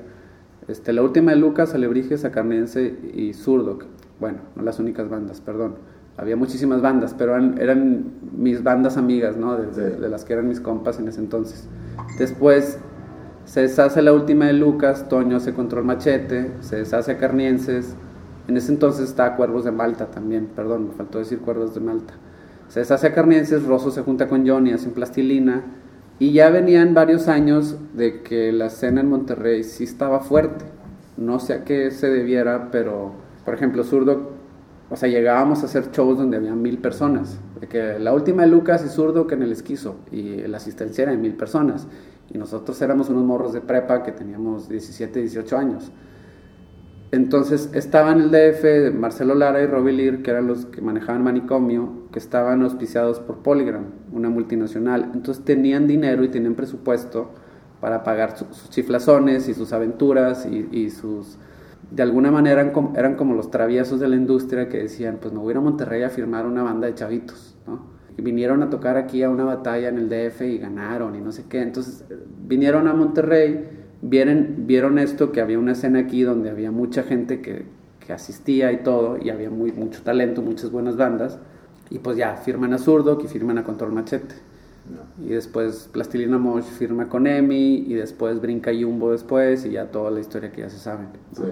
Este, 0.68 0.92
la 0.92 1.02
última 1.02 1.32
de 1.32 1.38
Lucas, 1.38 1.74
Alebrijes, 1.74 2.24
Acarnense 2.24 2.94
y 3.14 3.32
Zurdo. 3.32 3.78
Bueno, 4.20 4.38
no 4.54 4.62
las 4.62 4.78
únicas 4.78 5.08
bandas, 5.08 5.40
perdón. 5.40 5.76
Había 6.18 6.36
muchísimas 6.36 6.82
bandas, 6.82 7.14
pero 7.16 7.36
eran, 7.36 8.12
mis 8.36 8.62
bandas 8.62 8.96
amigas, 8.96 9.36
¿no? 9.36 9.56
De, 9.56 9.96
de, 9.96 10.08
las 10.08 10.24
que 10.24 10.34
eran 10.34 10.46
mis 10.48 10.60
compas 10.60 10.98
en 10.98 11.08
ese 11.08 11.20
entonces. 11.20 11.68
Después 12.18 12.78
se 13.44 13.62
deshace 13.62 14.02
la 14.02 14.12
última 14.12 14.46
de 14.46 14.52
Lucas, 14.52 15.08
Toño 15.08 15.40
se 15.40 15.54
Control 15.54 15.84
Machete, 15.84 16.52
se 16.60 16.76
deshace 16.76 17.12
Acarnienses. 17.12 17.94
En 18.46 18.56
ese 18.56 18.72
entonces 18.72 19.08
estaba 19.08 19.36
Cuervos 19.36 19.64
de 19.64 19.72
Malta 19.72 20.06
también, 20.06 20.48
perdón, 20.54 20.88
me 20.88 20.94
faltó 20.94 21.18
decir 21.18 21.38
Cuervos 21.38 21.74
de 21.74 21.80
Malta. 21.80 22.14
Se 22.68 22.80
deshace 22.80 23.06
a 23.06 23.14
Carnienses, 23.14 23.64
Rosso 23.64 23.90
se 23.90 24.02
junta 24.02 24.28
con 24.28 24.46
Johnny, 24.46 24.72
hacen 24.72 24.92
plastilina. 24.92 25.64
Y 26.20 26.32
ya 26.32 26.50
venían 26.50 26.94
varios 26.94 27.28
años 27.28 27.76
de 27.94 28.22
que 28.22 28.50
la 28.50 28.66
escena 28.66 29.00
en 29.00 29.08
Monterrey 29.08 29.62
sí 29.62 29.84
estaba 29.84 30.18
fuerte. 30.18 30.64
No 31.16 31.38
sé 31.38 31.54
a 31.54 31.64
qué 31.64 31.92
se 31.92 32.08
debiera, 32.08 32.70
pero, 32.72 33.12
por 33.44 33.54
ejemplo, 33.54 33.84
Zurdo, 33.84 34.32
o 34.90 34.96
sea, 34.96 35.08
llegábamos 35.08 35.62
a 35.62 35.66
hacer 35.66 35.90
shows 35.92 36.18
donde 36.18 36.36
había 36.36 36.54
mil 36.54 36.78
personas. 36.78 37.38
De 37.60 37.68
que 37.68 38.00
la 38.00 38.12
última 38.12 38.42
de 38.42 38.48
Lucas 38.48 38.84
y 38.84 38.88
Zurdo 38.88 39.28
que 39.28 39.36
en 39.36 39.42
el 39.42 39.52
esquizo, 39.52 39.96
y 40.10 40.38
la 40.48 40.56
asistencia 40.56 41.02
era 41.02 41.12
de 41.12 41.18
mil 41.18 41.34
personas. 41.34 41.86
Y 42.30 42.38
nosotros 42.38 42.80
éramos 42.82 43.08
unos 43.10 43.24
morros 43.24 43.52
de 43.52 43.60
prepa 43.60 44.02
que 44.02 44.10
teníamos 44.10 44.68
17, 44.68 45.20
18 45.20 45.56
años. 45.56 45.92
Entonces 47.10 47.70
estaban 47.72 48.20
el 48.20 48.30
DF 48.30 48.94
Marcelo 48.94 49.34
Lara 49.34 49.62
y 49.62 49.66
Robbie 49.66 49.92
Lear, 49.92 50.22
que 50.22 50.30
eran 50.30 50.46
los 50.46 50.66
que 50.66 50.82
manejaban 50.82 51.22
Manicomio, 51.22 52.08
que 52.12 52.18
estaban 52.18 52.62
auspiciados 52.62 53.18
por 53.18 53.38
Polygram, 53.38 53.86
una 54.12 54.28
multinacional. 54.28 55.10
Entonces 55.14 55.42
tenían 55.44 55.86
dinero 55.86 56.22
y 56.22 56.28
tenían 56.28 56.54
presupuesto 56.54 57.30
para 57.80 58.02
pagar 58.02 58.36
sus 58.36 58.68
chiflazones 58.68 59.48
y 59.48 59.54
sus 59.54 59.72
aventuras 59.72 60.46
y, 60.46 60.90
sus... 60.90 61.38
De 61.90 62.02
alguna 62.02 62.30
manera 62.30 62.60
eran 62.60 62.72
como, 62.72 62.94
eran 62.96 63.14
como, 63.14 63.34
los 63.34 63.50
traviesos 63.50 64.00
de 64.00 64.08
la 64.08 64.16
industria 64.16 64.68
que 64.68 64.78
decían, 64.78 65.18
pues 65.22 65.32
me 65.32 65.40
voy 65.40 65.54
a 65.54 65.60
Monterrey 65.60 66.02
a 66.02 66.10
firmar 66.10 66.44
una 66.44 66.62
banda 66.62 66.86
de 66.86 66.94
chavitos, 66.94 67.56
Y 68.18 68.20
vinieron 68.20 68.62
a 68.62 68.68
tocar 68.68 68.98
aquí 68.98 69.22
a 69.22 69.30
una 69.30 69.44
batalla 69.44 69.88
en 69.88 69.96
el 69.96 70.08
DF 70.10 70.42
y 70.42 70.58
ganaron 70.58 71.14
y 71.14 71.22
no 71.22 71.32
sé 71.32 71.44
qué. 71.48 71.62
Entonces 71.62 72.04
vinieron 72.46 72.86
a 72.88 72.92
Monterrey 72.92 73.77
vieron, 74.02 74.66
vieron 74.66 74.98
esto, 74.98 75.32
que 75.32 75.40
había 75.40 75.58
una 75.58 75.72
escena 75.72 76.00
aquí 76.00 76.22
donde 76.22 76.50
había 76.50 76.70
mucha 76.70 77.02
gente 77.02 77.40
que, 77.40 77.66
que 78.04 78.12
asistía 78.12 78.72
y 78.72 78.82
todo, 78.82 79.18
y 79.18 79.30
había 79.30 79.50
muy, 79.50 79.72
mucho 79.72 80.02
talento, 80.02 80.42
muchas 80.42 80.70
buenas 80.70 80.96
bandas, 80.96 81.38
y 81.90 81.98
pues 81.98 82.16
ya, 82.16 82.36
firman 82.36 82.72
a 82.72 82.78
Zurdo, 82.78 83.18
que 83.18 83.28
firman 83.28 83.58
a 83.58 83.64
Control 83.64 83.92
Machete. 83.92 84.34
Y 85.20 85.28
después 85.28 85.90
Plastilina 85.92 86.38
Mosh 86.38 86.64
firma 86.64 87.08
con 87.08 87.26
Emi, 87.26 87.84
y 87.86 87.94
después 87.94 88.40
brinca 88.40 88.70
Jumbo 88.72 89.12
después, 89.12 89.64
y 89.66 89.72
ya 89.72 89.90
toda 89.90 90.10
la 90.10 90.20
historia 90.20 90.50
que 90.50 90.62
ya 90.62 90.70
se 90.70 90.78
saben. 90.78 91.08
Sí. 91.32 91.42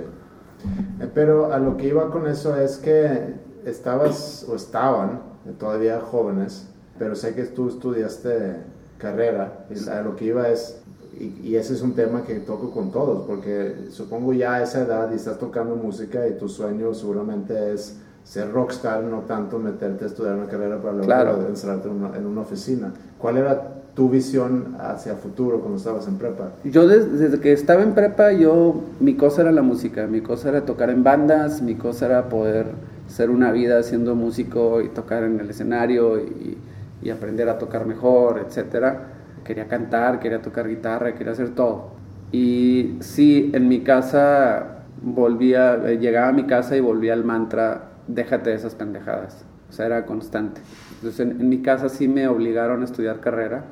Eh, 1.00 1.10
pero 1.12 1.52
a 1.52 1.58
lo 1.58 1.76
que 1.76 1.88
iba 1.88 2.10
con 2.10 2.26
eso 2.26 2.56
es 2.56 2.78
que 2.78 3.34
estabas, 3.64 4.46
o 4.48 4.56
estaban, 4.56 5.20
todavía 5.58 6.00
jóvenes, 6.00 6.68
pero 6.98 7.14
sé 7.14 7.34
que 7.34 7.44
tú 7.44 7.68
estudiaste 7.68 8.56
carrera, 8.98 9.66
y 9.68 9.88
a 9.88 10.02
lo 10.02 10.16
que 10.16 10.26
iba 10.26 10.48
es, 10.48 10.82
y, 11.18 11.56
ese 11.56 11.74
es 11.74 11.82
un 11.82 11.94
tema 11.94 12.22
que 12.22 12.34
toco 12.40 12.70
con 12.70 12.90
todos, 12.90 13.26
porque 13.26 13.86
supongo 13.90 14.32
ya 14.32 14.54
a 14.54 14.62
esa 14.62 14.82
edad 14.82 15.10
y 15.12 15.14
estás 15.14 15.38
tocando 15.38 15.74
música 15.74 16.28
y 16.28 16.32
tu 16.32 16.48
sueño 16.48 16.92
seguramente 16.92 17.72
es 17.72 17.96
ser 18.22 18.52
rockstar, 18.52 19.02
no 19.04 19.20
tanto 19.20 19.58
meterte 19.58 20.04
a 20.04 20.08
estudiar 20.08 20.34
una 20.34 20.46
carrera 20.46 20.76
para 20.78 20.92
luego 20.92 21.06
claro. 21.06 21.48
encerrarte 21.48 21.88
en 21.88 21.94
una, 21.94 22.16
en 22.16 22.26
una, 22.26 22.40
oficina. 22.42 22.92
¿Cuál 23.18 23.38
era 23.38 23.76
tu 23.94 24.10
visión 24.10 24.76
hacia 24.78 25.14
futuro 25.14 25.60
cuando 25.60 25.78
estabas 25.78 26.06
en 26.06 26.18
prepa? 26.18 26.50
Yo 26.64 26.86
desde, 26.86 27.40
que 27.40 27.52
estaba 27.52 27.82
en 27.82 27.94
prepa, 27.94 28.32
yo, 28.32 28.82
mi 29.00 29.14
cosa 29.14 29.42
era 29.42 29.52
la 29.52 29.62
música, 29.62 30.06
mi 30.06 30.20
cosa 30.20 30.50
era 30.50 30.66
tocar 30.66 30.90
en 30.90 31.02
bandas, 31.02 31.62
mi 31.62 31.76
cosa 31.76 32.06
era 32.06 32.28
poder 32.28 32.66
ser 33.08 33.30
una 33.30 33.52
vida 33.52 33.82
siendo 33.82 34.14
músico 34.14 34.82
y 34.82 34.88
tocar 34.88 35.22
en 35.22 35.40
el 35.40 35.48
escenario 35.48 36.18
y, 36.18 36.58
y 37.00 37.10
aprender 37.10 37.48
a 37.48 37.58
tocar 37.58 37.86
mejor, 37.86 38.44
etcétera 38.46 39.15
quería 39.46 39.68
cantar, 39.68 40.18
quería 40.18 40.42
tocar 40.42 40.68
guitarra, 40.68 41.14
quería 41.14 41.32
hacer 41.32 41.50
todo. 41.50 41.92
Y 42.32 42.96
sí, 43.00 43.50
en 43.54 43.68
mi 43.68 43.80
casa 43.80 44.84
volvía, 45.00 45.76
eh, 45.86 45.98
llegaba 45.98 46.28
a 46.28 46.32
mi 46.32 46.44
casa 46.44 46.76
y 46.76 46.80
volvía 46.80 47.12
al 47.12 47.24
mantra, 47.24 47.90
déjate 48.08 48.50
de 48.50 48.56
esas 48.56 48.74
pendejadas. 48.74 49.44
O 49.70 49.72
sea, 49.72 49.86
era 49.86 50.04
constante. 50.06 50.60
Entonces 50.96 51.20
en, 51.20 51.48
mi 51.48 51.62
casa 51.62 51.88
sí 51.88 52.08
me 52.08 52.28
obligaron 52.28 52.82
a 52.82 52.84
estudiar 52.84 53.20
carrera. 53.20 53.64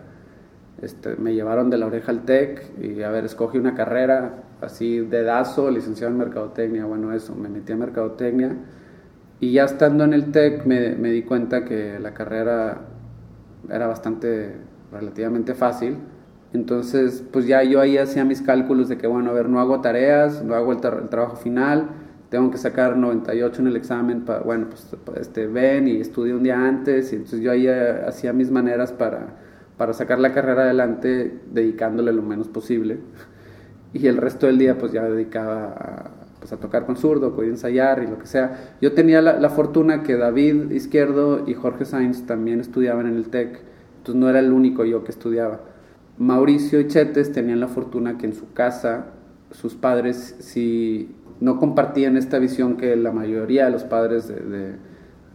Este, 0.83 1.17
me 1.17 1.35
llevaron 1.35 1.71
de 1.71 1.79
la 1.79 1.87
oreja 1.87 2.11
al 2.11 2.25
TEC 2.25 2.79
y 2.83 3.03
a 3.03 3.11
ver, 3.11 3.25
escogí 3.25 3.59
una 3.59 3.75
carrera 3.75 4.43
así 4.61 4.99
de 5.01 5.23
dazo, 5.23 5.71
licenciado 5.71 6.13
en 6.13 6.19
Mercadotecnia, 6.19 6.85
bueno, 6.85 7.13
eso, 7.13 7.35
me 7.35 7.49
metí 7.49 7.73
a 7.73 7.77
Mercadotecnia 7.77 8.57
y 9.41 9.53
ya 9.53 9.65
estando 9.65 10.05
en 10.05 10.15
el 10.15 10.33
TEC 10.33 10.65
me 10.67 11.11
di 11.11 11.23
cuenta 11.23 11.65
que 11.65 11.99
la 12.01 12.13
carrera 12.13 12.81
era 13.71 13.87
bastante 13.87 14.57
relativamente 14.95 15.55
fácil. 15.55 15.99
Entonces, 16.53 17.25
pues 17.33 17.47
ya 17.47 17.63
yo 17.65 17.81
ahí 17.81 17.99
hacía 17.99 18.25
mis 18.25 18.41
cálculos 18.41 18.89
de 18.89 18.97
que, 18.97 19.09
bueno, 19.09 19.31
a 19.31 19.33
ver, 19.35 19.49
no 19.49 19.59
hago 19.59 19.81
tareas, 19.81 20.45
no 20.45 20.55
hago 20.55 20.73
el, 20.73 20.81
trabajo 20.81 21.37
final, 21.37 21.89
tengo 22.31 22.51
que 22.53 22.59
sacar 22.59 22.97
98 22.97 23.61
en 23.61 23.69
el 23.69 23.77
examen, 23.77 24.25
para, 24.25 24.41
bueno, 24.41 24.69
pues 24.69 24.87
este, 25.21 25.49
ven 25.49 25.89
y 25.89 26.01
estudia 26.01 26.35
un 26.35 26.45
día 26.45 26.65
antes, 26.65 27.13
y 27.13 27.17
entonces 27.17 27.41
yo 27.41 27.51
ahí 27.51 27.67
eh, 27.67 28.03
hacía 28.07 28.33
mis 28.33 28.53
maneras 28.53 28.93
para, 28.93 29.35
para 29.77 29.93
sacar 29.93 30.21
la 30.21 30.33
carrera 30.33 30.63
adelante, 30.63 31.41
dedicándole 31.51 32.13
lo 32.13 32.23
menos 32.23 32.47
posible, 32.47 32.99
y 33.93 34.07
el 34.07 34.17
resto 34.17 34.47
del 34.47 34.59
día 34.59 34.79
pues 34.79 34.93
ya 34.93 35.03
dedicaba 35.03 35.75
a, 35.77 36.11
pues, 36.39 36.53
a 36.53 36.59
tocar 36.59 36.87
con 36.87 36.97
zurdo, 36.97 37.35
a 37.37 37.45
ensayar 37.45 38.03
y 38.03 38.07
lo 38.07 38.19
que 38.19 38.27
sea. 38.27 38.77
Yo 38.81 38.93
tenía 38.93 39.21
la, 39.23 39.41
la, 39.41 39.49
fortuna 39.49 40.03
que 40.03 40.17
David 40.17 40.71
Izquierdo 40.73 41.49
y 41.49 41.55
Jorge 41.55 41.85
Sainz 41.85 42.27
también 42.27 42.61
estudiaban 42.61 43.07
en 43.07 43.17
el 43.17 43.29
TEC, 43.29 43.74
entonces 44.05 44.21
no 44.21 44.29
era 44.29 44.39
el 44.39 44.53
único 44.53 44.85
yo 44.85 45.03
que 45.03 45.13
estudiaba. 45.13 45.61
Mauricio 46.19 46.79
y 46.79 46.89
Chetes 46.89 47.33
tenían 47.33 47.59
la 47.59 47.69
fortuna 47.69 48.19
que 48.19 48.27
en 48.27 48.35
su 48.35 48.53
casa 48.53 49.07
sus 49.51 49.75
padres 49.75 50.37
sí 50.41 51.11
no 51.41 51.59
compartían 51.59 52.19
esta 52.19 52.39
visión 52.39 52.77
que 52.77 52.95
la 52.97 53.13
mayoría 53.13 53.65
de 53.65 53.71
los 53.71 53.85
padres 53.85 54.29
de, 54.29 54.77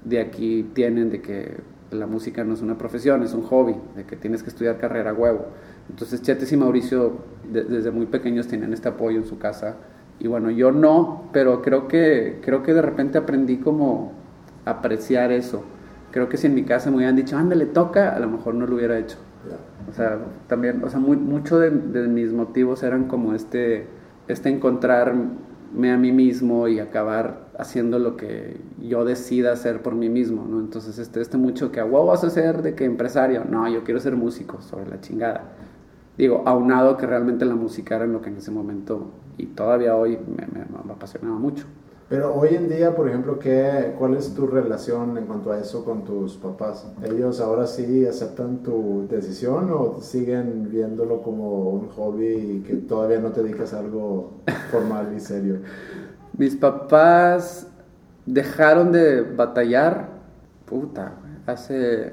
de, 0.05 0.19
aquí 0.21 0.69
tienen 0.73 1.09
de 1.09 1.19
que 1.19 1.57
la 1.89 2.05
música 2.05 2.43
no 2.43 2.53
es 2.53 2.61
una 2.61 2.77
profesión, 2.77 3.23
es 3.23 3.33
un 3.33 3.41
hobby, 3.41 3.75
de 3.95 4.03
que 4.03 4.15
tienes 4.15 4.43
que 4.43 4.49
estudiar 4.49 4.77
carrera 4.77 5.13
huevo. 5.13 5.47
Entonces 5.89 6.21
Chetes 6.21 6.51
y 6.51 6.57
Mauricio 6.57 7.17
desde 7.51 7.89
muy 7.89 8.05
pequeños 8.05 8.45
tenían 8.45 8.71
este 8.71 8.89
apoyo 8.89 9.17
en 9.17 9.25
su 9.25 9.39
casa 9.39 9.77
y 10.19 10.27
bueno, 10.27 10.51
yo 10.51 10.71
no, 10.71 11.29
pero 11.33 11.63
creo 11.63 11.87
que, 11.87 12.39
creo 12.45 12.61
que 12.61 12.75
de 12.75 12.83
repente 12.83 13.17
aprendí 13.17 13.57
como 13.57 14.11
apreciar 14.63 15.31
eso. 15.31 15.63
Creo 16.11 16.29
que 16.29 16.37
si 16.37 16.47
en 16.47 16.55
mi 16.55 16.63
casa 16.63 16.89
me 16.89 16.97
hubieran 16.97 17.15
dicho, 17.15 17.37
ándale, 17.37 17.65
toca, 17.65 18.15
a 18.15 18.19
lo 18.19 18.27
mejor 18.27 18.55
no 18.55 18.65
lo 18.65 18.75
hubiera 18.75 18.97
hecho. 18.97 19.17
O 19.89 19.93
sea, 19.93 20.19
también, 20.47 20.83
o 20.83 20.89
sea, 20.89 20.99
muy, 20.99 21.17
mucho 21.17 21.59
de, 21.59 21.69
de 21.69 22.07
mis 22.07 22.33
motivos 22.33 22.83
eran 22.83 23.07
como 23.07 23.33
este, 23.33 23.87
este 24.27 24.49
encontrar 24.49 25.09
a 25.09 25.97
mí 25.97 26.11
mismo 26.11 26.67
y 26.67 26.79
acabar 26.79 27.49
haciendo 27.57 27.99
lo 27.99 28.15
que 28.15 28.57
yo 28.81 29.05
decida 29.05 29.51
hacer 29.51 29.81
por 29.81 29.95
mí 29.95 30.09
mismo, 30.09 30.45
¿no? 30.45 30.59
Entonces, 30.59 30.97
este, 30.97 31.21
este 31.21 31.37
mucho 31.37 31.71
que, 31.71 31.81
wow, 31.81 32.05
vas 32.05 32.23
a 32.23 32.29
ser 32.29 32.61
de 32.61 32.75
que 32.75 32.85
empresario, 32.85 33.43
no, 33.49 33.67
yo 33.67 33.83
quiero 33.83 33.99
ser 33.99 34.15
músico, 34.15 34.61
sobre 34.61 34.89
la 34.89 35.01
chingada. 35.01 35.43
Digo, 36.17 36.43
aunado 36.45 36.97
que 36.97 37.05
realmente 37.05 37.45
la 37.45 37.55
música 37.55 37.95
era 37.95 38.05
lo 38.05 38.21
que 38.21 38.29
en 38.29 38.37
ese 38.37 38.51
momento 38.51 39.11
y 39.37 39.47
todavía 39.47 39.95
hoy 39.95 40.17
me, 40.17 40.47
me, 40.47 40.65
me 40.85 40.91
apasionaba 40.91 41.37
mucho. 41.39 41.65
Pero 42.09 42.33
hoy 42.33 42.55
en 42.55 42.67
día, 42.69 42.95
por 42.95 43.07
ejemplo, 43.07 43.37
¿qué, 43.37 43.93
¿cuál 43.99 44.15
es 44.15 44.33
tu 44.33 44.47
relación 44.47 45.15
en 45.15 45.27
cuanto 45.27 45.51
a 45.51 45.59
eso 45.59 45.85
con 45.85 46.03
tus 46.03 46.37
papás? 46.37 46.87
¿Ellos 47.03 47.39
ahora 47.39 47.67
sí 47.67 48.03
aceptan 48.07 48.63
tu 48.63 49.07
decisión 49.07 49.69
o 49.71 50.01
siguen 50.01 50.69
viéndolo 50.71 51.21
como 51.21 51.69
un 51.69 51.89
hobby 51.89 52.25
y 52.25 52.63
que 52.65 52.73
todavía 52.77 53.19
no 53.19 53.29
te 53.31 53.43
dedicas 53.43 53.75
a 53.75 53.79
algo 53.79 54.39
formal 54.71 55.13
y 55.15 55.19
serio? 55.19 55.57
Mis 56.35 56.55
papás 56.55 57.67
dejaron 58.25 58.91
de 58.91 59.21
batallar, 59.21 60.09
puta, 60.65 61.13
hace, 61.45 62.11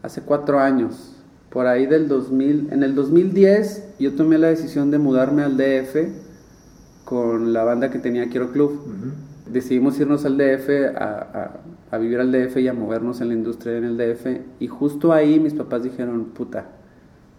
hace 0.00 0.22
cuatro 0.22 0.60
años. 0.60 1.16
Por 1.50 1.66
ahí 1.66 1.86
del 1.86 2.06
2000, 2.06 2.72
en 2.72 2.84
el 2.84 2.94
2010 2.94 3.94
yo 3.98 4.14
tomé 4.14 4.38
la 4.38 4.46
decisión 4.46 4.92
de 4.92 4.98
mudarme 4.98 5.42
al 5.42 5.56
DF 5.56 6.27
con 7.08 7.54
la 7.54 7.64
banda 7.64 7.90
que 7.90 7.98
tenía 7.98 8.28
Quiero 8.28 8.52
Club. 8.52 8.82
Decidimos 9.50 9.98
irnos 9.98 10.26
al 10.26 10.36
DF, 10.36 10.94
a, 10.94 11.52
a, 11.90 11.96
vivir 11.96 12.20
al 12.20 12.30
DF 12.30 12.58
y 12.58 12.68
a 12.68 12.74
movernos 12.74 13.22
en 13.22 13.28
la 13.28 13.34
industria 13.34 13.78
en 13.78 13.84
el 13.84 13.96
DF. 13.96 14.26
Y 14.60 14.66
justo 14.66 15.14
ahí 15.14 15.40
mis 15.40 15.54
papás 15.54 15.82
dijeron, 15.82 16.26
puta, 16.26 16.66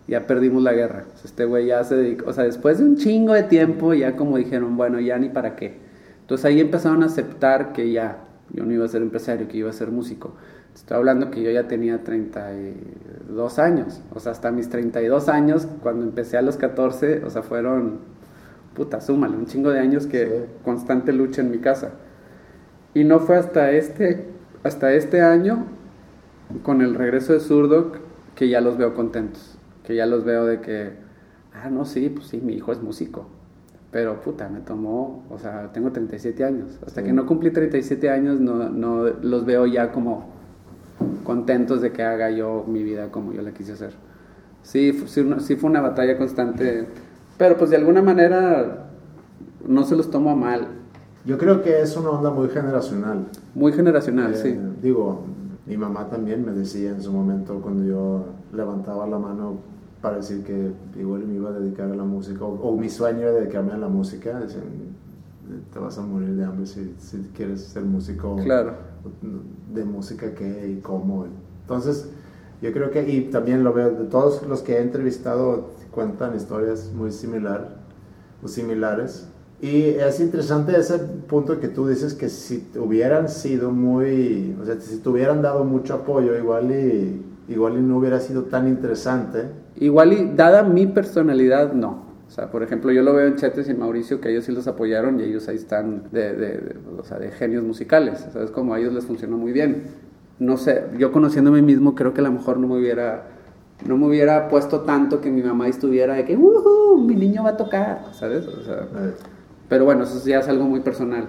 ya 0.08 0.26
perdimos 0.26 0.64
la 0.64 0.74
guerra. 0.74 1.06
este 1.24 1.46
güey 1.46 1.68
ya 1.68 1.84
se 1.84 1.96
dedicó, 1.96 2.32
o 2.32 2.34
sea, 2.34 2.46
después 2.46 2.80
de 2.80 2.86
un 2.86 2.98
chingo 2.98 3.34
de 3.34 3.44
tiempo, 3.44 3.94
ya 3.94 4.16
como 4.16 4.38
dijeron, 4.38 4.76
bueno, 4.76 5.00
ya 5.00 5.20
ni 5.20 5.30
para 5.30 5.56
qué. 5.56 5.78
Entonces 6.22 6.46
ahí 6.46 6.60
empezaron 6.60 7.04
a 7.04 7.06
aceptar 7.06 7.72
que 7.72 7.92
ya, 7.92 8.24
yo 8.52 8.66
no 8.66 8.74
iba 8.74 8.86
a 8.86 8.88
ser 8.88 9.04
empresario, 9.04 9.48
que 9.48 9.58
iba 9.58 9.70
a 9.70 9.74
ser 9.74 9.92
músico. 9.92 10.34
Estoy 10.74 10.98
hablando 10.98 11.30
que 11.30 11.44
yo 11.44 11.52
ya 11.52 11.68
tenía 11.68 12.04
32 12.04 13.60
años, 13.60 14.02
o 14.16 14.20
sea, 14.20 14.32
hasta 14.32 14.50
mis 14.50 14.68
32 14.70 15.30
años, 15.30 15.68
cuando 15.84 16.06
empecé 16.06 16.38
a 16.38 16.42
los 16.42 16.58
14, 16.58 17.24
o 17.24 17.30
sea, 17.30 17.44
fueron 17.44 18.18
puta, 18.76 19.02
súmale, 19.02 19.36
un 19.36 19.46
chingo 19.46 19.72
de 19.72 19.80
años 19.80 20.08
que 20.08 20.46
constante 20.64 21.14
lucha 21.14 21.42
en 21.42 21.52
mi 21.52 21.60
casa. 21.60 21.92
Y 22.94 23.04
no 23.04 23.20
fue 23.20 23.38
hasta 23.38 23.72
este, 23.72 24.26
hasta 24.64 24.94
este 24.94 25.22
año, 25.22 25.66
con 26.64 26.82
el 26.82 26.96
regreso 26.96 27.34
de 27.34 27.40
Zurdo, 27.40 27.92
que 28.36 28.50
ya 28.50 28.62
los 28.62 28.78
veo 28.78 28.94
contentos. 28.94 29.58
Que 29.84 29.96
ya 29.96 30.06
los 30.06 30.24
veo 30.24 30.46
de 30.46 30.62
que, 30.62 30.94
ah, 31.54 31.70
no, 31.70 31.86
sí, 31.86 32.10
pues 32.10 32.28
sí, 32.28 32.42
mi 32.42 32.54
hijo 32.54 32.72
es 32.72 32.82
músico. 32.82 33.28
Pero 33.92 34.22
puta, 34.22 34.50
me 34.50 34.60
tomó, 34.60 35.24
o 35.30 35.40
sea, 35.40 35.72
tengo 35.72 35.92
37 35.92 36.44
años. 36.44 36.80
Hasta 36.86 37.04
que 37.04 37.12
no 37.12 37.26
cumplí 37.26 37.52
37 37.52 38.10
años, 38.10 38.40
no, 38.40 38.70
no 38.70 39.04
los 39.22 39.46
veo 39.46 39.66
ya 39.66 39.92
como 39.92 40.30
contentos 41.24 41.82
de 41.82 41.92
que 41.92 42.04
haga 42.04 42.30
yo 42.30 42.66
mi 42.68 42.84
vida 42.84 43.12
como 43.12 43.34
yo 43.34 43.42
la 43.42 43.52
quise 43.52 43.74
hacer. 43.74 43.94
Sí, 44.62 44.94
sí 45.40 45.56
fue 45.56 45.70
una 45.70 45.82
batalla 45.82 46.18
constante 46.18 46.88
pero 47.40 47.58
pues 47.58 47.70
de 47.70 47.78
alguna 47.78 48.02
manera 48.02 48.90
no 49.66 49.84
se 49.86 49.96
los 49.96 50.12
tomo 50.12 50.30
a 50.30 50.36
mal. 50.36 50.68
Yo 51.26 51.38
creo 51.38 51.64
que 51.64 51.82
es 51.82 51.96
una 51.96 52.10
onda 52.10 52.30
muy 52.32 52.50
generacional. 52.50 53.28
Muy 53.56 53.72
generacional, 53.72 54.36
sí. 54.36 54.50
Eh, 54.50 54.60
digo, 54.82 55.24
mi 55.66 55.78
mamá 55.78 56.10
también 56.10 56.46
me 56.46 56.52
decía 56.52 56.90
en 56.92 57.02
su 57.02 57.14
momento 57.14 57.62
cuando 57.62 57.86
yo 57.86 58.26
levantaba 58.54 59.08
la 59.08 59.18
mano 59.18 59.58
para 60.02 60.18
decir 60.18 60.44
que 60.44 60.72
igual 61.00 61.26
me 61.26 61.36
iba 61.36 61.50
a 61.50 61.54
dedicar 61.54 61.90
a 61.90 61.96
la 61.96 62.04
música, 62.04 62.44
o, 62.44 62.76
mi 62.76 62.90
sueño 62.90 63.22
era 63.22 63.32
dedicarme 63.32 63.72
a 63.72 63.78
la 63.78 63.88
música, 63.88 64.38
decían, 64.40 64.64
te 65.72 65.80
vas 65.80 65.98
a 65.98 66.02
morir 66.02 66.36
de 66.36 66.44
hambre 66.44 66.66
si, 66.66 66.94
si 67.00 67.18
quieres 67.34 67.62
ser 67.62 67.84
músico. 67.84 68.36
Claro. 68.36 68.74
De 69.74 69.86
música, 69.86 70.34
¿qué 70.34 70.76
y 70.78 70.82
cómo? 70.82 71.26
Entonces, 71.62 72.10
yo 72.62 72.74
creo 72.74 72.92
que, 72.92 73.10
y 73.10 73.30
también 73.30 73.64
lo 73.64 73.72
veo, 73.72 73.92
de 73.92 74.06
todos 74.06 74.46
los 74.46 74.62
que 74.62 74.78
he 74.78 74.82
entrevistado, 74.82 75.70
cuentan 75.92 76.36
historias 76.36 76.92
muy 76.94 77.12
similar, 77.12 77.78
o 78.44 78.48
similares. 78.48 79.28
Y 79.62 79.82
es 79.82 80.20
interesante 80.22 80.78
ese 80.78 81.00
punto 81.00 81.60
que 81.60 81.68
tú 81.68 81.88
dices 81.88 82.14
que 82.14 82.30
si 82.30 82.66
hubieran 82.78 83.28
sido 83.28 83.72
muy, 83.72 84.56
o 84.62 84.66
sea, 84.66 84.80
si 84.80 85.00
te 85.00 85.10
hubieran 85.10 85.42
dado 85.42 85.66
mucho 85.66 85.96
apoyo, 85.96 86.38
igual 86.38 86.72
y, 86.72 87.22
igual 87.50 87.78
y 87.78 87.82
no 87.82 87.98
hubiera 87.98 88.20
sido 88.22 88.44
tan 88.44 88.70
interesante. 88.70 89.50
Igual 89.76 90.14
y 90.14 90.32
dada 90.36 90.64
mi 90.64 90.88
personalidad, 90.88 91.74
no. 91.74 92.08
O 92.26 92.32
sea, 92.32 92.52
por 92.52 92.64
ejemplo, 92.64 92.92
yo 92.92 93.02
lo 93.02 93.14
veo 93.14 93.28
en 93.28 93.36
Chetes 93.36 93.68
y 93.70 93.74
Mauricio, 93.74 94.22
que 94.22 94.30
ellos 94.30 94.46
sí 94.46 94.52
los 94.52 94.68
apoyaron 94.68 95.20
y 95.20 95.24
ellos 95.24 95.48
ahí 95.50 95.56
están 95.56 96.04
de, 96.12 96.34
de, 96.34 96.76
o 96.98 97.04
sea, 97.04 97.18
de 97.18 97.32
genios 97.32 97.64
musicales. 97.64 98.28
¿Sabes? 98.32 98.52
Como 98.52 98.74
a 98.74 98.80
ellos 98.80 98.94
les 98.94 99.04
funcionó 99.04 99.36
muy 99.36 99.52
bien. 99.52 99.84
No 100.38 100.56
sé, 100.56 100.86
yo 100.98 101.12
conociéndome 101.12 101.62
mismo, 101.62 101.96
creo 101.96 102.14
que 102.14 102.22
a 102.22 102.24
lo 102.24 102.32
mejor 102.32 102.60
no 102.60 102.68
me 102.68 102.78
hubiera 102.78 103.39
no 103.86 103.98
me 103.98 104.08
hubiera 104.08 104.50
puesto 104.50 104.82
tanto 104.82 105.22
que 105.22 105.32
mi 105.32 105.42
mamá 105.42 105.68
estuviera 105.68 106.16
de 106.16 106.26
que, 106.26 106.38
mi 106.38 107.16
niño 107.16 107.44
va 107.44 107.52
a 107.52 107.58
tocar, 107.58 108.06
¿sabes? 108.12 108.46
pero 109.70 109.86
bueno, 109.86 110.04
eso 110.04 110.28
ya 110.28 110.40
es 110.40 110.48
algo 110.48 110.66
muy 110.66 110.82
personal. 110.82 111.28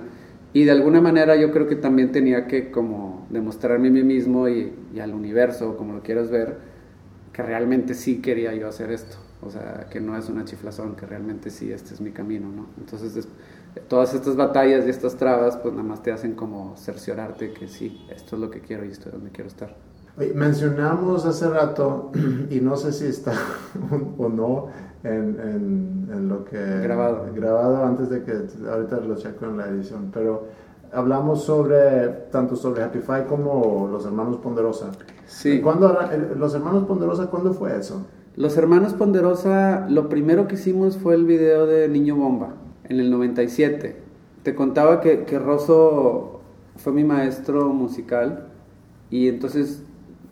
Y 0.52 0.64
de 0.64 0.72
alguna 0.72 1.00
manera 1.00 1.36
yo 1.36 1.52
creo 1.52 1.68
que 1.68 1.76
también 1.76 2.10
tenía 2.10 2.48
que 2.48 2.70
como 2.70 3.26
demostrarme 3.30 3.88
a 3.88 3.90
mí 3.92 4.02
mismo 4.02 4.48
y, 4.48 4.72
al 5.00 5.14
universo, 5.14 5.76
como 5.76 5.92
lo 5.92 6.02
quieras 6.02 6.30
ver, 6.30 6.56
que 7.32 7.42
realmente 7.42 7.94
sí 7.94 8.20
quería 8.20 8.52
yo 8.54 8.66
hacer 8.66 8.90
esto. 8.90 9.18
O 9.42 9.50
sea, 9.50 9.86
que 9.90 10.00
no 10.00 10.16
es 10.16 10.28
una 10.28 10.44
chiflazón, 10.44 10.96
que 10.96 11.06
realmente 11.06 11.50
sí, 11.50 11.70
este 11.70 11.94
es 11.94 12.00
mi 12.00 12.10
camino, 12.10 12.50
¿no? 12.50 12.66
Entonces, 12.78 13.28
todas 13.88 14.12
estas 14.12 14.36
batallas 14.36 14.86
y 14.86 14.90
estas 14.90 15.16
trabas, 15.16 15.56
pues 15.56 15.72
nada 15.72 15.86
más 15.86 16.02
te 16.02 16.10
hacen 16.10 16.34
como 16.34 16.76
cerciorarte 16.76 17.52
que 17.52 17.68
sí, 17.68 18.04
esto 18.10 18.36
es 18.36 18.42
lo 18.42 18.50
que 18.50 18.60
quiero 18.60 18.84
y 18.84 18.88
esto 18.88 19.08
es 19.08 19.12
donde 19.12 19.30
quiero 19.30 19.48
estar 19.48 19.89
mencionamos 20.34 21.24
hace 21.24 21.48
rato, 21.48 22.10
y 22.50 22.60
no 22.60 22.76
sé 22.76 22.92
si 22.92 23.06
está 23.06 23.32
o 24.18 24.28
no 24.28 24.68
en, 25.02 26.06
en, 26.12 26.28
lo 26.28 26.44
que... 26.44 26.58
Grabado. 26.58 27.26
Grabado 27.34 27.84
antes 27.84 28.10
de 28.10 28.22
que 28.22 28.32
ahorita 28.70 29.00
lo 29.00 29.16
checo 29.16 29.46
en 29.46 29.56
la 29.56 29.68
edición, 29.68 30.10
pero 30.12 30.48
hablamos 30.92 31.44
sobre, 31.44 32.08
tanto 32.30 32.56
sobre 32.56 32.82
Happy 32.82 33.00
Five 33.00 33.26
como 33.26 33.88
los 33.90 34.04
hermanos 34.04 34.38
Ponderosa. 34.38 34.90
Sí. 35.26 35.60
¿Cuándo, 35.60 35.98
los 36.36 36.54
hermanos 36.54 36.84
Ponderosa, 36.84 37.28
¿cuándo 37.28 37.54
fue 37.54 37.76
eso? 37.76 38.06
Los 38.36 38.56
hermanos 38.56 38.94
Ponderosa, 38.94 39.86
lo 39.88 40.08
primero 40.08 40.46
que 40.46 40.54
hicimos 40.54 40.96
fue 40.98 41.14
el 41.14 41.24
video 41.24 41.66
de 41.66 41.88
Niño 41.88 42.16
Bomba, 42.16 42.54
en 42.88 43.00
el 43.00 43.10
97. 43.10 43.96
Te 44.42 44.54
contaba 44.54 45.00
que, 45.00 45.24
que 45.24 45.38
Rosso 45.38 46.40
fue 46.76 46.92
mi 46.92 47.04
maestro 47.04 47.68
musical 47.68 48.46
y 49.10 49.28
entonces 49.28 49.82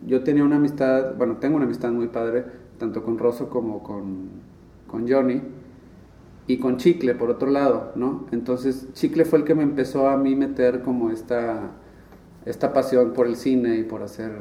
yo 0.06 0.22
tenía 0.22 0.44
una 0.44 0.56
amistad, 0.56 1.14
bueno, 1.16 1.36
tengo 1.36 1.56
una 1.56 1.66
amistad 1.66 1.90
muy 1.90 2.08
padre, 2.08 2.44
tanto 2.78 3.02
con 3.02 3.18
Rosso 3.18 3.48
como 3.48 3.82
con, 3.82 4.28
con 4.86 5.08
Johnny, 5.08 5.42
y 6.48 6.56
con 6.56 6.78
Chicle, 6.78 7.14
por 7.14 7.30
otro 7.30 7.50
lado, 7.50 7.92
¿no? 7.94 8.26
Entonces, 8.32 8.88
Chicle 8.94 9.26
fue 9.26 9.40
el 9.40 9.44
que 9.44 9.54
me 9.54 9.62
empezó 9.62 10.08
a 10.08 10.16
mí 10.16 10.34
meter 10.34 10.80
como 10.80 11.10
esta, 11.10 11.72
esta 12.46 12.72
pasión 12.72 13.12
por 13.12 13.26
el 13.26 13.36
cine 13.36 13.76
y 13.76 13.84
por 13.84 14.02
hacer, 14.02 14.32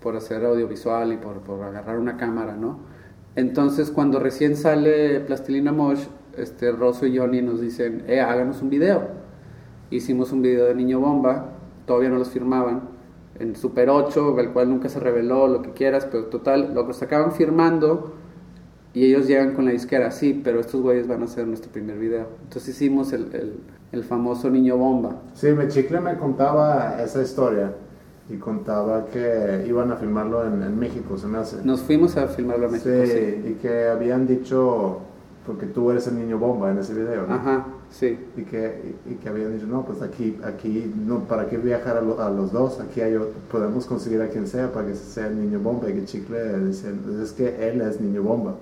por 0.00 0.16
hacer 0.16 0.42
audiovisual 0.42 1.12
y 1.12 1.18
por, 1.18 1.40
por 1.40 1.62
agarrar 1.62 1.98
una 1.98 2.16
cámara, 2.16 2.56
¿no? 2.56 2.78
Entonces, 3.36 3.90
cuando 3.90 4.20
recién 4.20 4.56
sale 4.56 5.20
Plastilina 5.20 5.70
Mosh, 5.70 6.04
este, 6.36 6.72
Rosso 6.72 7.06
y 7.06 7.18
Johnny 7.18 7.42
nos 7.42 7.60
dicen, 7.60 8.04
eh, 8.06 8.20
háganos 8.20 8.62
un 8.62 8.70
video. 8.70 9.08
hicimos 9.90 10.32
un 10.32 10.40
video 10.40 10.64
de 10.64 10.74
Niño 10.74 11.00
Bomba, 11.00 11.52
todavía 11.84 12.08
no 12.08 12.16
los 12.16 12.30
firmaban, 12.30 12.88
en 13.42 13.56
Super 13.56 13.90
8, 13.90 14.38
el 14.38 14.50
cual 14.50 14.70
nunca 14.70 14.88
se 14.88 15.00
reveló, 15.00 15.48
lo 15.48 15.62
que 15.62 15.72
quieras, 15.72 16.06
pero 16.10 16.26
total, 16.26 16.72
lo 16.74 16.90
sacaban 16.92 17.32
firmando 17.32 18.14
y 18.94 19.04
ellos 19.04 19.26
llegan 19.26 19.54
con 19.54 19.64
la 19.64 19.72
disquera, 19.72 20.10
sí, 20.10 20.40
pero 20.44 20.60
estos 20.60 20.80
güeyes 20.80 21.08
van 21.08 21.22
a 21.22 21.24
hacer 21.24 21.46
nuestro 21.46 21.72
primer 21.72 21.98
video. 21.98 22.26
Entonces 22.42 22.74
hicimos 22.74 23.12
el, 23.12 23.34
el, 23.34 23.60
el 23.90 24.04
famoso 24.04 24.48
Niño 24.48 24.76
Bomba. 24.76 25.22
Sí, 25.34 25.48
me 25.48 25.68
chicle 25.68 26.00
me 26.00 26.16
contaba 26.16 27.02
esa 27.02 27.22
historia 27.22 27.72
y 28.28 28.36
contaba 28.36 29.06
que 29.06 29.64
iban 29.66 29.90
a 29.90 29.96
filmarlo 29.96 30.46
en, 30.46 30.62
en, 30.62 30.78
México, 30.78 31.18
se 31.18 31.26
me 31.26 31.38
hace. 31.38 31.64
Nos 31.64 31.80
fuimos 31.80 32.16
a 32.16 32.28
filmarlo 32.28 32.66
en 32.66 32.72
México. 32.72 32.90
Sí, 33.04 33.10
sí, 33.10 33.48
y 33.50 33.52
que 33.54 33.88
habían 33.88 34.26
dicho, 34.26 35.00
porque 35.46 35.66
tú 35.66 35.90
eres 35.90 36.06
el 36.06 36.18
niño 36.18 36.38
bomba 36.38 36.70
en 36.70 36.78
ese 36.78 36.94
video, 36.94 37.26
¿no? 37.26 37.34
Ajá, 37.34 37.66
sí. 37.92 38.18
Y 38.36 38.42
que, 38.42 38.94
y, 39.08 39.14
que 39.14 39.28
habían 39.28 39.54
dicho, 39.54 39.66
no, 39.66 39.84
pues 39.84 40.02
aquí, 40.02 40.36
aquí 40.42 40.92
no, 41.06 41.20
¿para 41.28 41.48
qué 41.48 41.58
viajar 41.58 41.96
a, 41.96 42.00
lo, 42.00 42.20
a 42.20 42.30
los 42.30 42.52
dos? 42.52 42.80
Aquí 42.80 43.00
hay, 43.00 43.16
podemos 43.50 43.86
conseguir 43.86 44.20
a 44.20 44.28
quien 44.28 44.46
sea 44.46 44.72
para 44.72 44.88
que 44.88 44.94
sea 44.94 45.28
el 45.28 45.40
niño 45.40 45.60
bomba. 45.60 45.88
Y 45.88 45.94
que 45.94 46.04
Chicle 46.04 46.58
dice, 46.66 46.92
es 47.22 47.32
que 47.32 47.68
él 47.68 47.80
es 47.80 48.00
niño 48.00 48.22
bomba. 48.22 48.56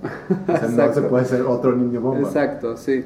O 0.46 0.56
sea, 0.56 0.68
no 0.68 0.92
se 0.94 1.02
puede 1.02 1.24
ser 1.24 1.42
otro 1.42 1.74
niño 1.74 2.00
bomba. 2.00 2.28
Exacto, 2.28 2.76
sí. 2.76 3.04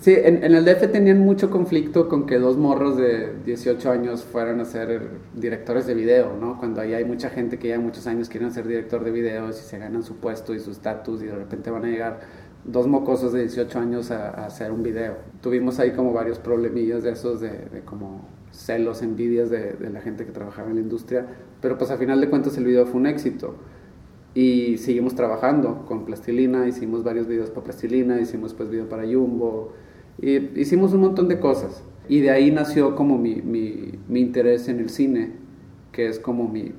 Sí, 0.00 0.12
en, 0.12 0.42
en, 0.42 0.54
el 0.54 0.64
DF 0.64 0.90
tenían 0.90 1.20
mucho 1.20 1.50
conflicto 1.50 2.08
con 2.08 2.26
que 2.26 2.40
dos 2.40 2.56
morros 2.56 2.96
de 2.96 3.32
18 3.44 3.92
años 3.92 4.24
fueran 4.24 4.58
a 4.58 4.64
ser 4.64 5.08
directores 5.34 5.86
de 5.86 5.94
video, 5.94 6.36
¿no? 6.40 6.58
Cuando 6.58 6.80
ahí 6.80 6.94
hay 6.94 7.04
mucha 7.04 7.30
gente 7.30 7.60
que 7.60 7.68
ya 7.68 7.78
muchos 7.78 8.08
años 8.08 8.28
quieren 8.28 8.50
ser 8.50 8.66
director 8.66 9.04
de 9.04 9.12
videos 9.12 9.60
y 9.60 9.62
se 9.62 9.78
ganan 9.78 10.02
su 10.02 10.16
puesto 10.16 10.52
y 10.52 10.58
su 10.58 10.72
estatus 10.72 11.22
y 11.22 11.26
de 11.26 11.36
repente 11.36 11.70
van 11.70 11.84
a 11.84 11.88
llegar 11.88 12.20
dos 12.64 12.86
mocosos 12.86 13.32
de 13.32 13.42
18 13.42 13.78
años 13.78 14.10
a, 14.10 14.30
a, 14.30 14.46
hacer 14.46 14.72
un 14.72 14.82
video. 14.82 15.16
Tuvimos 15.40 15.78
ahí 15.78 15.92
como 15.92 16.12
varios 16.12 16.38
problemillas 16.38 17.02
de 17.02 17.10
esos, 17.10 17.40
de, 17.40 17.50
de 17.50 17.80
como 17.84 18.28
celos, 18.50 19.02
envidias 19.02 19.50
de, 19.50 19.72
de 19.72 19.90
la 19.90 20.00
gente 20.00 20.24
que 20.24 20.32
trabajaba 20.32 20.68
en 20.68 20.76
la 20.76 20.80
industria, 20.80 21.26
pero 21.60 21.76
pues 21.76 21.90
a 21.90 21.96
final 21.96 22.20
de 22.20 22.30
cuentas 22.30 22.56
el 22.56 22.64
video 22.64 22.86
fue 22.86 23.00
un 23.00 23.06
éxito 23.06 23.56
y 24.34 24.78
seguimos 24.78 25.14
trabajando 25.14 25.84
con 25.86 26.04
Plastilina, 26.04 26.66
hicimos 26.66 27.04
varios 27.04 27.28
videos 27.28 27.50
para 27.50 27.64
Plastilina, 27.64 28.20
hicimos 28.20 28.52
pues 28.52 28.68
video 28.68 28.88
para 28.88 29.04
Jumbo, 29.04 29.72
y 30.20 30.60
hicimos 30.60 30.92
un 30.92 31.02
montón 31.02 31.28
de 31.28 31.38
cosas. 31.38 31.84
Y 32.08 32.20
de 32.20 32.30
ahí 32.30 32.50
nació 32.50 32.96
como 32.96 33.16
mi, 33.16 33.36
mi, 33.36 33.98
mi 34.08 34.20
interés 34.20 34.68
en 34.68 34.80
el 34.80 34.90
cine, 34.90 35.32
que 35.92 36.08
es 36.08 36.18
como 36.18 36.48
mi, 36.48 36.72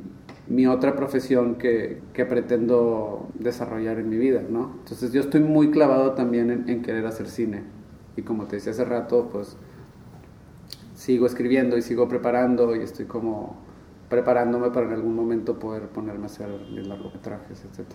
mi 0.48 0.68
otra 0.68 0.96
profesión 0.96 1.56
que, 1.56 2.02
que, 2.14 2.26
pretendo 2.26 3.28
desarrollar 3.34 4.00
en 4.00 4.10
mi 4.10 4.18
vida, 4.18 4.42
¿no? 4.48 4.74
Entonces 4.80 5.12
yo 5.12 5.22
estoy 5.22 5.42
muy 5.42 5.72
clavado 5.72 6.12
también 6.12 6.52
en, 6.52 6.70
en, 6.70 6.82
querer 6.82 7.06
hacer 7.06 7.28
cine. 7.28 7.64
Y 8.16 8.22
como 8.22 8.46
te 8.46 8.58
decía 8.58 8.72
hace 8.72 8.86
rato, 8.86 9.30
pues 9.32 9.58
sigo 10.94 11.26
escribiendo 11.26 11.78
y 11.78 11.82
sigo 11.82 12.08
preparando 12.08 12.76
y 12.76 12.80
estoy 12.80 13.06
como 13.06 13.58
preparándome 14.10 14.70
para 14.70 14.86
en 14.88 14.94
algún 14.94 15.16
momento 15.16 15.58
poder 15.58 15.84
ponerme 15.90 16.24
a 16.24 16.26
hacer 16.28 16.48
largometrajes, 16.50 17.66
etc. 17.66 17.88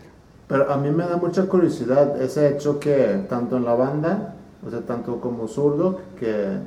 Pero 0.48 0.70
a 0.70 0.76
mí 0.76 0.90
me 0.90 1.04
da 1.04 1.16
mucha 1.16 1.46
curiosidad 1.46 2.20
ese 2.20 2.48
hecho 2.48 2.80
que 2.80 3.24
tanto 3.28 3.56
en 3.56 3.64
la 3.64 3.74
banda 3.74 4.36
o 4.66 4.70
sea, 4.70 4.80
tanto 4.82 5.20
como 5.20 5.48
zurdo, 5.48 6.00
que, 6.18 6.58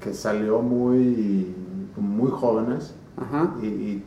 que 0.00 0.14
salió 0.14 0.60
muy, 0.60 1.54
muy 1.96 2.30
jóvenes, 2.30 2.94
Ajá. 3.16 3.54
Y, 3.62 3.66
y, 3.66 4.04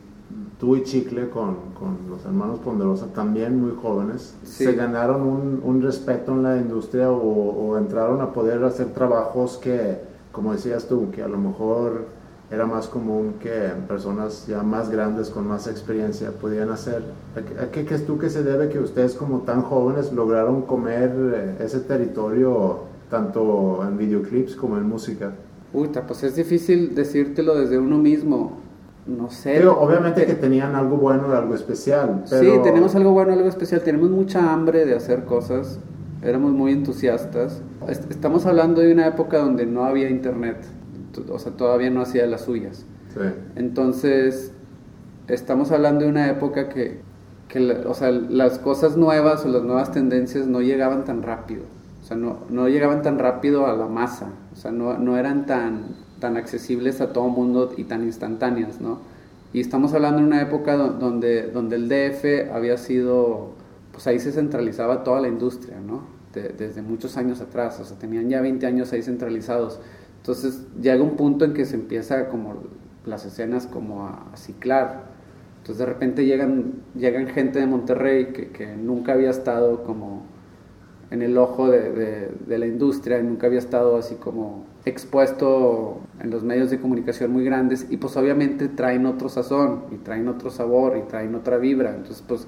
tú 0.58 0.76
y 0.76 0.82
Chicle 0.82 1.28
con, 1.30 1.56
con, 1.78 1.98
los 2.10 2.24
hermanos 2.24 2.58
Ponderosa 2.60 3.06
también 3.14 3.60
muy 3.60 3.72
jóvenes, 3.80 4.34
Sí. 4.42 4.64
se 4.64 4.72
ganaron 4.72 5.22
un, 5.22 5.60
un, 5.62 5.82
respeto 5.82 6.32
en 6.32 6.42
la 6.42 6.56
industria 6.56 7.10
o, 7.10 7.20
o, 7.20 7.78
entraron 7.78 8.20
a 8.20 8.32
poder 8.32 8.62
hacer 8.64 8.88
trabajos 8.88 9.56
que, 9.58 9.98
como 10.32 10.52
decías 10.52 10.86
tú, 10.86 11.10
que 11.12 11.22
a 11.22 11.28
lo 11.28 11.38
mejor 11.38 12.06
era 12.50 12.66
más 12.66 12.88
común 12.88 13.34
que 13.40 13.72
personas 13.86 14.46
ya 14.46 14.62
más 14.62 14.90
grandes 14.90 15.28
con 15.28 15.46
más 15.46 15.66
experiencia 15.66 16.32
podían 16.32 16.70
hacer. 16.70 17.02
¿A 17.60 17.66
qué 17.70 17.84
crees 17.84 18.06
tú 18.06 18.18
que 18.18 18.30
se 18.30 18.42
debe 18.42 18.68
que 18.70 18.78
ustedes 18.78 19.14
como 19.14 19.40
tan 19.40 19.62
jóvenes 19.62 20.12
lograron 20.12 20.62
comer 20.62 21.12
eh, 21.34 21.56
ese 21.64 21.80
territorio 21.80 22.80
tanto 23.10 23.84
en 23.86 23.98
videoclips 23.98 24.56
como 24.56 24.78
en 24.78 24.88
música? 24.88 25.32
Uy, 25.74 25.90
pues 26.06 26.22
es 26.22 26.36
difícil 26.36 26.94
decírtelo 26.94 27.54
desde 27.54 27.78
uno 27.78 27.98
mismo. 27.98 28.67
No 29.08 29.30
sé. 29.30 29.54
Pero 29.56 29.80
obviamente 29.80 30.26
que 30.26 30.34
tenían 30.34 30.74
algo 30.74 30.98
bueno, 30.98 31.32
algo 31.32 31.54
especial. 31.54 32.24
Pero... 32.28 32.42
Sí, 32.42 32.60
tenemos 32.62 32.94
algo 32.94 33.12
bueno, 33.12 33.32
algo 33.32 33.48
especial. 33.48 33.80
Tenemos 33.80 34.10
mucha 34.10 34.52
hambre 34.52 34.84
de 34.84 34.94
hacer 34.94 35.24
cosas. 35.24 35.80
Éramos 36.22 36.52
muy 36.52 36.72
entusiastas. 36.72 37.62
Estamos 37.88 38.44
hablando 38.44 38.82
de 38.82 38.92
una 38.92 39.06
época 39.06 39.38
donde 39.38 39.64
no 39.64 39.84
había 39.84 40.10
internet. 40.10 40.58
O 41.30 41.38
sea, 41.38 41.52
todavía 41.52 41.88
no 41.88 42.02
hacía 42.02 42.26
las 42.26 42.42
suyas. 42.42 42.84
Sí. 43.14 43.20
Entonces, 43.56 44.52
estamos 45.26 45.72
hablando 45.72 46.04
de 46.04 46.10
una 46.10 46.28
época 46.28 46.68
que, 46.68 47.00
que 47.48 47.70
o 47.86 47.94
sea, 47.94 48.10
las 48.10 48.58
cosas 48.58 48.98
nuevas 48.98 49.46
o 49.46 49.48
las 49.48 49.62
nuevas 49.62 49.90
tendencias 49.90 50.46
no 50.46 50.60
llegaban 50.60 51.04
tan 51.04 51.22
rápido. 51.22 51.62
O 52.02 52.04
sea, 52.04 52.18
no, 52.18 52.40
no 52.50 52.68
llegaban 52.68 53.00
tan 53.00 53.18
rápido 53.18 53.66
a 53.66 53.72
la 53.72 53.86
masa. 53.86 54.32
O 54.52 54.56
sea, 54.56 54.70
no, 54.70 54.98
no 54.98 55.16
eran 55.16 55.46
tan 55.46 55.96
tan 56.20 56.36
accesibles 56.36 57.00
a 57.00 57.12
todo 57.12 57.28
mundo 57.28 57.72
y 57.76 57.84
tan 57.84 58.02
instantáneas, 58.02 58.80
¿no? 58.80 59.00
Y 59.52 59.60
estamos 59.60 59.94
hablando 59.94 60.20
de 60.20 60.26
una 60.26 60.42
época 60.42 60.76
donde, 60.76 61.50
donde 61.50 61.76
el 61.76 61.88
DF 61.88 62.52
había 62.52 62.76
sido, 62.76 63.52
pues 63.92 64.06
ahí 64.06 64.18
se 64.18 64.32
centralizaba 64.32 65.04
toda 65.04 65.20
la 65.20 65.28
industria, 65.28 65.80
¿no? 65.80 66.02
De, 66.34 66.50
desde 66.50 66.82
muchos 66.82 67.16
años 67.16 67.40
atrás, 67.40 67.80
o 67.80 67.84
sea, 67.84 67.98
tenían 67.98 68.28
ya 68.28 68.42
20 68.42 68.66
años 68.66 68.92
ahí 68.92 69.02
centralizados. 69.02 69.80
Entonces 70.18 70.66
llega 70.80 71.02
un 71.02 71.16
punto 71.16 71.46
en 71.46 71.54
que 71.54 71.64
se 71.64 71.76
empieza 71.76 72.28
como 72.28 72.56
las 73.06 73.24
escenas 73.24 73.66
como 73.66 74.06
a, 74.06 74.26
a 74.32 74.36
ciclar. 74.36 75.04
Entonces 75.58 75.78
de 75.78 75.86
repente 75.86 76.26
llegan, 76.26 76.74
llegan 76.94 77.28
gente 77.28 77.58
de 77.58 77.66
Monterrey 77.66 78.32
que, 78.32 78.48
que 78.50 78.76
nunca 78.76 79.14
había 79.14 79.30
estado 79.30 79.82
como 79.84 80.22
en 81.10 81.22
el 81.22 81.38
ojo 81.38 81.70
de, 81.70 81.90
de, 81.90 82.30
de 82.46 82.58
la 82.58 82.66
industria, 82.66 83.22
nunca 83.22 83.46
había 83.46 83.58
estado 83.58 83.96
así 83.96 84.16
como 84.16 84.66
expuesto 84.88 86.00
en 86.20 86.30
los 86.30 86.42
medios 86.42 86.70
de 86.70 86.80
comunicación 86.80 87.32
muy 87.32 87.44
grandes 87.44 87.86
y 87.90 87.96
pues 87.96 88.16
obviamente 88.16 88.68
traen 88.68 89.06
otro 89.06 89.28
sazón 89.28 89.84
y 89.92 89.96
traen 89.96 90.28
otro 90.28 90.50
sabor 90.50 90.96
y 90.96 91.08
traen 91.08 91.34
otra 91.34 91.58
vibra. 91.58 91.94
Entonces 91.94 92.24
pues 92.26 92.46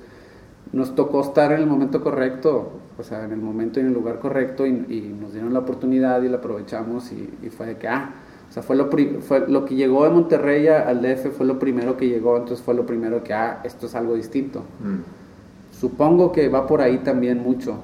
nos 0.72 0.94
tocó 0.94 1.20
estar 1.20 1.52
en 1.52 1.60
el 1.60 1.66
momento 1.66 2.02
correcto, 2.02 2.70
o 2.98 3.02
sea, 3.02 3.24
en 3.24 3.32
el 3.32 3.40
momento 3.40 3.80
y 3.80 3.82
en 3.82 3.88
el 3.88 3.94
lugar 3.94 4.18
correcto 4.20 4.66
y, 4.66 4.70
y 4.70 5.16
nos 5.20 5.32
dieron 5.32 5.52
la 5.52 5.60
oportunidad 5.60 6.22
y 6.22 6.28
la 6.28 6.38
aprovechamos 6.38 7.12
y, 7.12 7.30
y 7.42 7.50
fue 7.50 7.66
de 7.66 7.76
que, 7.76 7.88
ah, 7.88 8.14
o 8.50 8.52
sea, 8.52 8.64
fue 8.64 8.74
lo, 8.74 8.90
fue 9.20 9.46
lo 9.46 9.64
que 9.64 9.76
llegó 9.76 10.02
de 10.04 10.10
Monterrey 10.10 10.66
al 10.66 11.02
DF, 11.02 11.36
fue 11.36 11.46
lo 11.46 11.60
primero 11.60 11.96
que 11.96 12.08
llegó, 12.08 12.36
entonces 12.36 12.64
fue 12.64 12.74
lo 12.74 12.84
primero 12.84 13.22
que, 13.22 13.32
ah, 13.32 13.60
esto 13.62 13.86
es 13.86 13.94
algo 13.94 14.14
distinto. 14.14 14.60
Mm. 14.80 15.78
Supongo 15.78 16.32
que 16.32 16.48
va 16.48 16.66
por 16.66 16.80
ahí 16.80 16.98
también 16.98 17.42
mucho. 17.42 17.76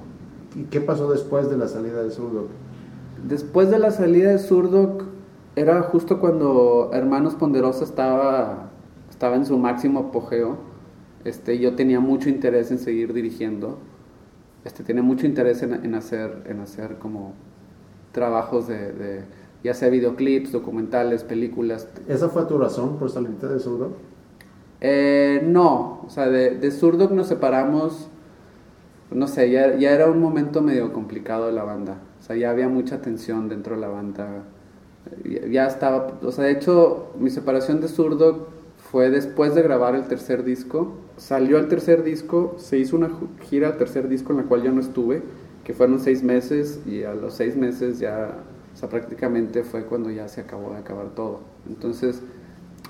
¿Y 0.56 0.64
qué 0.64 0.80
pasó 0.80 1.10
después 1.10 1.48
de 1.48 1.56
la 1.56 1.68
salida 1.68 2.02
de 2.02 2.10
Zurdo? 2.10 2.48
Después 3.24 3.70
de 3.70 3.78
la 3.78 3.90
salida 3.90 4.30
de 4.30 4.38
Zurdo, 4.38 4.98
era 5.56 5.82
justo 5.82 6.20
cuando 6.20 6.90
Hermanos 6.92 7.34
Ponderosa 7.34 7.84
estaba, 7.84 8.70
estaba 9.10 9.36
en 9.36 9.46
su 9.46 9.58
máximo 9.58 10.00
apogeo. 10.00 10.58
Este, 11.24 11.58
yo 11.58 11.74
tenía 11.74 11.98
mucho 11.98 12.28
interés 12.28 12.70
en 12.70 12.78
seguir 12.78 13.12
dirigiendo. 13.12 13.78
Este, 14.64 14.84
tenía 14.84 15.02
mucho 15.02 15.26
interés 15.26 15.62
en, 15.62 15.72
en 15.72 15.94
hacer, 15.94 16.42
en 16.46 16.60
hacer 16.60 16.96
como 16.98 17.32
trabajos 18.12 18.68
de, 18.68 18.92
de, 18.92 19.24
ya 19.64 19.74
sea 19.74 19.88
videoclips, 19.88 20.52
documentales, 20.52 21.24
películas. 21.24 21.88
¿Esa 22.08 22.28
fue 22.28 22.44
tu 22.44 22.58
razón 22.58 22.98
por 22.98 23.10
salirte 23.10 23.46
de 23.46 23.58
Zurdo? 23.58 23.92
Eh, 24.80 25.42
no, 25.44 26.02
o 26.06 26.10
sea, 26.10 26.28
de, 26.28 26.58
de 26.58 27.08
nos 27.10 27.26
separamos, 27.26 28.08
no 29.10 29.26
sé, 29.26 29.50
ya, 29.50 29.76
ya 29.76 29.92
era 29.92 30.06
un 30.10 30.20
momento 30.20 30.60
medio 30.62 30.92
complicado 30.92 31.46
de 31.46 31.52
la 31.52 31.64
banda. 31.64 31.98
Sea, 32.26 32.34
ya 32.34 32.50
había 32.50 32.68
mucha 32.68 33.00
tensión 33.00 33.48
dentro 33.48 33.76
de 33.76 33.80
la 33.80 33.88
banda. 33.88 34.42
Ya 35.48 35.68
estaba, 35.68 36.18
o 36.20 36.32
sea, 36.32 36.44
de 36.44 36.50
hecho, 36.50 37.12
mi 37.20 37.30
separación 37.30 37.80
de 37.80 37.86
Zurdo 37.86 38.48
fue 38.90 39.10
después 39.10 39.54
de 39.54 39.62
grabar 39.62 39.94
el 39.94 40.08
tercer 40.08 40.42
disco. 40.42 40.94
Salió 41.16 41.56
el 41.58 41.68
tercer 41.68 42.02
disco, 42.02 42.56
se 42.58 42.78
hizo 42.78 42.96
una 42.96 43.10
gira 43.42 43.68
al 43.68 43.76
tercer 43.76 44.08
disco 44.08 44.32
en 44.32 44.38
la 44.38 44.44
cual 44.44 44.64
yo 44.64 44.72
no 44.72 44.80
estuve, 44.80 45.22
que 45.62 45.72
fueron 45.72 46.00
seis 46.00 46.24
meses, 46.24 46.80
y 46.84 47.04
a 47.04 47.14
los 47.14 47.34
seis 47.34 47.54
meses 47.56 48.00
ya, 48.00 48.38
o 48.74 48.76
sea, 48.76 48.88
prácticamente 48.88 49.62
fue 49.62 49.84
cuando 49.84 50.10
ya 50.10 50.26
se 50.26 50.40
acabó 50.40 50.72
de 50.72 50.78
acabar 50.78 51.10
todo. 51.14 51.42
Entonces, 51.68 52.22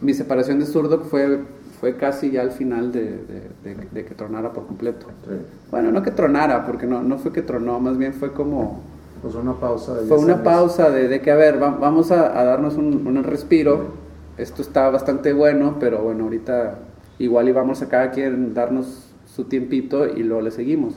mi 0.01 0.15
separación 0.15 0.61
de 0.61 0.65
Zurdo 0.65 1.01
fue, 1.01 1.41
fue 1.79 1.99
casi 1.99 2.31
ya 2.31 2.41
al 2.41 2.53
final 2.53 2.91
de, 2.91 3.03
de, 3.03 3.51
de, 3.75 3.87
de 3.93 4.05
que 4.07 4.15
tronara 4.15 4.55
por 4.55 4.67
completo. 4.67 5.09
Sí. 5.29 5.35
Bueno, 5.71 5.93
no 5.93 6.03
que 6.03 6.11
tronara, 6.11 6.65
porque 6.65 6.87
no, 6.87 7.03
no 7.03 7.19
fue 7.19 7.33
que 7.33 7.43
tronó, 7.43 7.79
más 7.81 7.99
bien 7.99 8.15
fue 8.15 8.33
como 8.33 8.81
pues 9.23 9.35
una 9.35 9.55
pausa 9.55 9.95
de 9.95 10.07
fue 10.09 10.19
una 10.19 10.35
años. 10.35 10.45
pausa 10.45 10.91
de, 10.91 11.09
de, 11.09 11.21
que 11.21 11.31
a 11.31 11.37
ver 11.37 11.63
va, 11.63 11.71
vamos 11.71 12.11
a, 12.11 12.39
a 12.39 12.45
darnos 12.45 12.77
un, 12.77 13.07
un, 13.07 13.25
respiro 13.25 13.95
esto 14.37 14.63
está 14.63 14.91
bastante 14.91 15.33
bueno 15.33 15.77
pero 15.81 16.03
bueno 16.03 16.25
ahorita 16.25 16.79
igual 17.19 17.49
y 17.49 17.53
vamos 17.53 17.83
a 17.83 17.89
cada 17.89 18.11
quien 18.11 18.55
darnos 18.55 19.15
su 19.27 19.45
tiempito 19.45 20.07
y 20.07 20.23
luego 20.23 20.43
le 20.43 20.51
seguimos 20.51 20.95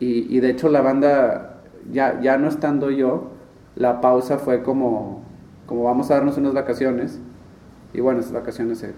y, 0.00 0.34
y 0.34 0.40
de 0.40 0.50
hecho 0.50 0.68
la 0.68 0.80
banda 0.82 1.60
ya, 1.92 2.20
ya 2.20 2.38
no 2.38 2.48
estando 2.48 2.90
yo 2.90 3.30
la 3.76 4.00
pausa 4.00 4.38
fue 4.38 4.62
como 4.62 5.22
como 5.66 5.84
vamos 5.84 6.10
a 6.10 6.14
darnos 6.14 6.38
unas 6.38 6.54
vacaciones, 6.54 7.20
y 7.92 8.00
bueno, 8.00 8.20
esas 8.20 8.32
vacaciones 8.32 8.78
se, 8.78 8.92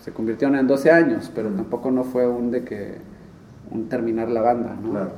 se 0.00 0.12
convirtieron 0.12 0.56
en 0.56 0.68
12 0.68 0.90
años, 0.92 1.30
pero 1.34 1.50
tampoco 1.50 1.90
no 1.90 2.04
fue 2.04 2.28
un 2.28 2.52
de 2.52 2.64
que, 2.64 2.98
un 3.72 3.88
terminar 3.88 4.30
la 4.30 4.40
banda, 4.40 4.76
¿no? 4.80 4.90
Claro. 4.90 5.10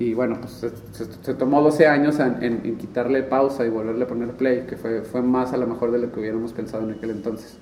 Y 0.00 0.14
bueno, 0.14 0.36
pues 0.40 0.52
se, 0.54 0.70
se- 0.92 1.12
se 1.22 1.34
tomó 1.34 1.62
12 1.62 1.86
años 1.86 2.18
en, 2.20 2.42
en- 2.42 2.60
en 2.64 2.76
quitarle 2.78 3.22
pausa 3.22 3.66
y 3.66 3.70
volverle 3.70 4.04
a 4.04 4.08
poner 4.08 4.30
play, 4.32 4.64
que 4.66 4.76
fue, 4.76 5.02
fue 5.02 5.22
más 5.22 5.52
a 5.52 5.58
lo 5.58 5.66
mejor 5.68 5.92
de 5.92 5.98
lo 5.98 6.10
que 6.10 6.20
hubiéramos 6.20 6.52
pensado 6.54 6.84
en 6.84 6.92
aquel 6.96 7.10
entonces. 7.10 7.58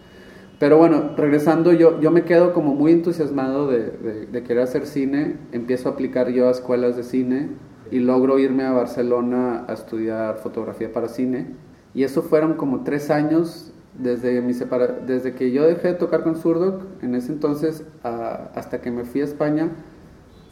Pero 0.61 0.78
bueno, 0.78 1.12
regresando, 1.16 1.72
yo, 1.72 2.01
yo 2.01 2.11
me 2.12 2.24
quedo 2.24 2.53
como 2.55 2.74
muy 2.74 2.93
entusiasmado 2.93 3.68
de, 3.68 3.91
de- 3.91 4.26
de 4.26 4.43
querer 4.45 4.62
hacer 4.64 4.86
cine, 4.86 5.36
empiezo 5.53 5.89
a 5.89 5.93
aplicar 5.93 6.30
yo 6.30 6.49
a 6.49 6.53
escuelas 6.53 6.97
de 6.97 7.03
cine 7.05 7.51
y 7.91 8.01
logro 8.01 8.39
irme 8.39 8.64
a 8.64 8.72
Barcelona 8.72 9.64
a 9.68 9.72
estudiar 9.74 10.39
fotografía 10.39 10.93
para 10.93 11.09
cine. 11.09 11.47
Y 11.95 12.05
eso 12.05 12.22
fueron 12.22 12.55
como 12.55 12.84
tres 12.84 13.11
años 13.11 13.72
desde, 13.99 14.41
mi 14.43 14.55
separa- 14.55 14.99
desde 15.07 15.34
que 15.34 15.51
yo 15.51 15.64
dejé 15.66 15.89
de 15.89 15.95
tocar 15.95 16.22
con 16.22 16.36
Surdoc, 16.36 16.82
en 17.03 17.16
ese 17.16 17.32
entonces, 17.32 17.84
a- 18.05 18.51
hasta 18.55 18.80
que 18.80 18.91
me 18.93 19.05
fui 19.05 19.22
a 19.22 19.24
España, 19.24 19.70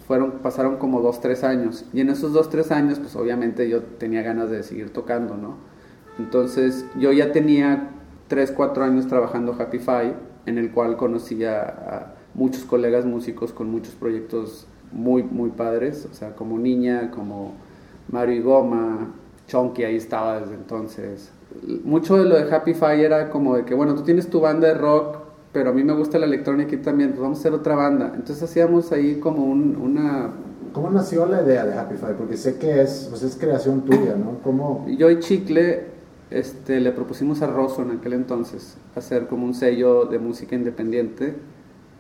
fueron, 0.06 0.32
pasaron 0.42 0.76
como 0.76 1.00
dos, 1.00 1.20
tres 1.20 1.44
años. 1.44 1.84
Y 1.92 2.00
en 2.00 2.10
esos 2.10 2.32
dos, 2.32 2.48
tres 2.48 2.70
años, 2.70 2.98
pues 2.98 3.16
obviamente 3.16 3.68
yo 3.68 3.82
tenía 3.82 4.22
ganas 4.22 4.50
de 4.50 4.62
seguir 4.62 4.92
tocando, 4.92 5.36
¿no? 5.36 5.56
Entonces 6.18 6.86
yo 6.98 7.12
ya 7.12 7.32
tenía 7.32 7.90
tres, 8.28 8.52
cuatro 8.52 8.84
años 8.84 9.06
trabajando 9.06 9.54
Happy 9.58 9.78
Five, 9.78 10.14
en 10.46 10.58
el 10.58 10.70
cual 10.70 10.96
conocía 10.96 12.14
muchos 12.34 12.64
colegas 12.64 13.04
músicos 13.04 13.52
con 13.52 13.70
muchos 13.70 13.94
proyectos 13.94 14.66
muy, 14.92 15.22
muy 15.22 15.50
padres, 15.50 16.08
o 16.10 16.14
sea, 16.14 16.34
como 16.34 16.58
Niña, 16.58 17.10
como 17.10 17.54
Mario 18.10 18.36
y 18.36 18.40
Goma, 18.40 19.12
Chonky 19.48 19.84
ahí 19.84 19.96
estaba 19.96 20.40
desde 20.40 20.54
entonces. 20.54 21.32
Mucho 21.84 22.16
de 22.16 22.24
lo 22.24 22.36
de 22.36 22.54
Happy 22.54 22.74
Five 22.74 23.04
era 23.04 23.30
como 23.30 23.56
de 23.56 23.64
que, 23.64 23.74
bueno, 23.74 23.94
tú 23.94 24.02
tienes 24.02 24.28
tu 24.28 24.40
banda 24.40 24.68
de 24.68 24.74
rock, 24.74 25.18
pero 25.56 25.70
a 25.70 25.72
mí 25.72 25.82
me 25.82 25.94
gusta 25.94 26.18
la 26.18 26.26
electrónica 26.26 26.74
y 26.74 26.78
también, 26.82 27.12
pues 27.12 27.22
vamos 27.22 27.38
a 27.38 27.40
hacer 27.40 27.54
otra 27.54 27.74
banda. 27.76 28.12
Entonces 28.14 28.42
hacíamos 28.42 28.92
ahí 28.92 29.14
como 29.20 29.42
un- 29.42 29.74
una... 29.76 30.30
¿Cómo 30.74 30.90
nació 30.90 31.24
la 31.24 31.42
idea 31.42 31.64
de 31.64 31.72
Happy 31.72 31.94
Five? 31.96 32.12
Porque 32.18 32.36
sé 32.36 32.58
que 32.58 32.82
es, 32.82 33.06
pues 33.08 33.22
es 33.22 33.36
creación 33.36 33.80
tuya, 33.86 34.16
¿no? 34.22 34.38
¿Cómo? 34.44 34.84
Yo 34.98 35.10
y 35.10 35.18
Chicle 35.18 35.84
este, 36.30 36.78
le 36.80 36.92
propusimos 36.92 37.40
a 37.40 37.46
Rosso 37.46 37.80
en 37.80 37.92
aquel 37.92 38.12
entonces 38.12 38.76
hacer 38.94 39.28
como 39.28 39.46
un 39.46 39.54
sello 39.54 40.04
de 40.04 40.18
música 40.18 40.54
independiente, 40.54 41.36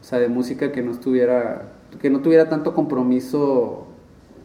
o 0.02 0.04
sea, 0.04 0.18
de 0.18 0.28
música 0.28 0.70
que 0.70 0.82
no 0.82 0.90
estuviera, 0.90 1.72
que 1.98 2.10
no 2.10 2.20
tuviera 2.20 2.50
tanto 2.50 2.74
compromiso 2.74 3.86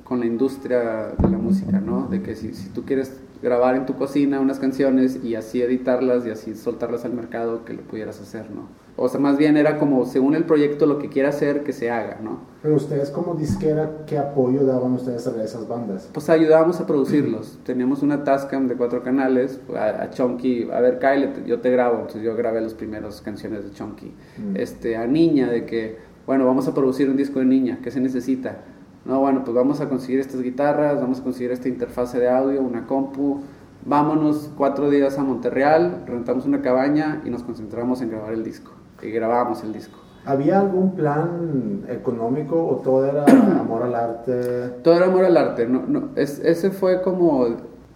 con 0.05 0.21
la 0.21 0.25
industria 0.25 1.11
de 1.17 1.29
la 1.29 1.37
música, 1.37 1.81
¿no? 1.81 2.07
De 2.07 2.21
que 2.21 2.37
si, 2.37 2.53
si 2.53 2.69
tú 2.69 2.85
quieres 2.85 3.19
grabar 3.43 3.75
en 3.75 3.85
tu 3.85 3.95
cocina 3.95 4.39
unas 4.39 4.59
canciones 4.59 5.21
y 5.21 5.35
así 5.35 5.61
editarlas 5.61 6.25
y 6.25 6.29
así 6.29 6.55
soltarlas 6.55 7.03
al 7.03 7.11
mercado, 7.11 7.65
que 7.65 7.73
lo 7.73 7.81
pudieras 7.81 8.21
hacer, 8.21 8.49
¿no? 8.49 8.79
O 9.03 9.09
sea, 9.09 9.19
más 9.19 9.35
bien 9.35 9.57
era 9.57 9.79
como, 9.79 10.05
según 10.05 10.35
el 10.35 10.43
proyecto, 10.43 10.85
lo 10.85 10.99
que 10.99 11.09
quiera 11.09 11.29
hacer, 11.29 11.63
que 11.63 11.73
se 11.73 11.89
haga, 11.89 12.19
¿no? 12.21 12.41
Pero 12.61 12.75
ustedes 12.75 13.09
como 13.09 13.33
disquera, 13.33 14.03
¿qué 14.05 14.19
apoyo 14.19 14.63
daban 14.63 14.93
ustedes 14.93 15.25
a 15.25 15.43
esas 15.43 15.67
bandas? 15.67 16.07
Pues 16.13 16.29
ayudábamos 16.29 16.79
a 16.79 16.85
producirlos. 16.85 17.57
Teníamos 17.65 18.03
una 18.03 18.23
Tascam 18.23 18.67
de 18.67 18.75
cuatro 18.75 19.01
canales, 19.01 19.59
a, 19.75 20.03
a 20.03 20.09
Chonky, 20.11 20.69
a 20.71 20.79
ver, 20.81 20.99
Kyle, 20.99 21.43
yo 21.47 21.61
te 21.61 21.71
grabo. 21.71 21.95
Entonces 21.95 22.21
yo 22.21 22.35
grabé 22.35 22.61
las 22.61 22.75
primeras 22.75 23.21
canciones 23.21 23.63
de 23.63 23.71
Chonky. 23.71 24.13
Mm. 24.37 24.55
Este, 24.55 24.95
a 24.95 25.07
Niña, 25.07 25.49
de 25.49 25.65
que, 25.65 25.97
bueno, 26.27 26.45
vamos 26.45 26.67
a 26.67 26.75
producir 26.75 27.09
un 27.09 27.17
disco 27.17 27.39
de 27.39 27.45
Niña, 27.45 27.79
¿qué 27.81 27.89
se 27.89 27.99
necesita? 27.99 28.59
No, 29.03 29.19
bueno, 29.19 29.43
pues 29.43 29.55
vamos 29.55 29.81
a 29.81 29.89
conseguir 29.89 30.19
estas 30.19 30.43
guitarras, 30.43 31.01
vamos 31.01 31.21
a 31.21 31.23
conseguir 31.23 31.51
esta 31.51 31.67
interfase 31.67 32.19
de 32.19 32.29
audio, 32.29 32.61
una 32.61 32.85
compu. 32.85 33.41
Vámonos 33.83 34.51
cuatro 34.55 34.91
días 34.91 35.17
a 35.17 35.23
Monterreal, 35.23 36.03
rentamos 36.05 36.45
una 36.45 36.61
cabaña 36.61 37.23
y 37.25 37.31
nos 37.31 37.41
concentramos 37.41 38.03
en 38.03 38.11
grabar 38.11 38.33
el 38.33 38.43
disco. 38.43 38.73
Y 39.01 39.09
grabamos 39.09 39.63
el 39.63 39.73
disco. 39.73 39.97
¿Había 40.25 40.59
algún 40.59 40.95
plan 40.95 41.85
económico 41.89 42.67
o 42.67 42.75
todo 42.77 43.05
era 43.05 43.25
amor 43.59 43.83
al 43.83 43.95
arte? 43.95 44.69
Todo 44.83 44.95
era 44.95 45.07
amor 45.07 45.25
al 45.25 45.35
arte. 45.35 45.67
No, 45.67 45.83
no, 45.87 46.09
es, 46.15 46.39
ese 46.39 46.71
fue 46.71 47.01
como, 47.01 47.47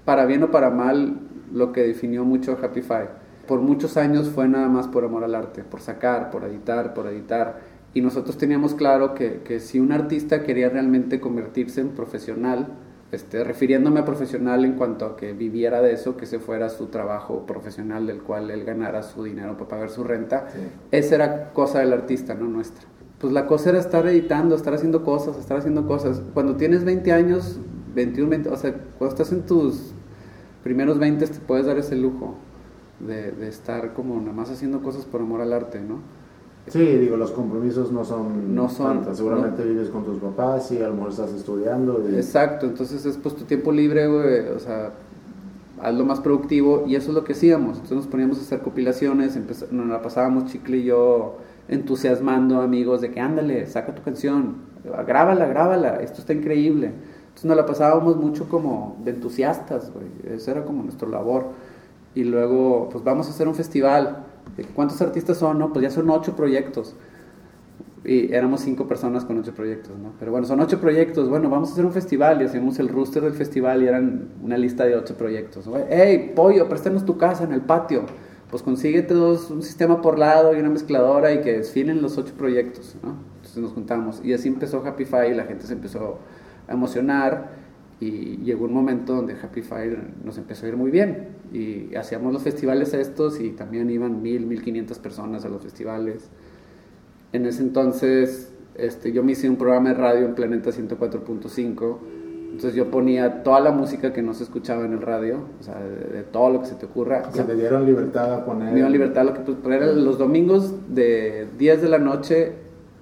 para 0.05 0.25
bien 0.25 0.43
o 0.43 0.51
para 0.51 0.71
mal, 0.71 1.19
lo 1.53 1.71
que 1.71 1.83
definió 1.83 2.25
mucho 2.25 2.57
Happy 2.61 2.81
Five. 2.81 3.09
Por 3.47 3.61
muchos 3.61 3.95
años 3.95 4.29
fue 4.29 4.47
nada 4.47 4.67
más 4.67 4.87
por 4.87 5.03
amor 5.03 5.23
al 5.23 5.35
arte, 5.35 5.63
por 5.63 5.81
sacar, 5.81 6.31
por 6.31 6.43
editar, 6.45 6.95
por 6.95 7.07
editar. 7.07 7.59
Y 7.93 8.01
nosotros 8.01 8.37
teníamos 8.37 8.73
claro 8.73 9.13
que, 9.13 9.41
que 9.43 9.59
si 9.59 9.79
un 9.79 9.91
artista 9.91 10.41
quería 10.41 10.69
realmente 10.69 11.19
convertirse 11.21 11.81
en 11.81 11.89
profesional, 11.89 12.67
este, 13.11 13.43
refiriéndome 13.43 13.99
a 14.01 14.05
profesional 14.05 14.65
en 14.65 14.73
cuanto 14.73 15.05
a 15.05 15.15
que 15.15 15.33
viviera 15.33 15.81
de 15.81 15.93
eso, 15.93 16.17
que 16.17 16.25
ese 16.25 16.39
fuera 16.39 16.69
su 16.69 16.87
trabajo 16.87 17.45
profesional 17.45 18.07
del 18.07 18.21
cual 18.21 18.49
él 18.51 18.63
ganara 18.65 19.03
su 19.03 19.23
dinero 19.23 19.53
para 19.57 19.67
pagar 19.69 19.89
su 19.89 20.03
renta, 20.03 20.47
Sí. 20.53 20.59
esa 20.91 21.15
era 21.15 21.53
cosa 21.53 21.79
del 21.79 21.93
artista, 21.93 22.33
no 22.33 22.45
nuestra. 22.47 22.85
Pues 23.19 23.31
la 23.31 23.47
cosa 23.47 23.69
era 23.69 23.79
estar 23.79 24.05
editando, 24.07 24.55
estar 24.55 24.73
haciendo 24.73 25.03
cosas, 25.03 25.37
estar 25.37 25.57
haciendo 25.57 25.87
cosas. 25.87 26.21
Cuando 26.33 26.55
tienes 26.57 26.83
20 26.83 27.11
años, 27.13 27.59
21, 27.93 28.29
20, 28.29 28.49
o 28.49 28.57
sea, 28.57 28.73
cuando 28.97 29.15
estás 29.15 29.31
en 29.31 29.43
tus 29.45 29.93
primeros 30.63 30.99
20 30.99 31.25
te 31.27 31.39
puedes 31.39 31.65
dar 31.65 31.77
ese 31.77 31.95
lujo 31.95 32.35
de, 32.99 33.31
de 33.31 33.47
estar 33.47 33.93
como 33.93 34.19
nada 34.19 34.33
más 34.33 34.49
haciendo 34.49 34.81
cosas 34.81 35.05
por 35.05 35.21
amor 35.21 35.41
al 35.41 35.53
arte, 35.53 35.79
¿no? 35.79 35.99
Sí, 36.67 36.79
digo, 36.83 37.15
los 37.15 37.31
compromisos 37.31 37.91
no 37.91 38.03
son... 38.03 38.55
No 38.55 38.69
son, 38.69 38.97
tantos. 38.99 39.17
Seguramente 39.17 39.63
vives 39.63 39.89
con 39.89 40.03
tus 40.03 40.17
papás 40.19 40.71
y 40.71 40.81
a 40.81 40.87
lo 40.87 40.95
mejor 40.95 41.11
estás 41.11 41.31
estudiando. 41.33 42.03
y- 42.09 42.15
Exacto, 42.15 42.65
entonces 42.65 43.05
es 43.05 43.17
pues 43.17 43.35
tu 43.35 43.43
tiempo 43.43 43.71
libre, 43.71 44.07
güey, 44.07 44.47
o 44.49 44.59
sea, 44.59 44.91
hazlo 45.81 46.05
más 46.05 46.19
productivo 46.21 46.85
y 46.87 46.95
eso 46.95 47.09
es 47.09 47.15
lo 47.15 47.23
que 47.23 47.33
hacíamos. 47.33 47.73
Entonces 47.75 47.97
nos 47.97 48.07
poníamos 48.07 48.39
a 48.39 48.41
hacer 48.41 48.61
compilaciones, 48.61 49.37
nos 49.71 49.87
la 49.87 50.01
pasábamos 50.01 50.45
Chicle 50.45 50.77
y 50.77 50.83
yo 50.85 51.37
entusiasmando 51.67 52.61
amigos 52.61 53.01
de 53.01 53.11
que 53.11 53.19
ándale, 53.19 53.67
saca 53.67 53.93
tu 53.93 54.01
canción, 54.01 54.55
grábala, 55.05 55.45
grábala, 55.47 55.97
esto 55.97 56.19
está 56.21 56.33
increíble. 56.33 56.87
Entonces 57.27 57.45
nos 57.45 57.57
la 57.57 57.65
pasábamos 57.67 58.15
mucho 58.17 58.47
como 58.49 58.97
de 59.03 59.11
entusiastas, 59.11 59.91
güey, 59.93 60.07
esa 60.35 60.51
era 60.51 60.63
como 60.65 60.81
nuestra 60.83 61.07
labor. 61.07 61.47
Y 62.15 62.23
luego, 62.23 62.87
pues 62.91 63.03
vamos 63.03 63.27
a 63.27 63.31
hacer 63.31 63.47
un 63.47 63.55
festival. 63.55 64.23
¿De 64.57 64.63
¿Cuántos 64.63 65.01
artistas 65.01 65.37
son? 65.37 65.59
No, 65.59 65.73
pues 65.73 65.83
ya 65.83 65.91
son 65.91 66.09
ocho 66.09 66.35
proyectos. 66.35 66.95
Y 68.03 68.31
éramos 68.33 68.61
cinco 68.61 68.87
personas 68.87 69.25
con 69.25 69.39
ocho 69.39 69.53
proyectos, 69.53 69.97
¿no? 69.97 70.13
Pero 70.19 70.31
bueno, 70.31 70.45
son 70.45 70.59
ocho 70.59 70.79
proyectos. 70.79 71.27
Bueno, 71.27 71.49
vamos 71.49 71.69
a 71.69 71.73
hacer 71.73 71.85
un 71.85 71.91
festival 71.91 72.41
y 72.41 72.45
hacemos 72.45 72.77
el 72.77 72.87
roster 72.87 73.23
del 73.23 73.33
festival 73.33 73.81
y 73.81 73.87
eran 73.87 74.29
una 74.43 74.57
lista 74.57 74.85
de 74.85 74.95
ocho 74.95 75.15
proyectos. 75.15 75.67
Hey, 75.89 76.33
pollo, 76.35 76.69
préstanos 76.69 77.03
tu 77.03 77.17
casa 77.17 77.43
en 77.43 77.51
el 77.51 77.61
patio. 77.61 78.03
Pues 78.49 78.61
consíguete 78.61 79.15
dos, 79.15 79.49
un 79.49 79.63
sistema 79.63 80.01
por 80.01 80.19
lado 80.19 80.55
y 80.55 80.59
una 80.59 80.69
mezcladora 80.69 81.33
y 81.33 81.41
que 81.41 81.57
desfilen 81.57 82.01
los 82.03 82.17
ocho 82.19 82.33
proyectos, 82.37 82.95
¿no? 83.01 83.15
Entonces 83.37 83.57
nos 83.57 83.71
juntamos. 83.73 84.21
Y 84.23 84.33
así 84.33 84.49
empezó 84.49 84.85
Happy 84.85 85.05
Five 85.05 85.31
y 85.31 85.33
la 85.33 85.45
gente 85.45 85.65
se 85.65 85.73
empezó 85.73 86.19
a 86.67 86.73
emocionar. 86.73 87.64
Y 87.99 88.37
llegó 88.37 88.65
un 88.65 88.73
momento 88.73 89.15
donde 89.15 89.35
Happy 89.41 89.61
Fire 89.61 89.99
nos 90.23 90.37
empezó 90.37 90.65
a 90.65 90.69
ir 90.69 90.77
muy 90.77 90.91
bien. 90.91 91.29
Y 91.53 91.95
hacíamos 91.95 92.33
los 92.33 92.43
festivales 92.43 92.93
estos 92.93 93.39
y 93.39 93.51
también 93.51 93.89
iban 93.89 94.21
mil, 94.21 94.45
mil 94.45 94.61
quinientas 94.61 94.99
personas 94.99 95.45
a 95.45 95.49
los 95.49 95.61
festivales. 95.61 96.29
En 97.31 97.45
ese 97.45 97.61
entonces 97.61 98.53
este, 98.75 99.13
yo 99.13 99.23
me 99.23 99.31
hice 99.31 99.49
un 99.49 99.55
programa 99.55 99.89
de 99.89 99.95
radio 99.95 100.25
en 100.25 100.35
Planeta 100.35 100.71
104.5. 100.71 101.97
Entonces 102.45 102.75
yo 102.75 102.89
ponía 102.89 103.43
toda 103.43 103.59
la 103.59 103.71
música 103.71 104.13
que 104.13 104.21
no 104.21 104.33
se 104.33 104.43
escuchaba 104.43 104.85
en 104.85 104.93
el 104.93 105.01
radio, 105.01 105.39
o 105.59 105.63
sea, 105.63 105.77
de, 105.77 106.17
de 106.17 106.23
todo 106.23 106.49
lo 106.49 106.61
que 106.61 106.67
se 106.67 106.75
te 106.75 106.85
ocurra. 106.85 107.29
Se 107.31 107.43
te 107.43 107.55
dieron 107.55 107.85
libertad 107.85 108.33
a 108.33 108.45
poner... 108.45 108.69
Me 108.69 108.75
dieron 108.75 108.93
libertad 108.93 109.25
lo 109.25 109.33
que 109.33 109.39
pues, 109.41 109.75
era 109.75 109.87
los 109.87 110.17
domingos 110.17 110.73
de 110.93 111.47
10 111.57 111.81
de 111.81 111.89
la 111.89 111.97
noche 111.97 112.53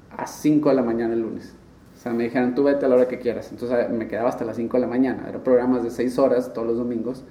a 0.10 0.26
5 0.26 0.70
de 0.70 0.76
la 0.76 0.82
mañana 0.82 1.14
el 1.14 1.22
lunes. 1.22 1.56
O 2.04 2.06
sea, 2.06 2.12
me 2.12 2.26
dijeron, 2.26 2.54
tú 2.54 2.64
vete 2.64 2.86
a 2.86 2.90
la 2.90 2.96
hora 2.96 3.08
que 3.08 3.18
quieras. 3.18 3.50
Entonces 3.50 3.90
me 3.90 4.10
quedaba 4.10 4.28
hasta 4.28 4.44
las 4.44 4.58
5 4.58 4.76
de 4.76 4.82
la 4.82 4.88
mañana. 4.88 5.24
Eran 5.30 5.42
programas 5.42 5.84
de 5.84 5.90
6 5.90 6.20
horas 6.20 6.54
todos 6.54 6.68
los 6.68 6.76
domingos 6.76 7.24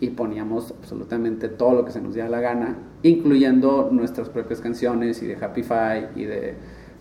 y 0.00 0.08
poníamos 0.08 0.72
absolutamente 0.80 1.50
todo 1.50 1.74
lo 1.74 1.84
que 1.84 1.92
se 1.92 2.00
nos 2.00 2.14
diera 2.14 2.30
la 2.30 2.40
gana, 2.40 2.78
incluyendo 3.02 3.90
nuestras 3.92 4.30
propias 4.30 4.62
canciones 4.62 5.22
y 5.22 5.26
de 5.26 5.36
Happy 5.36 5.62
Five 5.62 6.08
y 6.16 6.24
de, 6.24 6.54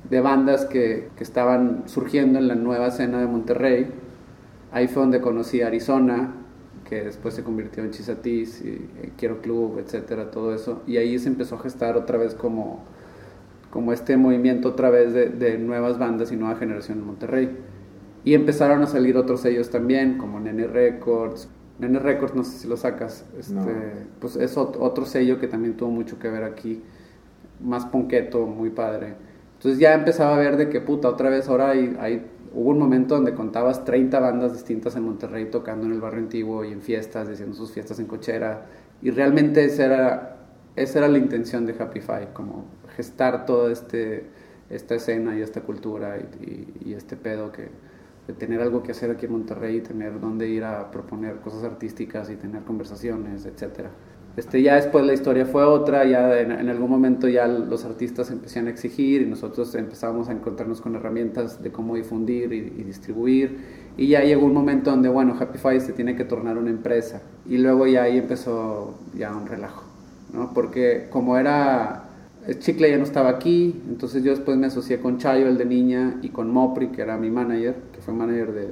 de 0.10 0.20
bandas 0.20 0.66
que, 0.66 1.12
que 1.16 1.24
estaban 1.24 1.84
surgiendo 1.86 2.40
en 2.40 2.50
la 2.50 2.56
nueva 2.56 2.88
escena 2.88 3.22
de 3.22 3.28
Monterrey. 3.28 3.88
Ahí 4.74 4.90
fue 4.90 5.04
donde 5.04 5.22
conocí 5.22 5.62
a 5.62 5.68
Arizona, 5.68 6.34
que 6.90 7.06
después 7.06 7.36
se 7.36 7.44
convirtió 7.46 7.86
en 7.86 7.92
Chisatis 7.92 8.62
y 8.66 8.68
eh, 8.68 9.12
Quiero 9.18 9.42
Club, 9.42 9.80
etcétera, 9.80 10.30
todo 10.30 10.54
eso. 10.54 10.82
Y 10.88 10.98
ahí 10.98 11.18
se 11.20 11.30
empezó 11.30 11.56
a 11.56 11.60
gestar 11.60 11.96
otra 11.96 12.18
vez 12.18 12.36
como, 12.36 12.84
como 13.74 13.92
este 13.92 14.18
movimiento 14.18 14.70
otra 14.70 14.92
vez 14.92 15.14
de, 15.14 15.30
de 15.30 15.58
nuevas 15.58 15.98
bandas 15.98 16.32
y 16.32 16.36
nueva 16.36 16.58
generación 16.58 17.00
en 17.00 17.08
Monterrey. 17.08 17.58
Y 18.24 18.36
empezaron 18.36 18.84
a 18.84 18.86
salir 18.86 19.18
otros 19.18 19.42
sellos 19.42 19.72
también, 19.72 20.20
como 20.20 20.40
Nene 20.40 20.68
Records. 20.68 21.50
Nene 21.80 21.98
Records, 21.98 22.36
no 22.36 22.44
sé 22.44 22.60
si 22.60 22.68
lo 22.68 22.78
sacas, 22.78 23.26
este, 23.36 23.56
No. 23.56 23.66
pues 24.20 24.36
es 24.36 24.56
ot- 24.58 24.78
otro 24.80 25.06
sello 25.06 25.40
que 25.40 25.48
también 25.48 25.76
tuvo 25.76 25.90
mucho 25.90 26.20
que 26.20 26.30
ver 26.30 26.44
aquí, 26.44 26.84
más 27.64 27.84
ponqueto, 27.88 28.46
muy 28.46 28.70
padre. 28.70 29.16
Entonces 29.58 29.80
ya 29.80 29.96
empezaba 29.96 30.36
a 30.36 30.40
ver 30.40 30.56
de 30.56 30.70
que 30.70 30.80
puta, 30.80 31.10
otra 31.10 31.32
vez 31.32 31.50
ahora 31.50 31.72
hay, 31.72 31.98
hay- 32.00 32.28
hubo 32.54 32.70
un 32.70 32.78
momento 32.78 33.16
donde 33.16 33.34
contabas 33.34 33.84
30 33.86 34.20
bandas 34.20 34.54
distintas 34.54 34.96
en 34.96 35.02
Monterrey 35.04 35.46
tocando 35.50 35.88
en 35.88 35.94
el 35.94 36.00
barrio 36.00 36.20
antiguo 36.20 36.64
y 36.64 36.72
en 36.72 36.82
fiestas, 36.82 37.28
haciendo 37.28 37.56
sus 37.56 37.72
fiestas 37.72 37.98
en 38.00 38.06
cochera 38.06 38.68
Y 39.02 39.10
realmente 39.10 39.66
esa 39.66 39.86
era, 39.86 40.38
esa 40.76 41.00
era 41.00 41.08
la 41.08 41.18
intención 41.18 41.66
de 41.66 41.74
Happy 41.78 42.00
Five, 42.02 42.28
como 42.34 42.66
gestar 42.96 43.46
toda 43.46 43.72
este, 43.72 44.26
esta 44.70 44.96
escena 44.96 45.38
y 45.38 45.42
esta 45.42 45.62
cultura 45.62 46.18
y, 46.18 46.90
y, 46.90 46.94
este 46.94 47.16
pedo 47.16 47.52
que 47.52 47.70
de 48.28 48.34
tener 48.34 48.62
algo 48.62 48.84
que 48.84 48.92
hacer 48.92 49.12
aquí 49.12 49.26
en 49.26 49.34
Monterrey, 49.34 49.82
tener 49.82 50.20
dónde 50.20 50.48
ir 50.48 50.64
a 50.64 50.90
proponer 50.92 51.38
cosas 51.38 51.64
artísticas 51.64 52.30
y 52.30 52.36
tener 52.36 52.64
conversaciones, 52.64 53.46
etcétera. 53.46 53.92
Este, 54.36 54.64
ya 54.64 54.76
después 54.76 55.06
la 55.06 55.14
historia 55.14 55.46
fue 55.46 55.64
otra, 55.64 56.06
ya 56.06 56.40
en, 56.40 56.68
algún 56.68 56.90
momento 56.90 57.28
ya 57.28 57.48
los 57.48 57.86
artistas 57.86 58.32
empezaron 58.32 58.68
a 58.68 58.72
exigir 58.72 59.22
y 59.22 59.26
nosotros 59.26 59.76
empezábamos 59.76 60.28
a 60.28 60.32
encontrarnos 60.32 60.82
con 60.82 60.96
herramientas 60.96 61.62
de 61.62 61.72
cómo 61.72 61.96
difundir 61.96 62.52
y, 62.52 62.62
distribuir 62.84 63.84
y 63.96 64.08
ya 64.08 64.22
llegó 64.22 64.48
un 64.48 64.54
momento 64.54 64.90
donde, 64.90 65.08
bueno, 65.08 65.36
Happify 65.40 65.80
se 65.80 65.94
tiene 65.94 66.16
que 66.16 66.26
tornar 66.26 66.58
una 66.58 66.72
empresa 66.72 67.22
y 67.48 67.60
luego 67.60 67.86
ya 67.86 68.04
ahí 68.04 68.18
empezó 68.18 68.96
ya 69.16 69.36
un 69.36 69.46
relajo, 69.46 69.84
¿no? 70.34 70.52
Porque 70.52 71.10
como 71.12 71.38
era, 71.38 72.03
Chicle 72.60 72.90
ya 72.90 72.98
no 72.98 73.04
estaba 73.04 73.30
aquí, 73.30 73.82
entonces 73.88 74.24
yo 74.24 74.32
después 74.32 74.58
me 74.58 74.68
asocié 74.68 75.00
con 75.00 75.18
Chayo, 75.18 75.48
el 75.48 75.58
de 75.58 75.66
niña, 75.66 76.20
y 76.22 76.30
con 76.30 76.52
Mopri, 76.52 76.88
que 76.88 77.02
era 77.02 77.18
mi 77.18 77.30
manager, 77.30 77.76
que 77.94 78.02
fue 78.02 78.14
manager 78.14 78.52
de, 78.52 78.70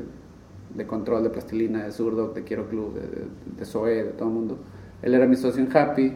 de 0.76 0.88
control 0.88 1.24
de 1.24 1.30
plastilina, 1.30 1.84
de 1.84 1.92
zurdo, 1.92 2.30
de 2.30 2.44
Quiero 2.44 2.68
Club, 2.68 2.96
de, 2.96 3.02
de, 3.02 3.26
de 3.58 3.66
Zoe, 3.66 4.04
de 4.04 4.12
todo 4.12 4.28
el 4.28 4.34
mundo 4.34 4.58
él 5.02 5.14
era 5.14 5.26
mi 5.26 5.36
socio 5.36 5.64
en 5.64 5.76
Happy, 5.76 6.14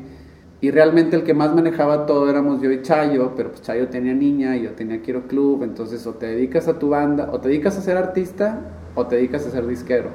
y 0.62 0.72
realmente 0.72 1.16
el 1.16 1.24
que 1.24 1.34
más 1.34 1.54
manejaba 1.54 2.06
todo 2.06 2.30
éramos 2.30 2.62
yo 2.62 2.72
y 2.72 2.82
Chayo, 2.82 3.34
pero 3.36 3.50
pues 3.50 3.62
Chayo 3.62 3.88
tenía 3.90 4.14
niña 4.14 4.56
y 4.56 4.64
yo 4.64 4.72
tenía 4.72 5.02
Quiero 5.02 5.28
Club, 5.28 5.64
entonces 5.64 6.06
o 6.08 6.14
te 6.14 6.28
dedicas 6.28 6.68
a 6.68 6.80
tu 6.80 6.90
banda, 6.90 7.30
o 7.32 7.40
te 7.40 7.50
dedicas 7.50 7.78
a 7.78 7.82
ser 7.82 7.98
artista, 7.98 8.62
o 8.96 9.06
te 9.06 9.18
dedicas 9.18 9.46
a 9.46 9.52
ser 9.52 9.68
disquero, 9.68 10.10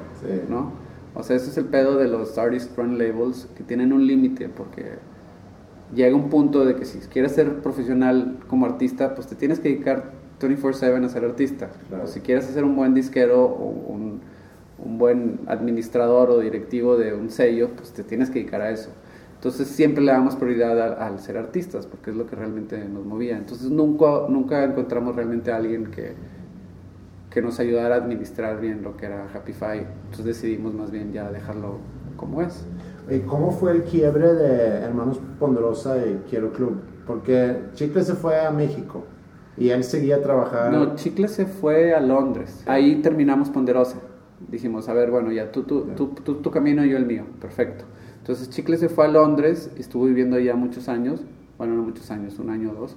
¿no? 0.48 0.72
O 1.14 1.22
sea, 1.22 1.36
ese 1.36 1.50
es 1.50 1.58
el 1.58 1.66
pedo 1.66 1.96
de 1.98 2.08
los 2.08 2.38
artist 2.38 2.76
run 2.76 2.96
labels, 2.96 3.48
que 3.56 3.64
tienen 3.64 3.92
un 3.92 4.06
límite, 4.06 4.48
porque 4.48 4.94
llega 5.94 6.14
un 6.16 6.30
punto 6.30 6.64
de 6.64 6.76
que 6.76 6.84
si 6.84 6.98
quieres 7.08 7.32
ser 7.32 7.60
profesional 7.60 8.38
como 8.46 8.66
artista, 8.66 9.14
pues 9.14 9.26
te 9.26 9.34
tienes 9.34 9.60
que 9.60 9.70
dedicar 9.70 10.12
24/7 10.40 11.04
a 11.04 11.08
ser 11.08 11.24
artista. 11.24 11.70
O 12.02 12.06
si 12.06 12.20
quieres 12.20 12.44
ser 12.46 12.64
un 12.64 12.76
buen 12.76 12.94
disquero 12.94 13.44
o 13.44 13.66
un 13.66 14.20
un 14.84 14.98
buen 14.98 15.40
administrador 15.46 16.30
o 16.30 16.40
directivo 16.40 16.96
de 16.96 17.14
un 17.14 17.30
sello, 17.30 17.70
pues 17.76 17.92
te 17.92 18.02
tienes 18.02 18.30
que 18.30 18.40
dedicar 18.40 18.62
a 18.62 18.70
eso. 18.70 18.90
Entonces 19.34 19.68
siempre 19.68 20.02
le 20.04 20.12
damos 20.12 20.36
prioridad 20.36 21.00
al, 21.02 21.18
ser 21.18 21.38
artistas, 21.38 21.86
porque 21.86 22.10
es 22.10 22.16
lo 22.16 22.26
que 22.26 22.36
realmente 22.36 22.78
nos 22.84 23.04
movía. 23.04 23.38
Entonces 23.38 23.70
nunca, 23.70 24.26
nunca 24.28 24.64
encontramos 24.64 25.16
realmente 25.16 25.50
a 25.50 25.56
alguien 25.56 25.86
que, 25.86 26.12
que 27.30 27.40
nos 27.40 27.58
ayudara 27.58 27.94
a 27.94 27.98
administrar 27.98 28.60
bien 28.60 28.82
lo 28.82 28.96
que 28.96 29.06
era 29.06 29.28
Happify. 29.34 29.86
Entonces 30.04 30.24
decidimos 30.24 30.74
más 30.74 30.90
bien 30.90 31.12
ya 31.12 31.30
dejarlo 31.30 31.78
como 32.16 32.42
es. 32.42 32.66
¿Y 33.10 33.20
cómo 33.20 33.50
fue 33.50 33.72
el 33.72 33.82
quiebre 33.82 34.34
de 34.34 34.80
Hermanos 34.82 35.20
Ponderosa 35.38 35.96
y 35.98 36.22
Quiero 36.28 36.52
Club? 36.52 36.80
Porque 37.06 37.56
Chicle 37.74 38.02
se 38.02 38.14
fue 38.14 38.38
a 38.40 38.50
México 38.50 39.04
y 39.56 39.70
él 39.70 39.82
seguía 39.84 40.22
trabajando. 40.22 40.78
No, 40.78 40.94
Chicle 40.94 41.28
se 41.28 41.46
fue 41.46 41.92
a 41.92 42.00
Londres. 42.00 42.62
Ahí 42.66 43.02
terminamos 43.02 43.50
Ponderosa 43.50 43.96
dijimos, 44.48 44.88
a 44.88 44.94
ver, 44.94 45.10
bueno, 45.10 45.32
ya 45.32 45.52
tú, 45.52 45.62
tú, 45.62 45.86
tú, 45.96 46.34
tu 46.34 46.50
camino 46.50 46.84
y 46.84 46.90
yo 46.90 46.96
el 46.96 47.06
mío, 47.06 47.24
perfecto. 47.40 47.84
Entonces 48.18 48.50
Chicle 48.50 48.76
se 48.76 48.88
fue 48.88 49.06
a 49.06 49.08
Londres, 49.08 49.70
estuvo 49.76 50.06
viviendo 50.06 50.36
allá 50.36 50.54
muchos 50.54 50.88
años, 50.88 51.22
bueno, 51.58 51.74
no 51.74 51.82
muchos 51.82 52.10
años, 52.10 52.38
un 52.38 52.50
año 52.50 52.72
o 52.72 52.74
dos, 52.74 52.96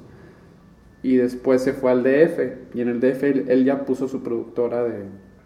y 1.01 1.17
después 1.17 1.61
se 1.61 1.73
fue 1.73 1.91
al 1.91 2.03
DF, 2.03 2.75
y 2.75 2.81
en 2.81 2.89
el 2.89 2.99
DF 2.99 3.23
él, 3.23 3.65
ya 3.65 3.85
puso 3.85 4.07
su 4.07 4.23
productora 4.23 4.83
de 4.83 5.05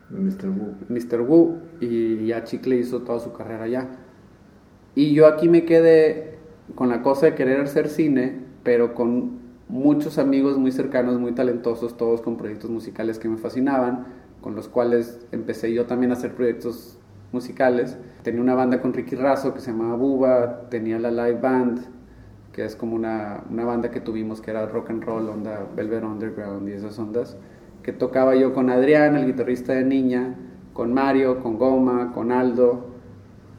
Mr. 0.09 0.49
Wu. 0.49 0.76
Mr. 0.89 1.22
Wu, 1.22 1.57
y 1.80 2.28
ya 2.28 2.43
Chicle 2.43 2.78
hizo 2.78 3.01
toda 3.01 3.20
su 3.20 3.34
carrera 3.34 3.63
allá. 3.63 3.89
Y 4.98 5.14
yo 5.14 5.28
aquí 5.28 5.48
me 5.48 5.64
quedé 5.64 6.39
con 6.74 6.89
la 6.89 7.04
cosa 7.04 7.28
de 7.28 7.36
querer 7.36 7.62
hacer 7.62 7.88
cine, 7.88 8.34
pero 8.64 8.95
con 8.95 9.38
muchos 9.70 10.18
amigos 10.18 10.58
muy 10.58 10.72
cercanos, 10.72 11.20
muy 11.20 11.34
talentosos, 11.34 11.98
todos 11.98 12.20
con 12.22 12.36
proyectos 12.36 12.72
musicales 12.72 13.20
que 13.20 13.30
me 13.30 13.38
fascinaban 13.38 14.08
con 14.41 14.56
los 14.56 14.68
cuales 14.68 15.24
empecé 15.32 15.72
yo 15.72 15.86
también 15.86 16.10
a 16.10 16.16
hacer 16.16 16.34
proyectos 16.34 16.98
musicales. 17.32 17.95
Tenía 18.24 18.41
una 18.41 18.56
banda 18.56 18.82
con 18.82 18.91
Ricky 18.91 19.16
Razo 19.16 19.54
que 19.54 19.60
se 19.60 19.70
llamaba 19.70 19.98
Buba, 19.98 20.68
tenía 20.72 20.98
la 20.98 21.12
Live 21.12 21.41
Band, 21.41 21.80
que 22.52 22.66
es 22.66 22.76
como 22.76 22.95
una, 22.95 23.43
una 23.52 23.66
banda 23.66 23.91
que 23.91 24.02
tuvimos 24.02 24.41
que 24.41 24.50
era 24.50 24.66
rock 24.66 24.89
and 24.89 25.04
roll, 25.04 25.30
onda 25.30 25.64
Velvet 25.76 26.04
Underground 26.04 26.68
y 26.70 26.72
esas 26.72 26.98
ondas, 26.98 27.38
que 27.84 27.93
tocaba 27.93 28.36
yo 28.36 28.52
con 28.52 28.72
Adrián, 28.72 29.16
el 29.16 29.28
guitarrista 29.28 29.74
de 29.74 29.84
Niña, 29.84 30.34
con 30.74 30.91
Mario, 30.91 31.39
con 31.43 31.60
Goma, 31.60 32.14
con 32.14 32.32
Aldo, 32.32 32.97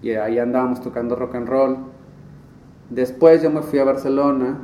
y 0.03 0.11
ahí 0.11 0.39
andábamos 0.39 0.81
tocando 0.81 1.17
rock 1.17 1.35
and 1.35 1.49
roll. 1.49 1.77
Después 2.91 3.43
yo 3.43 3.51
me 3.51 3.63
fui 3.63 3.79
a 3.79 3.85
Barcelona 3.85 4.59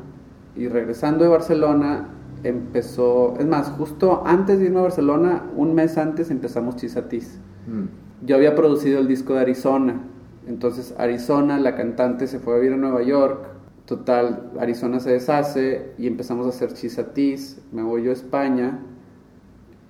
y 0.57 0.69
regresando 0.69 1.25
de 1.25 1.31
Barcelona 1.31 2.09
empezó, 2.43 3.35
es 3.39 3.47
más, 3.47 3.69
justo 3.71 4.23
antes 4.27 4.59
de 4.59 4.67
irme 4.67 4.79
a 4.79 4.83
Barcelona, 4.83 5.45
un 5.57 5.75
mes 5.75 5.99
antes 5.99 6.31
empezamos 6.31 6.77
Chisatis. 6.77 7.41
Mm. 7.67 8.27
Yo 8.27 8.37
había 8.37 8.55
producido 8.55 9.01
el 9.01 9.09
disco 9.09 9.35
de 9.35 9.41
Arizona, 9.41 10.01
entonces 10.47 10.95
Arizona, 10.99 11.59
la 11.59 11.75
cantante 11.75 12.27
se 12.27 12.39
fue 12.39 12.55
a 12.55 12.59
vivir 12.59 12.75
a 12.75 12.77
Nueva 12.77 13.03
York, 13.03 13.47
total, 13.87 14.51
Arizona 14.59 15.01
se 15.01 15.11
deshace 15.11 15.93
y 15.99 16.07
empezamos 16.07 16.47
a 16.47 16.51
hacer 16.51 16.73
Chisatis, 16.73 17.61
me 17.73 17.83
voy 17.83 18.05
yo 18.05 18.11
a 18.11 18.15
España, 18.15 18.79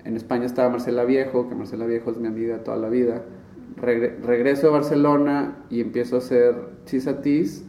en 0.04 0.16
España 0.16 0.46
estaba 0.46 0.68
Marcela 0.68 1.04
Viejo, 1.04 1.48
que 1.48 1.54
Marcela 1.54 1.86
Viejo 1.86 2.10
es 2.10 2.18
mi 2.18 2.28
amiga 2.28 2.58
toda 2.58 2.76
la 2.76 2.88
vida, 2.88 3.22
regreso 3.76 4.68
a 4.68 4.70
Barcelona 4.70 5.64
y 5.70 5.80
empiezo 5.80 6.16
a 6.16 6.18
hacer 6.18 6.54
Chisatis 6.86 7.64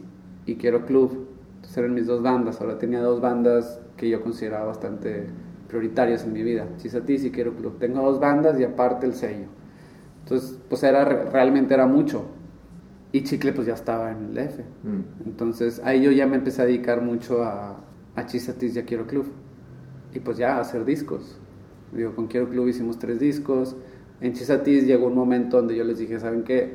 y 0.46 0.56
Quiero 0.56 0.86
Club, 0.86 1.28
entonces 1.56 1.78
eran 1.78 1.94
mis 1.94 2.06
dos 2.06 2.22
bandas, 2.22 2.60
ahora 2.60 2.78
tenía 2.78 3.00
dos 3.00 3.20
bandas 3.20 3.80
que 3.96 4.08
yo 4.08 4.22
consideraba 4.22 4.66
bastante 4.66 5.26
prioritarias 5.68 6.24
en 6.24 6.32
mi 6.32 6.42
vida. 6.42 6.68
Chisatis 6.78 7.24
y 7.24 7.30
Quiero 7.30 7.54
Club. 7.54 7.78
Tengo 7.78 8.02
dos 8.02 8.20
bandas 8.20 8.58
y 8.60 8.64
aparte 8.64 9.06
el 9.06 9.14
sello. 9.14 9.46
Entonces, 10.22 10.58
pues 10.68 10.82
era, 10.82 11.04
realmente 11.04 11.74
era 11.74 11.86
mucho. 11.86 12.26
Y 13.12 13.22
Chicle 13.22 13.52
pues 13.52 13.66
ya 13.66 13.74
estaba 13.74 14.10
en 14.10 14.26
el 14.26 14.34
DF. 14.34 14.58
Mm. 14.58 15.26
Entonces 15.26 15.80
ahí 15.84 16.02
yo 16.02 16.10
ya 16.10 16.26
me 16.26 16.36
empecé 16.36 16.62
a 16.62 16.66
dedicar 16.66 17.00
mucho 17.00 17.42
a, 17.44 17.80
a 18.14 18.26
Chisatis 18.26 18.76
y 18.76 18.78
a 18.78 18.84
Quiero 18.84 19.06
Club. 19.06 19.26
Y 20.12 20.20
pues 20.20 20.36
ya 20.36 20.56
a 20.56 20.60
hacer 20.60 20.84
discos. 20.84 21.38
Digo, 21.92 22.14
con 22.14 22.26
Quiero 22.26 22.48
Club 22.48 22.68
hicimos 22.68 22.98
tres 22.98 23.18
discos. 23.20 23.76
En 24.20 24.32
Chisatis 24.32 24.86
llegó 24.86 25.06
un 25.06 25.14
momento 25.14 25.58
donde 25.58 25.76
yo 25.76 25.84
les 25.84 25.98
dije, 25.98 26.18
¿saben 26.18 26.42
qué? 26.42 26.74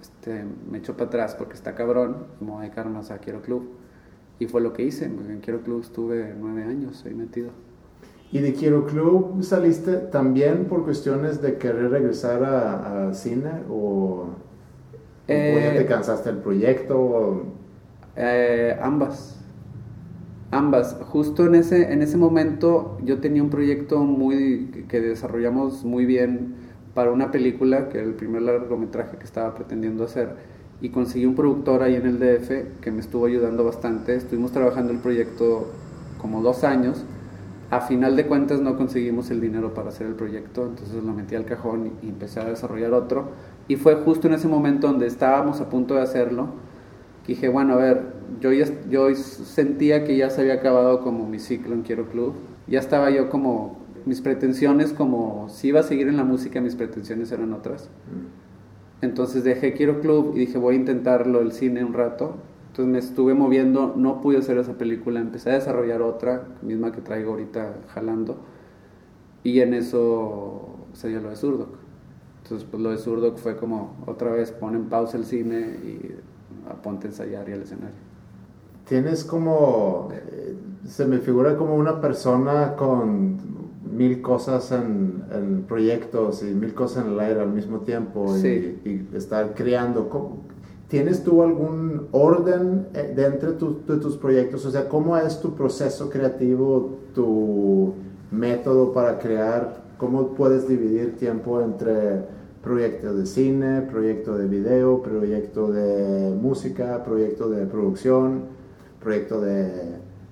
Este, 0.00 0.44
me 0.70 0.78
echo 0.78 0.94
para 0.94 1.06
atrás 1.06 1.34
porque 1.34 1.54
está 1.54 1.74
cabrón. 1.74 2.26
Me 2.40 2.48
voy 2.48 2.58
a 2.58 2.60
dedicar 2.62 2.88
más 2.88 3.10
a 3.10 3.18
Quiero 3.18 3.42
Club 3.42 3.70
y 4.38 4.46
fue 4.46 4.60
lo 4.60 4.72
que 4.72 4.82
hice. 4.82 5.04
En 5.04 5.40
Quiero 5.42 5.60
Club 5.60 5.82
estuve 5.82 6.34
nueve 6.38 6.64
años 6.64 7.04
ahí 7.06 7.14
metido. 7.14 7.50
¿Y 8.32 8.38
de 8.38 8.54
Quiero 8.54 8.86
Club 8.86 9.42
saliste 9.42 9.96
también 9.96 10.66
por 10.66 10.84
cuestiones 10.84 11.42
de 11.42 11.58
querer 11.58 11.90
regresar 11.90 12.44
a, 12.44 13.12
cine 13.12 13.50
o, 13.68 14.28
ya 15.26 15.34
te 15.34 15.80
eh, 15.80 15.86
cansaste 15.86 16.30
del 16.30 16.38
proyecto? 16.38 17.44
Eh, 18.16 18.78
ambas. 18.80 19.40
Ambas. 20.52 20.96
Justo 21.06 21.44
en 21.44 21.56
ese, 21.56 21.92
en 21.92 22.02
ese 22.02 22.16
momento 22.16 22.98
yo 23.04 23.20
tenía 23.20 23.42
un 23.42 23.50
proyecto 23.50 23.98
muy 24.00 24.86
que 24.88 25.00
desarrollamos 25.00 25.84
muy 25.84 26.06
bien 26.06 26.54
para 26.94 27.12
una 27.12 27.30
película, 27.30 27.88
que 27.88 27.98
era 27.98 28.06
el 28.06 28.14
primer 28.14 28.42
largometraje 28.42 29.16
que 29.16 29.24
estaba 29.24 29.54
pretendiendo 29.54 30.04
hacer 30.04 30.36
y 30.80 30.88
conseguí 30.88 31.26
un 31.26 31.34
productor 31.34 31.82
ahí 31.82 31.94
en 31.94 32.06
el 32.06 32.18
DF 32.18 32.80
que 32.80 32.90
me 32.90 33.00
estuvo 33.00 33.26
ayudando 33.26 33.64
bastante. 33.64 34.14
Estuvimos 34.16 34.52
trabajando 34.52 34.92
el 34.92 34.98
proyecto 34.98 35.68
como 36.18 36.42
dos 36.42 36.64
años. 36.64 37.04
A 37.70 37.80
final 37.82 38.16
de 38.16 38.26
cuentas 38.26 38.60
no 38.60 38.76
conseguimos 38.76 39.30
el 39.30 39.40
dinero 39.40 39.74
para 39.74 39.90
hacer 39.90 40.06
el 40.06 40.14
proyecto, 40.14 40.66
entonces 40.66 41.04
lo 41.04 41.12
metí 41.12 41.36
al 41.36 41.44
cajón 41.44 41.92
y 42.02 42.08
empecé 42.08 42.40
a 42.40 42.44
desarrollar 42.44 42.92
otro. 42.94 43.28
Y 43.68 43.76
fue 43.76 43.94
justo 43.96 44.26
en 44.26 44.34
ese 44.34 44.48
momento 44.48 44.88
donde 44.88 45.06
estábamos 45.06 45.60
a 45.60 45.68
punto 45.68 45.94
de 45.94 46.02
hacerlo, 46.02 46.48
que 47.24 47.34
dije, 47.34 47.48
bueno, 47.48 47.74
a 47.74 47.76
ver, 47.76 48.02
yo, 48.40 48.52
ya, 48.52 48.66
yo 48.88 49.14
sentía 49.14 50.04
que 50.04 50.16
ya 50.16 50.30
se 50.30 50.40
había 50.40 50.54
acabado 50.54 51.02
como 51.02 51.28
mi 51.28 51.38
ciclo 51.38 51.74
en 51.74 51.82
Quiero 51.82 52.06
Club. 52.06 52.34
Ya 52.66 52.80
estaba 52.80 53.10
yo 53.10 53.28
como, 53.30 53.79
mis 54.06 54.20
pretensiones 54.20 54.92
como, 54.92 55.48
si 55.48 55.68
iba 55.68 55.80
a 55.80 55.82
seguir 55.82 56.08
en 56.08 56.16
la 56.16 56.24
música, 56.24 56.60
mis 56.60 56.74
pretensiones 56.74 57.32
eran 57.32 57.52
otras. 57.52 57.84
Mm. 57.84 59.04
Entonces 59.04 59.44
dejé 59.44 59.72
Quiero 59.72 60.00
Club 60.00 60.32
y 60.34 60.40
dije 60.40 60.58
voy 60.58 60.74
a 60.74 60.78
intentarlo 60.78 61.40
el 61.40 61.52
cine 61.52 61.84
un 61.84 61.94
rato. 61.94 62.34
Entonces 62.68 62.92
me 62.92 62.98
estuve 62.98 63.34
moviendo, 63.34 63.94
no 63.96 64.20
pude 64.20 64.38
hacer 64.38 64.58
esa 64.58 64.74
película, 64.74 65.20
empecé 65.20 65.50
a 65.50 65.54
desarrollar 65.54 66.02
otra, 66.02 66.46
misma 66.62 66.92
que 66.92 67.00
traigo 67.00 67.32
ahorita 67.32 67.74
jalando. 67.88 68.38
Y 69.42 69.60
en 69.60 69.74
eso 69.74 70.76
se 70.92 71.08
dio 71.08 71.20
lo 71.20 71.30
de 71.30 71.36
Surdoc. 71.36 71.70
Entonces 72.42 72.66
pues 72.70 72.82
lo 72.82 72.90
de 72.90 72.98
Surdoc 72.98 73.38
fue 73.38 73.56
como 73.56 73.96
otra 74.06 74.30
vez 74.30 74.52
pon 74.52 74.74
en 74.74 74.84
pausa 74.84 75.16
el 75.16 75.24
cine 75.24 75.60
y 75.82 76.14
ponte 76.82 77.06
a 77.06 77.10
ensayar 77.10 77.48
y 77.48 77.52
al 77.52 77.62
escenario. 77.62 78.10
Tienes 78.86 79.24
como, 79.24 80.08
eh, 80.12 80.54
se 80.86 81.06
me 81.06 81.18
figura 81.18 81.56
como 81.56 81.74
una 81.74 82.00
persona 82.00 82.74
con 82.76 83.59
mil 84.00 84.22
cosas 84.22 84.72
en, 84.72 85.66
proyectos 85.68 86.42
y 86.42 86.46
mil 86.46 86.72
cosas 86.72 87.04
en 87.04 87.12
el 87.12 87.20
aire 87.20 87.40
al 87.40 87.52
mismo 87.52 87.80
tiempo 87.80 88.34
y, 88.34 89.06
estar 89.14 89.54
creando. 89.54 90.08
¿Tienes 90.88 91.22
tú 91.22 91.42
algún 91.42 92.08
orden 92.10 92.86
eh, 92.94 93.12
dentro 93.14 93.52
de 93.52 93.96
tus 93.98 94.16
proyectos? 94.16 94.64
O 94.64 94.70
sea, 94.70 94.88
¿cómo 94.88 95.18
es 95.18 95.38
tu 95.40 95.54
proceso 95.54 96.08
creativo, 96.08 96.98
tu 97.14 97.92
método 98.30 98.94
para 98.94 99.18
crear? 99.18 99.82
¿Cómo 99.98 100.34
puedes 100.34 100.66
dividir 100.66 101.16
tiempo 101.16 101.60
entre 101.60 102.22
proyectos 102.62 103.18
de 103.18 103.26
cine, 103.26 103.82
proyecto 103.82 104.38
de 104.38 104.48
video, 104.48 105.02
proyecto 105.02 105.70
de 105.70 106.34
música, 106.34 107.04
proyecto 107.04 107.50
de 107.50 107.66
producción, 107.66 108.44
proyecto 108.98 109.42
de 109.42 109.70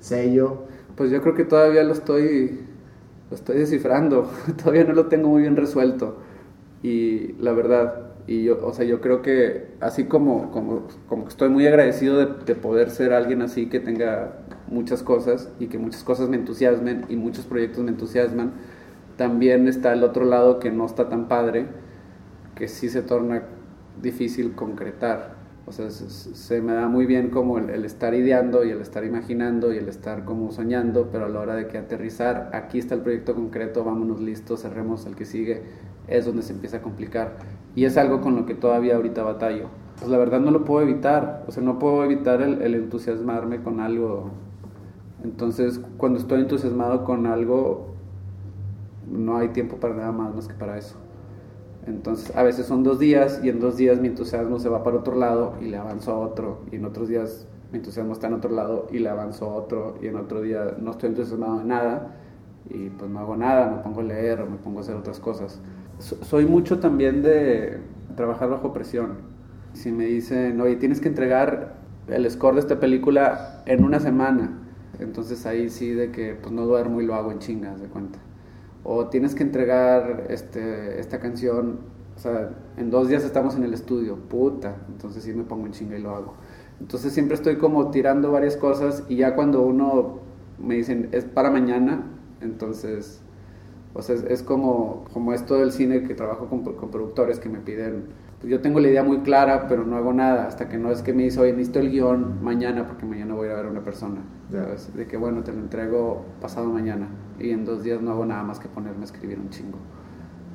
sello? 0.01 0.63
Pues 0.97 1.11
yo 1.11 1.21
creo 1.21 1.35
que 1.35 1.45
todavía 1.45 1.85
lo 1.85 1.93
estoy, 1.93 2.68
lo 3.31 3.37
estoy 3.37 3.59
descifrando, 3.59 4.31
todavía 4.57 4.85
no 4.85 4.93
lo 4.93 5.07
tengo 5.07 5.29
muy 5.29 5.43
bien 5.43 5.57
resuelto. 5.57 6.19
Y 6.83 7.33
la 7.41 7.53
verdad, 7.53 8.09
y 8.27 8.45
yo, 8.45 8.65
o 8.65 8.73
sea, 8.73 8.85
yo 8.85 9.01
creo 9.01 9.23
que 9.23 9.69
así 9.81 10.05
como, 10.05 10.51
como, 10.53 10.87
como 11.09 11.29
estoy 11.29 11.49
muy 11.49 11.67
agradecido 11.67 12.19
de, 12.19 12.55
poder 12.55 12.91
ser 12.91 13.13
alguien 13.13 13.43
así 13.43 13.67
que 13.67 13.81
tenga 13.81 14.35
muchas 14.69 15.03
cosas 15.03 15.51
y 15.59 15.67
que 15.69 15.79
muchas 15.79 16.05
cosas 16.05 16.29
me 16.29 16.37
entusiasmen 16.37 17.07
y 17.09 17.17
muchos 17.17 17.47
proyectos 17.47 17.83
me 17.85 17.91
entusiasman, 17.91 18.53
también 19.17 19.67
está 19.67 19.93
el 19.93 20.05
otro 20.05 20.25
lado 20.25 20.59
que 20.61 20.71
no 20.71 20.87
está 20.87 21.09
tan 21.09 21.27
padre, 21.27 21.67
que 22.55 22.69
sí 22.69 22.89
se 22.89 23.03
torna 23.03 23.45
difícil 24.01 24.55
concretar. 24.55 25.38
O 25.69 25.73
sea, 25.73 25.91
se, 25.91 26.63
me 26.63 26.73
da 26.73 26.89
muy 26.89 27.05
bien 27.05 27.29
como 27.29 27.59
el, 27.59 27.69
el, 27.69 27.85
estar 27.85 28.15
ideando 28.15 28.65
y 28.65 28.71
el 28.71 28.81
estar 28.81 29.05
imaginando 29.05 29.75
y 29.75 29.77
el 29.77 29.87
estar 29.91 30.25
como 30.25 30.51
soñando, 30.51 31.11
pero 31.13 31.27
a 31.27 31.29
la 31.29 31.41
hora 31.41 31.55
de 31.57 31.67
que 31.67 31.77
aterrizar, 31.77 32.49
aquí 32.55 32.79
está 32.79 32.95
el 32.95 33.03
proyecto 33.03 33.35
concreto, 33.35 33.85
vámonos 33.85 34.19
listos, 34.19 34.63
cerremos 34.63 35.05
el 35.05 35.15
que 35.15 35.27
sigue, 35.27 35.65
es 36.07 36.25
donde 36.25 36.41
se 36.41 36.55
empieza 36.55 36.79
a 36.79 36.81
complicar. 36.81 37.37
Y 37.75 37.85
es 37.85 37.99
algo 37.99 38.23
con 38.23 38.35
lo 38.35 38.47
que 38.47 38.55
todavía 38.55 38.97
ahorita 38.97 39.23
batallo. 39.23 39.69
Pues 39.99 40.11
la 40.11 40.17
verdad 40.17 40.41
no 40.41 40.51
lo 40.53 40.65
puedo 40.65 40.81
evitar, 40.81 41.45
o 41.47 41.53
sea, 41.53 41.63
no 41.63 41.79
puedo 41.79 42.03
evitar 42.03 42.41
el, 42.41 42.75
entusiasmarme 42.75 43.63
con 43.63 43.81
algo. 43.81 44.31
Entonces, 45.23 45.83
cuando 45.99 46.19
estoy 46.19 46.41
entusiasmado 46.41 47.05
con 47.05 47.27
algo, 47.27 47.89
no 49.07 49.37
hay 49.37 49.49
tiempo 49.49 49.77
para 49.77 49.95
nada 49.95 50.13
más 50.13 50.35
más 50.35 50.49
que 50.49 50.55
para 50.55 50.79
eso. 50.79 50.97
Entonces, 51.89 52.37
a 52.37 52.43
veces 52.43 52.67
son 52.67 52.83
dos 52.85 52.99
días 52.99 53.41
y 53.43 53.49
en 53.49 53.61
dos 53.61 53.77
días 53.77 54.01
mi 54.01 54.09
entusiasmo 54.09 54.59
se 54.59 54.69
va 54.69 54.83
para 54.83 54.99
otro 54.99 55.17
lado 55.17 55.55
y 55.61 55.67
le 55.67 55.77
avanzo 55.77 56.13
a 56.13 56.19
otro. 56.19 56.61
Y 56.71 56.77
en 56.77 56.85
otros 56.85 57.09
días 57.09 57.47
mi 57.73 57.79
entusiasmo 57.79 58.13
está 58.13 58.29
en 58.29 58.35
otro 58.35 58.51
lado 58.51 58.87
y 58.93 58.99
le 58.99 59.09
avanzo 59.09 59.47
a 59.47 59.55
otro. 59.55 59.97
Y 60.03 60.07
en 60.07 60.17
otro 60.17 60.43
día 60.43 60.77
no 60.79 60.93
estoy 60.93 61.09
entusiasmado 61.11 61.59
de 61.59 61.65
nada 61.65 62.17
y 62.71 62.91
pues 62.91 63.11
no 63.11 63.19
hago 63.19 63.37
nada, 63.37 63.71
me 63.71 63.83
pongo 63.83 64.01
a 64.01 64.05
leer 64.05 64.43
o 64.43 64.47
me 64.47 64.59
pongo 64.59 64.79
a 64.79 64.83
hacer 64.83 64.95
otras 64.95 65.19
cosas 65.19 65.61
soy 65.99 66.47
mucho 66.47 66.79
también 66.79 67.23
de 67.23 67.79
trabajar 68.17 68.51
bajo 68.51 68.73
presión. 68.73 69.19
Si 69.73 69.93
me 69.93 70.07
dicen, 70.07 70.61
oye, 70.61 70.77
tienes 70.77 71.01
que 71.01 71.09
entregar 71.09 71.77
el 72.09 72.31
score 72.31 72.55
de 72.55 72.61
esta 72.61 72.81
película 72.81 73.63
en 73.67 73.85
una 73.85 74.01
semana, 74.01 74.59
entonces 74.99 75.45
ahí 75.47 75.69
sí 75.69 75.91
de 75.91 76.11
que 76.11 76.35
pues 76.35 76.53
no 76.53 76.65
duermo 76.67 77.01
y 77.01 77.07
lo 77.07 77.15
hago 77.15 77.33
en 77.33 77.39
chingas, 77.39 77.81
de 77.81 77.89
cuenta. 77.89 78.19
O 78.85 79.09
tienes 79.09 79.35
que 79.35 79.43
entregar 79.43 80.27
este, 80.31 81.01
esta 81.01 81.19
canción, 81.19 81.81
o 82.17 82.19
sea, 82.19 82.51
en 82.77 82.91
dos 82.91 83.09
días 83.09 83.25
estamos 83.25 83.57
en 83.57 83.65
el 83.65 83.75
estudio, 83.75 84.17
puta, 84.17 84.77
entonces 84.89 85.25
sí 85.25 85.33
me 85.33 85.45
pongo 85.45 85.67
en 85.67 85.73
chinga 85.73 85.99
y 85.99 86.03
lo 86.03 86.15
hago. 86.15 86.35
Entonces 86.81 87.13
siempre 87.13 87.35
estoy 87.35 87.57
como 87.57 87.91
tirando 87.91 88.31
varias 88.31 88.57
cosas 88.57 89.05
y 89.09 89.17
ya 89.17 89.35
cuando 89.35 89.63
uno 89.63 90.21
me 90.59 90.77
dicen 90.77 91.09
es 91.13 91.25
para 91.25 91.51
mañana, 91.51 92.05
entonces 92.41 93.21
o 93.95 94.03
sea, 94.03 94.15
es, 94.15 94.43
como, 94.43 95.05
como 95.13 95.33
esto 95.33 95.57
del 95.57 95.73
cine 95.73 96.03
que 96.05 96.15
trabajo 96.15 96.47
con, 96.47 96.63
con 96.63 96.91
productores 96.91 97.41
que 97.41 97.49
me 97.49 97.59
piden, 97.59 98.05
pues 98.41 98.51
yo 98.51 98.61
tengo 98.61 98.79
la 98.79 98.89
idea 98.89 99.03
muy 99.03 99.19
clara, 99.21 99.67
pero 99.67 99.85
no 99.85 99.97
hago 99.97 100.13
nada, 100.13 100.47
hasta 100.47 100.69
que 100.69 100.79
no 100.79 100.93
es 100.93 101.03
que 101.03 101.13
me 101.13 101.25
dice, 101.25 101.41
oye, 101.41 101.53
necesito 101.53 101.81
el 101.81 101.91
guion 101.91 102.43
mañana, 102.43 102.87
porque 102.87 103.05
mañana 103.05 103.35
voy 103.35 103.49
a 103.49 103.55
ver 103.55 103.67
a 103.67 103.71
una 103.71 103.83
persona. 103.83 104.21
De 104.95 105.07
que, 105.07 105.17
bueno, 105.17 105.43
te 105.43 105.53
lo 105.53 105.59
entrego 105.59 106.25
pasado 106.41 106.69
mañana, 106.69 107.09
y 107.39 107.51
en 107.51 107.65
dos 107.65 107.83
días 107.83 108.01
no 108.01 108.13
hago 108.13 108.27
nada 108.27 108.43
más 108.43 108.59
que 108.59 108.69
ponerme 108.69 109.03
a 109.03 109.05
escribir 109.05 109.39
un 109.39 109.51
chingo. 109.51 109.79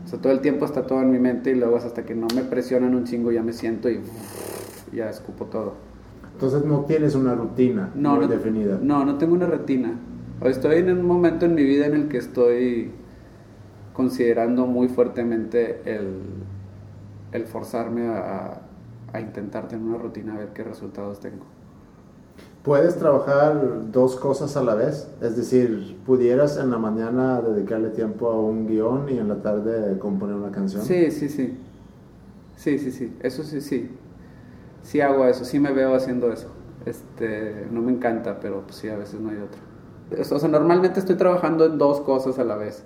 O 0.06 0.08
sea, 0.08 0.20
todo 0.20 0.34
el 0.34 0.42
tiempo 0.42 0.66
está 0.66 0.86
todo 0.86 1.02
en 1.02 1.12
mi 1.12 1.20
mente 1.20 1.52
y 1.52 1.56
luego 1.56 1.78
hasta 1.78 2.04
que 2.04 2.14
no 2.14 2.28
me 2.36 2.44
presionan 2.44 2.94
un 2.94 3.06
chingo 3.06 3.32
ya 3.32 3.42
me 3.42 3.54
siento 3.54 3.90
y 3.90 4.02
ya 4.94 5.10
escupo 5.10 5.46
todo. 5.46 5.76
Entonces 6.34 6.66
no 6.66 6.82
tienes 6.82 7.16
una 7.16 7.36
rutina 7.36 7.92
no, 7.96 8.16
muy 8.16 8.28
definida. 8.28 8.80
No, 8.82 9.06
no 9.06 9.18
tengo 9.18 9.34
una 9.34 9.46
rutina. 9.46 9.94
Estoy 10.42 10.80
en 10.80 10.92
un 10.92 11.06
momento 11.06 11.46
en 11.46 11.56
mi 11.56 11.64
vida 11.64 11.86
en 11.86 11.94
el 11.94 12.08
que 12.10 12.18
estoy 12.18 12.92
considerando 13.94 14.66
muy 14.66 14.90
fuertemente 14.90 15.82
el, 15.86 17.46
forzarme 17.46 18.08
a, 18.08 18.62
intentar 19.20 19.68
tener 19.68 19.86
una 19.86 20.00
rutina 20.00 20.34
a 20.34 20.40
ver 20.40 20.50
qué 20.54 20.64
resultados 20.64 21.20
tengo. 21.20 21.46
¿Puedes 22.64 22.96
trabajar 22.96 23.92
dos 23.92 24.16
cosas 24.16 24.56
a 24.56 24.64
la 24.64 24.76
vez? 24.76 25.10
Es 25.22 25.36
decir, 25.36 25.98
¿pudieras 26.06 26.58
en 26.58 26.72
la 26.72 26.78
mañana 26.78 27.42
dedicarle 27.42 27.90
tiempo 27.90 28.30
a 28.30 28.40
un 28.40 28.68
guion 28.68 29.10
y 29.10 29.18
en 29.18 29.28
la 29.28 29.42
tarde 29.42 29.98
componer 30.00 30.36
una 30.36 30.52
canción? 30.52 30.84
Sí, 30.84 31.12
sí, 31.12 31.28
sí. 31.28 31.58
Sí, 32.56 32.80
sí, 32.80 32.92
sí. 32.92 33.14
Eso 33.22 33.44
sí, 33.44 33.60
sí. 33.60 33.92
Sí 34.82 35.02
hago 35.02 35.26
eso, 35.26 35.44
sí 35.44 35.60
me 35.60 35.72
veo 35.72 35.94
haciendo 35.94 36.32
eso. 36.32 36.48
Este, 36.86 37.68
no 37.72 37.82
me 37.82 37.92
encanta, 37.92 38.40
pero 38.40 38.62
pues 38.62 38.78
sí, 38.78 38.90
a 38.90 38.98
veces 38.98 39.20
no 39.20 39.30
hay 39.30 39.38
otra. 39.38 40.36
O 40.36 40.40
sea, 40.40 40.50
normalmente 40.50 41.00
estoy 41.00 41.16
trabajando 41.16 41.66
en 41.66 41.78
dos 41.78 42.02
cosas 42.02 42.40
a 42.40 42.44
la 42.44 42.56
vez 42.56 42.86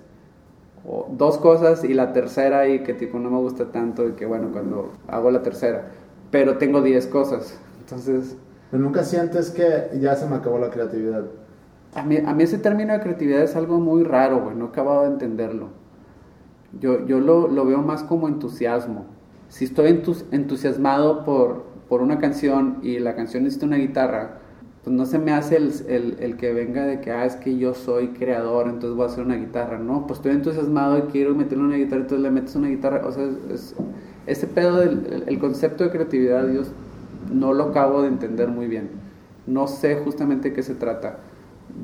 dos 1.10 1.38
cosas 1.38 1.84
y 1.84 1.94
la 1.94 2.12
tercera 2.12 2.68
y 2.68 2.82
que 2.82 2.94
tipo 2.94 3.18
no 3.18 3.30
me 3.30 3.38
gusta 3.38 3.66
tanto 3.66 4.08
y 4.08 4.12
que 4.12 4.26
bueno, 4.26 4.48
cuando 4.52 4.92
hago 5.06 5.30
la 5.30 5.42
tercera, 5.42 5.90
pero 6.30 6.58
tengo 6.58 6.82
diez 6.82 7.06
cosas, 7.06 7.58
entonces... 7.80 8.36
Nunca 8.72 9.04
sientes 9.04 9.50
que 9.50 9.98
ya 9.98 10.14
se 10.14 10.26
me 10.26 10.36
acabó 10.36 10.58
la 10.58 10.70
creatividad. 10.70 11.24
A 11.94 12.02
mí, 12.02 12.18
a 12.18 12.34
mí 12.34 12.42
ese 12.42 12.58
término 12.58 12.92
de 12.92 13.00
creatividad 13.00 13.42
es 13.42 13.56
algo 13.56 13.80
muy 13.80 14.04
raro, 14.04 14.42
güey, 14.42 14.56
no 14.56 14.66
he 14.66 14.68
acabado 14.68 15.02
de 15.02 15.08
entenderlo. 15.08 15.68
Yo, 16.78 17.06
yo 17.06 17.18
lo, 17.18 17.48
lo 17.48 17.64
veo 17.64 17.80
más 17.80 18.02
como 18.02 18.28
entusiasmo. 18.28 19.06
Si 19.48 19.64
estoy 19.64 20.02
entusiasmado 20.30 21.24
por, 21.24 21.64
por 21.88 22.02
una 22.02 22.18
canción 22.18 22.78
y 22.82 22.98
la 22.98 23.16
canción 23.16 23.44
necesita 23.44 23.66
una 23.66 23.76
guitarra, 23.76 24.38
pues 24.84 24.94
no 24.96 25.06
se 25.06 25.18
me 25.18 25.32
hace 25.32 25.56
el, 25.56 26.36
que 26.38 26.52
venga 26.52 26.86
de 26.86 27.00
que, 27.00 27.10
ah, 27.10 27.24
es 27.24 27.36
que 27.36 27.58
yo 27.58 27.74
soy 27.74 28.08
creador, 28.08 28.68
entonces 28.68 28.96
voy 28.96 29.06
a 29.06 29.08
hacer 29.08 29.24
una 29.24 29.36
guitarra. 29.36 29.78
No, 29.78 30.06
pues 30.06 30.18
estoy 30.18 30.32
entusiasmado 30.32 30.98
y 30.98 31.02
quiero 31.02 31.34
meterle 31.34 31.64
una 31.64 31.76
guitarra, 31.76 32.02
entonces 32.02 32.22
le 32.22 32.30
metes 32.30 32.54
una 32.54 32.68
guitarra. 32.68 33.06
O 33.06 33.12
sea, 33.12 33.28
es, 33.52 33.74
ese 34.26 34.46
pedo 34.46 34.76
del 34.76 35.24
el, 35.26 35.38
concepto 35.38 35.84
de 35.84 35.90
creatividad, 35.90 36.46
Dios, 36.46 36.70
no 37.32 37.52
lo 37.52 37.64
acabo 37.64 38.02
de 38.02 38.08
entender 38.08 38.48
muy 38.48 38.66
bien. 38.66 38.90
No 39.46 39.66
sé 39.66 39.96
justamente 39.96 40.52
qué 40.52 40.62
se 40.62 40.74
trata. 40.74 41.18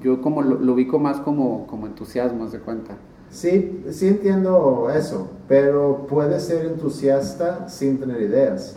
Yo 0.00 0.20
como 0.20 0.42
lo, 0.42 0.72
ubico 0.72 0.98
más 0.98 1.18
como, 1.20 1.66
como 1.66 1.86
entusiasmo, 1.86 2.46
de 2.48 2.60
cuenta? 2.60 2.96
Sí, 3.30 3.84
sí 3.90 4.08
entiendo 4.08 4.90
eso, 4.94 5.28
pero 5.48 6.06
puedes 6.08 6.44
ser 6.44 6.66
entusiasta 6.66 7.68
sin 7.68 7.98
tener 7.98 8.20
ideas. 8.20 8.76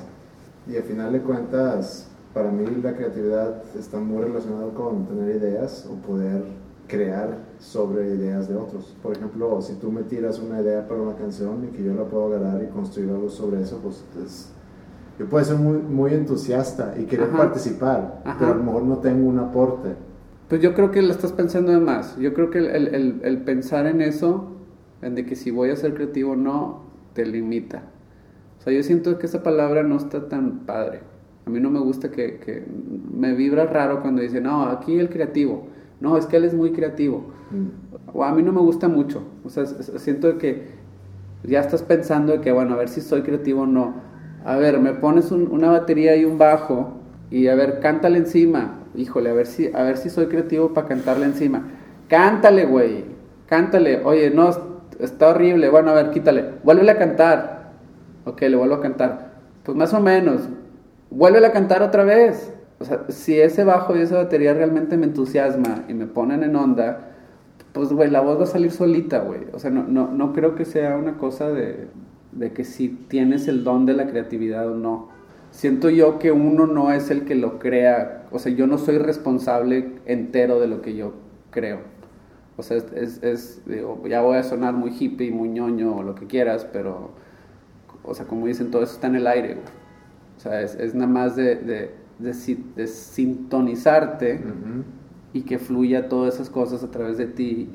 Y 0.68 0.76
al 0.76 0.84
final 0.84 1.14
de 1.14 1.22
cuentas, 1.22 2.08
para 2.34 2.51
mí 2.51 2.66
la 2.82 2.93
creatividad 2.93 3.64
está 3.78 3.99
muy 3.99 4.24
relacionada 4.24 4.70
con 4.74 5.05
tener 5.05 5.36
ideas 5.36 5.88
o 5.91 5.95
poder 6.05 6.43
crear 6.88 7.38
sobre 7.60 8.08
ideas 8.08 8.47
de 8.47 8.55
otros. 8.55 8.95
Por 9.03 9.16
ejemplo, 9.16 9.62
si 9.62 9.74
tú 9.76 9.91
me 9.91 10.03
tiras 10.03 10.39
una 10.39 10.62
idea 10.62 10.88
para 10.88 11.01
una 11.01 11.16
canción 11.16 11.66
y 11.66 11.76
que 11.76 11.84
yo 11.84 11.93
la 11.93 12.05
puedo 12.05 12.28
agarrar 12.28 12.64
y 12.64 12.68
construir 12.68 13.10
algo 13.10 13.30
sobre 13.30 13.62
eso, 13.62 13.80
pues 13.84 14.51
yo 15.20 15.26
puedo 15.26 15.43
ser 15.43 15.57
muy, 15.57 15.80
muy 15.80 16.13
entusiasta 16.13 16.93
y 16.97 17.05
querer 17.05 17.30
participar, 17.30 18.22
pero 18.38 18.51
a 18.51 18.55
lo 18.55 18.63
mejor 18.63 18.84
no 18.84 18.97
tengo 18.97 19.28
un 19.28 19.39
aporte. 19.39 19.95
Pues 20.47 20.61
yo 20.61 20.74
creo 20.74 20.91
que 20.91 21.01
lo 21.01 21.11
estás 21.11 21.32
pensando 21.32 21.72
de 21.72 21.80
más. 21.80 22.18
Yo 22.18 22.34
creo 22.34 22.49
que 22.49 22.59
el, 22.59 22.88
el, 22.93 23.20
el 23.24 23.38
pensar 23.39 23.88
en 23.88 24.01
eso, 24.01 24.51
en 25.01 25.15
de 25.15 25.26
que 25.26 25.36
si 25.36 25.51
voy 25.51 25.72
a 25.72 25.76
ser 25.76 25.93
creativo 25.93 26.34
o 26.34 26.36
no, 26.36 26.84
te 27.13 27.26
limita. 27.26 27.84
O 28.59 28.61
sea, 28.61 28.74
yo 28.74 28.84
siento 28.84 29.18
que 29.18 29.26
esa 29.26 29.43
palabra 29.43 29.84
no 29.84 29.97
está 29.97 30.30
tan 30.30 30.59
padre. 30.65 31.01
A 31.45 31.49
mí 31.49 31.59
no 31.59 31.70
me 31.70 31.80
gusta 31.80 32.11
que, 32.11 32.38
que, 32.38 32.65
me 33.11 33.34
vibra 33.34 33.65
raro 33.65 34.01
cuando 34.01 34.22
dicen, 34.22 34.43
no, 34.43 34.63
aquí 34.63 34.99
el 34.99 35.09
creativo. 35.09 35.68
No, 35.99 36.18
es 36.18 36.26
que 36.26 36.38
él 36.38 36.43
es 36.43 36.53
muy 36.53 36.72
creativo. 36.72 37.32
Mm. 37.49 38.15
O 38.18 38.24
a 38.24 38.34
mí 38.34 38.43
no 38.43 38.51
me 38.51 38.61
gusta 38.61 38.88
mucho. 38.88 39.24
O 39.43 39.49
sea, 39.49 39.65
siento 39.65 40.38
que 40.38 40.68
ya 41.43 41.61
estás 41.61 41.82
pensando 41.84 42.34
de 42.34 42.41
que, 42.41 42.51
bueno, 42.51 42.74
a 42.74 42.78
ver 42.78 42.89
si 42.89 43.01
soy 43.01 43.22
creativo 43.22 43.61
o 43.61 43.65
no. 43.65 44.07
A 44.45 44.55
ver, 44.55 44.79
me 44.79 44.93
pones 44.93 45.31
una 45.31 45.69
batería 45.69 46.15
y 46.15 46.25
un 46.25 46.38
bajo 46.38 46.93
y 47.29 47.47
a 47.47 47.55
ver, 47.55 47.79
cántale 47.79 48.17
encima. 48.19 48.79
Híjole, 48.95 49.29
a 49.29 49.33
ver 49.33 49.47
si, 49.47 49.71
a 49.73 49.83
ver 49.83 49.97
si 49.97 50.09
soy 50.09 50.27
creativo 50.27 50.73
para 50.73 50.88
cantarle 50.88 51.25
encima. 51.25 51.63
Cántale, 52.07 52.65
güey. 52.65 53.05
Cántale. 53.47 54.01
Oye, 54.03 54.29
no, 54.29 54.49
está 54.99 55.29
horrible. 55.29 55.69
Bueno, 55.69 55.91
a 55.91 55.93
ver, 55.93 56.11
quítale. 56.11 56.45
Vuélvele 56.63 56.91
a 56.91 56.97
cantar. 56.97 57.71
Ok, 58.25 58.41
le 58.41 58.55
vuelvo 58.55 58.75
a 58.75 58.81
cantar. 58.81 59.33
Pues 59.63 59.77
más 59.77 59.93
o 59.93 59.99
menos 59.99 60.47
vuelve 61.09 61.45
a 61.45 61.51
cantar 61.51 61.83
otra 61.83 62.03
vez. 62.03 62.53
O 62.79 62.85
sea, 62.85 63.05
si 63.09 63.39
ese 63.39 63.63
bajo 63.63 63.95
y 63.95 63.99
esa 63.99 64.17
batería 64.17 64.53
realmente 64.53 64.97
me 64.97 65.05
entusiasma 65.05 65.83
y 65.88 65.93
me 65.93 66.05
ponen 66.05 66.43
en 66.43 66.55
onda, 66.55 67.11
pues, 67.73 67.91
güey, 67.91 68.09
la 68.09 68.21
voz 68.21 68.39
va 68.39 68.43
a 68.43 68.47
salir 68.47 68.71
solita, 68.71 69.19
güey. 69.19 69.41
O 69.53 69.59
sea, 69.59 69.71
no, 69.71 69.83
no, 69.83 70.11
no 70.11 70.33
creo 70.33 70.55
que 70.55 70.65
sea 70.65 70.95
una 70.95 71.17
cosa 71.17 71.49
de, 71.49 71.88
de, 72.32 72.53
que 72.53 72.63
si 72.63 72.89
tienes 72.89 73.47
el 73.47 73.63
don 73.63 73.86
de 73.86 73.93
la 73.93 74.07
creatividad 74.07 74.71
o 74.71 74.75
no. 74.75 75.09
siento 75.51 75.89
yo 75.89 76.19
que 76.19 76.32
uno 76.32 76.67
no 76.67 76.91
es 76.91 77.09
el 77.09 77.25
que 77.25 77.36
lo 77.36 77.59
crea, 77.59 78.25
o 78.32 78.39
sea, 78.39 78.51
yo 78.51 78.67
no 78.67 78.78
soy 78.78 78.97
responsable 78.97 79.93
entero 80.05 80.59
de 80.59 80.67
lo 80.67 80.82
que 80.82 80.95
yo 80.95 81.13
creo. 81.51 81.80
O 82.57 82.63
sea, 82.63 82.78
es, 82.78 83.23
es, 83.23 83.61
ya 84.09 84.21
voy 84.21 84.38
a 84.38 84.43
sonar 84.43 84.73
muy 84.73 84.91
hippie, 84.97 85.32
muy 85.32 85.49
ñoño 85.49 85.97
o 85.97 86.03
lo 86.03 86.15
que 86.15 86.25
quieras, 86.25 86.67
pero, 86.71 87.11
o 88.03 88.13
sea, 88.15 88.25
como 88.25 88.47
dicen, 88.47 88.71
todo 88.71 88.84
eso 88.84 88.93
está 88.93 89.07
en 89.07 89.15
el 89.15 89.28
aire. 89.28 89.57
O 90.38 90.39
sea, 90.39 90.61
es, 90.61 90.75
es, 90.75 90.95
nada 90.95 91.11
más 91.11 91.36
de, 91.36 91.55
de, 91.55 91.91
de, 92.19 92.88
sintonizarte 92.88 94.41
y 95.34 95.41
que 95.41 95.59
fluya 95.59 96.09
todas 96.09 96.36
esas 96.36 96.49
cosas 96.49 96.84
a 96.84 96.89
través 96.89 97.17
de 97.17 97.28
ti 97.28 97.69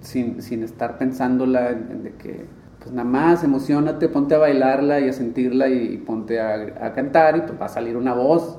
sin, 0.00 0.42
sin 0.42 0.62
estar 0.62 0.98
pensándola 0.98 1.70
en, 1.70 2.02
de 2.02 2.12
que, 2.12 2.46
pues 2.82 2.94
nada 2.94 3.08
más, 3.08 3.44
emocionate, 3.44 4.08
ponte 4.08 4.34
a 4.34 4.38
bailarla 4.38 5.00
y 5.00 5.08
a 5.08 5.12
sentirla 5.12 5.68
y, 5.68 5.98
ponte 5.98 6.40
a, 6.40 6.86
a, 6.86 6.92
cantar 6.92 7.36
y 7.36 7.40
pues 7.42 7.60
va 7.60 7.66
a 7.66 7.68
salir 7.68 7.96
una 7.96 8.14
voz 8.14 8.58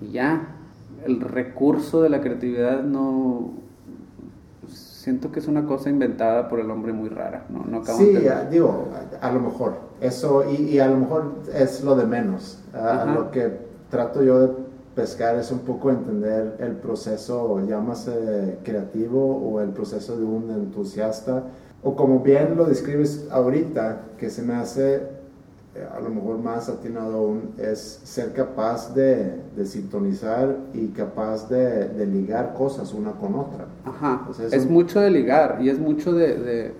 y 0.00 0.12
ya. 0.12 0.48
El 1.04 1.20
recurso 1.20 2.00
de 2.02 2.08
la 2.08 2.20
creatividad 2.20 2.82
no... 2.82 3.52
Siento 4.68 5.30
que 5.30 5.40
es 5.40 5.48
una 5.48 5.66
cosa 5.66 5.90
inventada 5.90 6.48
por 6.48 6.60
el 6.60 6.70
hombre 6.70 6.94
muy 6.94 7.10
rara, 7.10 7.44
¿no? 7.50 7.66
no 7.66 7.84
sí, 7.84 8.16
digo, 8.50 8.88
a, 9.20 9.30
lo 9.30 9.40
mejor. 9.40 9.74
Eso, 10.00 10.50
y, 10.50 10.54
y, 10.62 10.78
a 10.78 10.86
lo 10.86 10.96
mejor 10.96 11.34
es 11.54 11.84
lo 11.84 11.94
de 11.94 12.06
menos. 12.06 12.62
A, 12.72 13.04
lo 13.04 13.30
que 13.30 13.52
trato 13.90 14.22
yo 14.22 14.40
de 14.40 14.54
pescar 14.94 15.36
es 15.36 15.50
un 15.50 15.58
poco 15.58 15.90
entender 15.90 16.56
el 16.58 16.72
proceso, 16.76 17.60
llámase 17.66 18.60
creativo 18.62 19.36
o 19.36 19.60
el 19.60 19.70
proceso 19.70 20.16
de 20.16 20.24
un 20.24 20.50
entusiasta, 20.50 21.42
o 21.84 21.94
como 21.94 22.20
bien 22.20 22.56
lo 22.56 22.64
describes 22.64 23.28
ahorita, 23.30 24.00
que 24.18 24.30
se 24.30 24.42
me 24.42 24.54
hace 24.54 25.02
eh, 25.74 25.86
a 25.94 26.00
lo 26.00 26.08
mejor 26.08 26.38
más 26.38 26.68
atinado 26.68 27.18
aún, 27.18 27.50
es 27.58 28.00
ser 28.04 28.32
capaz 28.32 28.94
de, 28.94 29.40
de 29.54 29.66
sintonizar 29.66 30.56
y 30.72 30.88
capaz 30.88 31.48
de, 31.48 31.88
de, 31.88 32.06
ligar 32.06 32.54
cosas 32.54 32.94
una 32.94 33.12
con 33.12 33.34
otra. 33.34 33.66
Ajá, 33.84 34.26
es, 34.50 34.66
mucho 34.70 35.00
de 35.00 35.10
ligar 35.10 35.58
y 35.60 35.68
es 35.68 35.78
mucho 35.78 36.12
de, 36.12 36.38
de, 36.38 36.74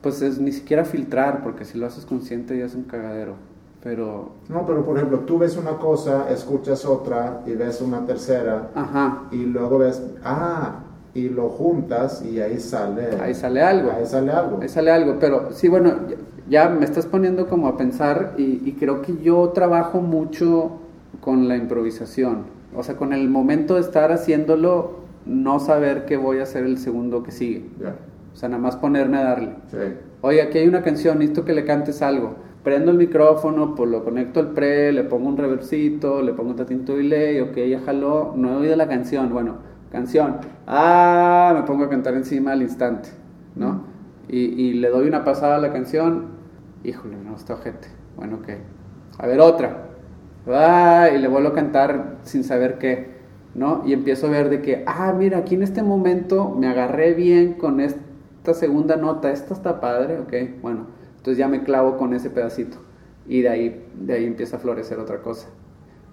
pues 0.00 0.22
es 0.22 0.40
ni 0.40 0.50
siquiera 0.50 0.84
filtrar, 0.84 1.42
porque 1.42 1.64
si 1.64 1.78
lo 1.78 1.86
haces 1.86 2.04
consciente 2.04 2.58
ya 2.58 2.64
es 2.64 2.74
un 2.74 2.84
cagadero. 2.84 3.34
Pero... 3.82 4.32
No, 4.48 4.64
pero 4.66 4.84
por 4.84 4.96
ejemplo, 4.96 5.20
tú 5.20 5.38
ves 5.38 5.56
una 5.56 5.76
cosa, 5.76 6.30
escuchas 6.30 6.84
otra 6.84 7.42
y 7.46 7.52
ves 7.52 7.80
una 7.80 8.06
tercera. 8.06 8.70
Ajá. 8.74 9.24
Y 9.30 9.44
luego 9.44 9.78
ves, 9.78 10.02
ah, 10.24 10.81
y 11.14 11.28
lo 11.28 11.48
juntas 11.50 12.24
y 12.24 12.40
ahí 12.40 12.58
sale. 12.58 13.20
Ahí 13.20 13.34
sale 13.34 13.60
algo. 13.60 13.90
Ahí 13.92 14.06
sale 14.06 14.32
algo. 14.32 14.58
Ahí 14.62 14.68
sale 14.68 14.90
algo. 14.90 15.16
Pero 15.20 15.52
sí, 15.52 15.68
bueno, 15.68 15.94
ya, 16.48 16.68
me 16.68 16.84
estás 16.84 17.06
poniendo 17.06 17.48
como 17.48 17.68
a 17.68 17.76
pensar 17.76 18.34
y, 18.38 18.62
y, 18.64 18.76
creo 18.78 19.02
que 19.02 19.16
yo 19.22 19.50
trabajo 19.50 20.00
mucho 20.00 20.78
con 21.20 21.48
la 21.48 21.56
improvisación. 21.56 22.44
O 22.74 22.82
sea, 22.82 22.96
con 22.96 23.12
el 23.12 23.28
momento 23.28 23.74
de 23.74 23.82
estar 23.82 24.12
haciéndolo, 24.12 25.02
no 25.26 25.60
saber 25.60 26.06
qué 26.06 26.16
voy 26.16 26.38
a 26.38 26.44
hacer 26.44 26.64
el 26.64 26.78
segundo 26.78 27.22
que 27.22 27.30
sigue. 27.30 27.66
O 28.32 28.36
sea, 28.36 28.48
nada 28.48 28.62
más 28.62 28.76
ponerme 28.76 29.18
a 29.18 29.24
darle. 29.24 29.54
Sí. 29.70 29.76
Oye, 30.22 30.40
aquí 30.40 30.58
hay 30.58 30.68
una 30.68 30.82
canción, 30.82 31.18
necesito 31.18 31.44
que 31.44 31.52
le 31.52 31.64
cantes 31.64 32.00
algo 32.00 32.36
prendo 32.62 32.92
el 32.92 32.96
micrófono, 32.96 33.74
pues 33.74 33.90
lo 33.90 34.04
conecto 34.04 34.40
al 34.40 34.50
pre, 34.50 34.92
le 34.92 35.04
pongo 35.04 35.28
un 35.28 35.36
reversito, 35.36 36.22
le 36.22 36.32
pongo 36.32 36.50
un 36.50 36.56
tatinto 36.56 36.96
delay, 36.96 37.40
ok, 37.40 37.56
ya 37.56 37.80
jaló, 37.80 38.34
no 38.36 38.52
he 38.52 38.56
oído 38.56 38.76
la 38.76 38.86
canción, 38.86 39.32
bueno, 39.32 39.56
canción, 39.92 40.38
ah, 40.66 41.52
me 41.54 41.62
pongo 41.62 41.84
a 41.84 41.88
cantar 41.88 42.14
encima 42.14 42.52
al 42.52 42.62
instante, 42.62 43.10
¿no? 43.54 43.84
Y, 44.28 44.38
y, 44.38 44.74
le 44.74 44.88
doy 44.88 45.06
una 45.06 45.24
pasada 45.24 45.56
a 45.56 45.58
la 45.58 45.72
canción, 45.72 46.30
híjole, 46.82 47.16
no, 47.16 47.36
está 47.36 47.54
ojete, 47.54 47.88
bueno, 48.16 48.36
ok, 48.36 48.48
a 49.18 49.26
ver 49.26 49.40
otra, 49.40 49.90
ah, 50.48 51.08
y 51.14 51.18
le 51.18 51.28
vuelvo 51.28 51.50
a 51.50 51.54
cantar 51.54 52.16
sin 52.22 52.42
saber 52.42 52.78
qué, 52.78 53.12
¿no? 53.54 53.82
Y 53.86 53.92
empiezo 53.92 54.26
a 54.26 54.30
ver 54.30 54.48
de 54.48 54.62
que, 54.62 54.82
ah, 54.86 55.14
mira, 55.16 55.38
aquí 55.38 55.54
en 55.54 55.62
este 55.62 55.82
momento 55.82 56.50
me 56.50 56.66
agarré 56.66 57.14
bien 57.14 57.52
con 57.52 57.80
esta 57.80 58.54
segunda 58.54 58.96
nota, 58.96 59.30
esta 59.30 59.54
está 59.54 59.80
padre, 59.80 60.18
ok, 60.18 60.60
bueno 60.62 61.02
entonces 61.22 61.38
ya 61.38 61.46
me 61.46 61.62
clavo 61.62 61.98
con 61.98 62.14
ese 62.14 62.30
pedacito. 62.30 62.78
Y 63.28 63.42
de 63.42 63.48
ahí, 63.48 63.86
de 63.94 64.14
ahí 64.14 64.24
empieza 64.24 64.56
a 64.56 64.58
florecer 64.58 64.98
otra 64.98 65.22
cosa. 65.22 65.46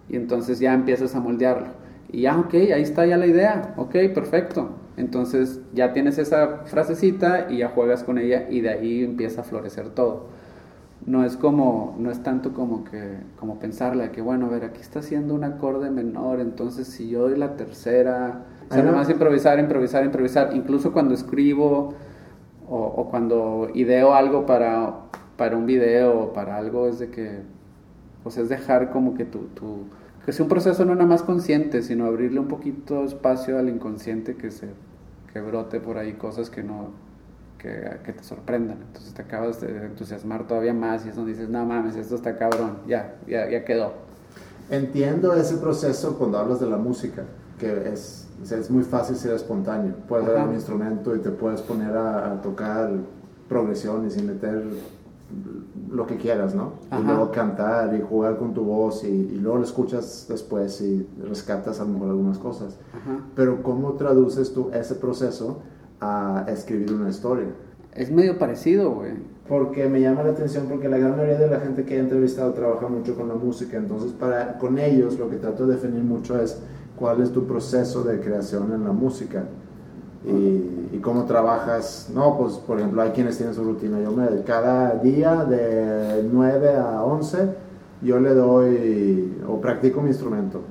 Y 0.07 0.15
entonces 0.15 0.59
ya 0.59 0.71
empiezas 0.71 1.15
a 1.15 1.19
moldearlo. 1.19 1.69
Y 2.11 2.21
ya, 2.21 2.37
ok, 2.39 2.53
ahí 2.53 2.81
está 2.81 3.05
ya 3.05 3.17
la 3.17 3.27
idea, 3.27 3.73
ok, 3.77 3.95
perfecto. 4.13 4.69
Entonces 4.97 5.61
ya 5.73 5.93
tienes 5.93 6.17
esa 6.17 6.63
frasecita 6.65 7.47
y 7.49 7.59
ya 7.59 7.69
juegas 7.69 8.03
con 8.03 8.17
ella 8.17 8.47
y 8.49 8.61
de 8.61 8.69
ahí 8.69 9.03
empieza 9.03 9.41
a 9.41 9.43
florecer 9.43 9.89
todo. 9.89 10.27
No 11.05 11.23
es 11.23 11.37
como, 11.37 11.95
no 11.97 12.11
es 12.11 12.21
tanto 12.23 12.53
como 12.53 12.83
que, 12.83 13.19
como 13.39 13.59
pensarle 13.59 14.11
que 14.11 14.21
bueno, 14.21 14.47
a 14.47 14.49
ver, 14.49 14.65
aquí 14.65 14.81
está 14.81 14.99
haciendo 14.99 15.33
un 15.33 15.45
acorde 15.45 15.89
menor, 15.89 16.41
entonces 16.41 16.87
si 16.87 17.09
yo 17.09 17.29
doy 17.29 17.37
la 17.37 17.55
tercera, 17.55 18.43
o 18.69 18.73
sea, 18.73 18.83
nada 18.83 18.97
más 18.97 19.09
improvisar, 19.09 19.57
improvisar, 19.59 20.03
improvisar. 20.03 20.51
Incluso 20.53 20.91
cuando 20.91 21.13
escribo, 21.13 21.93
o, 22.69 23.07
cuando 23.09 23.69
ideo 23.73 24.13
algo 24.13 24.45
para, 24.45 24.93
para 25.37 25.57
un 25.57 25.65
video 25.65 26.19
o 26.19 26.33
para 26.33 26.57
algo, 26.57 26.87
es 26.87 26.99
de 26.99 27.09
que, 27.09 27.39
pues 28.21 28.37
es 28.37 28.49
dejar 28.49 28.91
como 28.91 29.15
que 29.15 29.25
tu, 29.25 29.39
tu, 29.55 29.85
que 30.29 30.33
sea 30.33 30.43
un 30.43 30.49
proceso 30.49 30.85
no 30.85 30.93
nada 30.93 31.07
más 31.07 31.23
consciente, 31.23 31.81
sino 31.81 32.05
abrirle 32.05 32.39
un 32.39 32.47
poquito 32.47 33.03
espacio 33.03 33.57
al 33.57 33.67
inconsciente 33.67 34.35
que 34.35 34.51
se, 34.51 34.67
que 35.33 35.41
brote 35.41 35.79
por 35.79 35.97
ahí 35.97 36.13
cosas 36.13 36.51
que 36.51 36.61
no, 36.61 36.91
que, 37.57 37.97
que, 38.05 38.13
te 38.13 38.23
sorprendan. 38.23 38.77
Entonces 38.79 39.11
te 39.15 39.23
acabas 39.23 39.59
de 39.59 39.85
entusiasmar 39.85 40.45
todavía 40.45 40.71
más 40.71 41.03
y 41.07 41.09
eso 41.09 41.25
dices, 41.25 41.49
no 41.49 41.65
mames, 41.65 41.95
esto 41.95 42.13
está 42.13 42.37
cabrón, 42.37 42.77
ya, 42.87 43.15
ya, 43.27 43.49
ya 43.49 43.65
quedó. 43.65 43.93
Entiendo 44.69 45.33
ese 45.33 45.57
proceso 45.57 46.15
cuando 46.19 46.37
hablas 46.37 46.59
de 46.59 46.69
la 46.69 46.77
música, 46.77 47.23
que 47.57 47.89
es 47.91 48.27
es 48.43 48.69
muy 48.69 48.83
fácil 48.83 49.15
ser 49.15 49.33
espontáneo. 49.33 49.95
Puedes 50.07 50.27
dar 50.27 50.47
un 50.47 50.53
instrumento 50.53 51.15
y 51.15 51.21
te 51.21 51.31
puedes 51.31 51.61
poner 51.61 51.97
a, 51.97 52.39
tocar 52.43 52.91
progresiones 53.47 54.15
y 54.15 54.21
meter 54.21 54.63
lo 55.91 56.05
que 56.05 56.17
quieras, 56.17 56.55
¿no? 56.55 56.73
Y 56.97 57.03
luego 57.03 57.31
cantar 57.31 57.95
y 57.95 58.01
jugar 58.01 58.37
con 58.37 58.53
tu 58.53 58.63
voz 58.63 59.03
y, 59.03 59.29
luego 59.41 59.57
lo 59.57 59.63
escuchas 59.63 60.25
después 60.29 60.81
y 60.81 61.07
rescatas 61.23 61.79
a 61.79 61.83
lo 61.83 61.89
mejor 61.89 62.09
algunas 62.09 62.37
cosas. 62.37 62.77
Pero 63.35 63.63
¿cómo 63.63 63.93
traduces 63.93 64.53
tú 64.53 64.69
ese 64.73 64.95
proceso 64.95 65.59
a 65.99 66.45
escribir 66.47 66.93
una 66.93 67.09
historia? 67.09 67.47
Es 67.93 68.11
medio 68.11 68.37
parecido, 68.37 68.91
güey. 68.91 69.13
Porque 69.47 69.89
me 69.89 69.99
llama 69.99 70.21
la 70.21 70.31
atención 70.31 70.67
porque 70.69 70.87
la 70.87 70.97
gran 70.97 71.17
mayoría 71.17 71.39
de 71.39 71.49
la 71.49 71.59
gente 71.59 71.83
que 71.83 71.95
he 71.95 71.99
entrevistado 71.99 72.53
trabaja 72.53 72.87
mucho 72.87 73.15
con 73.15 73.27
la 73.27 73.33
música, 73.33 73.77
entonces 73.77 74.11
para, 74.11 74.59
con 74.59 74.77
ellos 74.77 75.17
lo 75.17 75.27
que 75.27 75.37
trato 75.37 75.65
de 75.65 75.73
definir 75.73 76.03
mucho 76.03 76.39
es 76.39 76.61
cuál 76.95 77.21
es 77.21 77.31
tu 77.31 77.47
proceso 77.47 78.03
de 78.03 78.19
creación 78.19 78.71
en 78.73 78.83
la 78.83 78.91
música 78.91 79.45
y, 80.25 80.95
y, 80.95 80.99
cómo 81.01 81.25
trabajas. 81.25 82.09
No, 82.13 82.37
pues 82.37 82.53
por 82.55 82.79
ejemplo, 82.79 83.01
hay 83.01 83.11
quienes 83.11 83.37
tienen 83.37 83.55
su 83.55 83.63
rutina. 83.63 83.99
Yo 84.01 84.11
me, 84.11 84.43
cada 84.43 84.95
día 84.95 85.45
de 85.45 86.27
9 86.31 86.75
a 86.75 87.03
11, 87.03 87.49
yo 88.01 88.19
le 88.19 88.33
doy 88.33 89.37
o 89.47 89.59
practico 89.61 90.01
mi 90.01 90.09
instrumento 90.09 90.61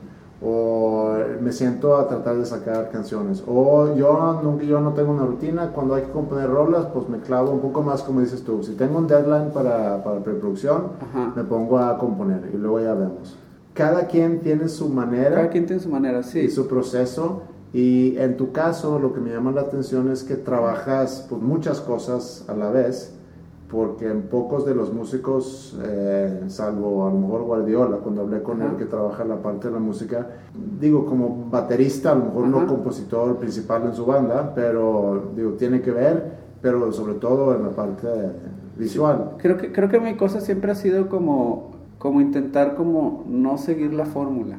o 0.40 1.14
me 1.40 1.50
siento 1.50 1.96
a 1.96 2.06
tratar 2.06 2.36
de 2.36 2.46
sacar 2.46 2.90
canciones 2.90 3.42
o 3.44 3.96
yo 3.96 4.40
no, 4.40 4.60
yo 4.60 4.80
no 4.80 4.92
tengo 4.92 5.10
una 5.10 5.26
rutina 5.26 5.72
cuando 5.72 5.96
hay 5.96 6.04
que 6.04 6.12
componer 6.12 6.48
rolas 6.48 6.86
pues 6.94 7.08
me 7.08 7.18
clavo 7.18 7.50
un 7.50 7.58
poco 7.58 7.82
más 7.82 8.04
como 8.04 8.20
dices 8.20 8.44
tú 8.44 8.62
si 8.62 8.74
tengo 8.74 8.98
un 8.98 9.08
deadline 9.08 9.50
para, 9.50 10.04
para 10.04 10.20
preproducción 10.20 10.92
me 11.34 11.42
pongo 11.42 11.80
a 11.80 11.98
componer 11.98 12.52
y 12.54 12.56
luego 12.56 12.78
ya 12.78 12.94
vemos 12.94 13.36
cada 13.78 14.08
quien 14.08 14.40
tiene 14.40 14.68
su 14.68 14.88
manera. 14.88 15.36
Cada 15.36 15.50
quien 15.50 15.66
tiene 15.66 15.80
su 15.80 15.88
manera, 15.88 16.24
sí. 16.24 16.40
Y 16.40 16.50
su 16.50 16.66
proceso. 16.66 17.42
Y 17.72 18.16
en 18.16 18.36
tu 18.36 18.52
caso, 18.52 18.98
lo 18.98 19.12
que 19.12 19.20
me 19.20 19.30
llama 19.30 19.52
la 19.52 19.62
atención 19.62 20.10
es 20.10 20.24
que 20.24 20.36
trabajas 20.36 21.26
pues, 21.28 21.42
muchas 21.42 21.80
cosas 21.80 22.44
a 22.48 22.54
la 22.54 22.70
vez, 22.70 23.14
porque 23.70 24.08
en 24.08 24.22
pocos 24.22 24.64
de 24.64 24.74
los 24.74 24.92
músicos, 24.92 25.78
eh, 25.82 26.44
salvo 26.46 27.06
a 27.06 27.12
lo 27.12 27.18
mejor 27.18 27.42
Guardiola, 27.42 27.98
cuando 27.98 28.22
hablé 28.22 28.42
con 28.42 28.62
él 28.62 28.76
que 28.78 28.86
trabaja 28.86 29.24
la 29.24 29.42
parte 29.42 29.68
de 29.68 29.74
la 29.74 29.80
música, 29.80 30.26
digo, 30.80 31.04
como 31.04 31.46
baterista, 31.50 32.12
a 32.12 32.14
lo 32.14 32.24
mejor 32.24 32.48
no 32.48 32.66
compositor 32.66 33.36
principal 33.36 33.82
en 33.84 33.94
su 33.94 34.06
banda, 34.06 34.54
pero 34.54 35.32
digo, 35.36 35.52
tiene 35.52 35.82
que 35.82 35.90
ver, 35.90 36.38
pero 36.62 36.90
sobre 36.92 37.14
todo 37.14 37.54
en 37.54 37.64
la 37.64 37.70
parte 37.70 38.08
visual. 38.78 39.32
Creo 39.36 39.58
que, 39.58 39.70
creo 39.70 39.90
que 39.90 40.00
mi 40.00 40.16
cosa 40.16 40.40
siempre 40.40 40.72
ha 40.72 40.74
sido 40.74 41.08
como 41.08 41.78
como 41.98 42.20
intentar 42.20 42.74
como 42.74 43.24
no 43.28 43.58
seguir 43.58 43.92
la 43.92 44.06
fórmula. 44.06 44.56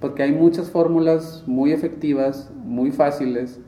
Porque 0.00 0.22
hay 0.22 0.32
muchas 0.32 0.70
fórmulas 0.70 1.44
muy 1.46 1.72
efectivas, 1.72 2.50
muy 2.54 2.90
fáciles, 2.92 3.60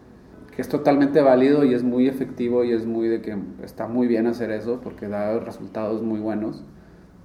que 0.54 0.62
es 0.62 0.68
totalmente 0.68 1.20
válido 1.20 1.64
y 1.64 1.72
es 1.72 1.82
muy 1.82 2.08
efectivo 2.08 2.64
y 2.64 2.72
es 2.72 2.84
muy 2.84 3.08
de 3.08 3.22
que 3.22 3.38
está 3.62 3.86
muy 3.86 4.06
bien 4.06 4.26
hacer 4.26 4.50
eso 4.50 4.80
porque 4.82 5.08
da 5.08 5.38
resultados 5.38 6.02
muy 6.02 6.20
buenos. 6.20 6.64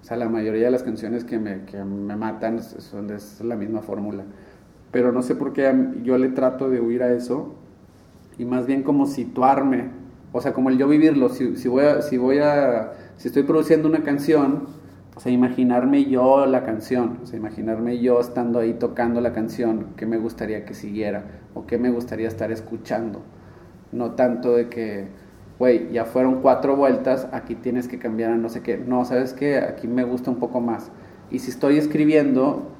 O 0.01 0.05
sea, 0.05 0.17
la 0.17 0.29
mayoría 0.29 0.65
de 0.65 0.71
las 0.71 0.83
canciones 0.83 1.23
que 1.23 1.39
me, 1.39 1.65
que 1.65 1.83
me 1.83 2.15
matan 2.15 2.61
son 2.61 3.07
de 3.07 3.15
es 3.15 3.41
la 3.41 3.55
misma 3.55 3.81
fórmula. 3.81 4.23
Pero 4.91 5.11
no 5.11 5.23
sé 5.23 5.33
por 5.33 5.53
qué 5.53 5.73
yo 6.03 6.17
le 6.17 6.29
trato 6.29 6.69
de 6.69 6.79
huir 6.79 7.01
a 7.03 7.11
eso 7.13 7.55
y 8.37 8.45
más 8.45 8.67
bien 8.67 8.83
como 8.83 9.05
situarme, 9.07 9.89
o 10.31 10.41
sea, 10.41 10.53
como 10.53 10.69
el 10.69 10.77
yo 10.77 10.87
vivirlo. 10.87 11.29
Si, 11.29 11.55
si 11.55 11.67
voy 11.67 11.85
a, 11.85 12.01
si 12.01 12.17
voy 12.17 12.37
a, 12.39 12.93
si 13.17 13.29
estoy 13.29 13.43
produciendo 13.43 13.87
una 13.87 14.03
canción, 14.03 14.67
o 15.15 15.19
sea, 15.19 15.31
imaginarme 15.31 16.05
yo 16.05 16.45
la 16.47 16.63
canción, 16.63 17.19
o 17.21 17.25
sea, 17.27 17.37
imaginarme 17.37 17.99
yo 17.99 18.19
estando 18.19 18.59
ahí 18.59 18.73
tocando 18.73 19.21
la 19.21 19.31
canción, 19.31 19.89
qué 19.95 20.07
me 20.07 20.17
gustaría 20.17 20.65
que 20.65 20.73
siguiera 20.73 21.25
o 21.53 21.67
qué 21.67 21.77
me 21.77 21.91
gustaría 21.91 22.27
estar 22.27 22.51
escuchando. 22.51 23.21
No 23.91 24.11
tanto 24.11 24.55
de 24.55 24.69
que, 24.69 25.07
güey, 25.59 25.91
ya 25.91 26.05
fueron 26.05 26.41
cuatro 26.41 26.75
vueltas, 26.75 27.27
aquí 27.31 27.53
tienes 27.53 27.87
que 27.87 27.99
cambiar 27.99 28.31
a 28.31 28.37
no 28.37 28.49
sé 28.49 28.61
qué. 28.63 28.77
No, 28.77 29.05
sabes 29.05 29.33
que 29.33 29.59
aquí 29.59 29.87
me 29.87 30.03
gusta 30.03 30.31
un 30.31 30.39
poco 30.39 30.61
más. 30.61 30.91
Y 31.29 31.39
si 31.39 31.51
estoy 31.51 31.77
escribiendo, 31.77 32.71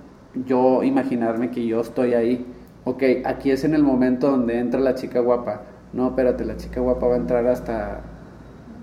yo 0.47 0.81
imaginarme 0.81 1.51
que 1.51 1.67
yo 1.67 1.81
estoy 1.81 2.15
ahí. 2.15 2.47
Ok, 2.84 3.03
aquí 3.25 3.51
es 3.51 3.63
en 3.63 3.75
el 3.75 3.84
momento 3.84 4.31
donde 4.31 4.57
entra 4.57 4.79
la 4.79 4.95
chica 4.95 5.19
guapa. 5.19 5.61
No, 5.93 6.07
espérate, 6.07 6.45
la 6.45 6.57
chica 6.57 6.81
guapa 6.81 7.07
va 7.07 7.13
a 7.13 7.17
entrar 7.17 7.45
hasta 7.45 8.01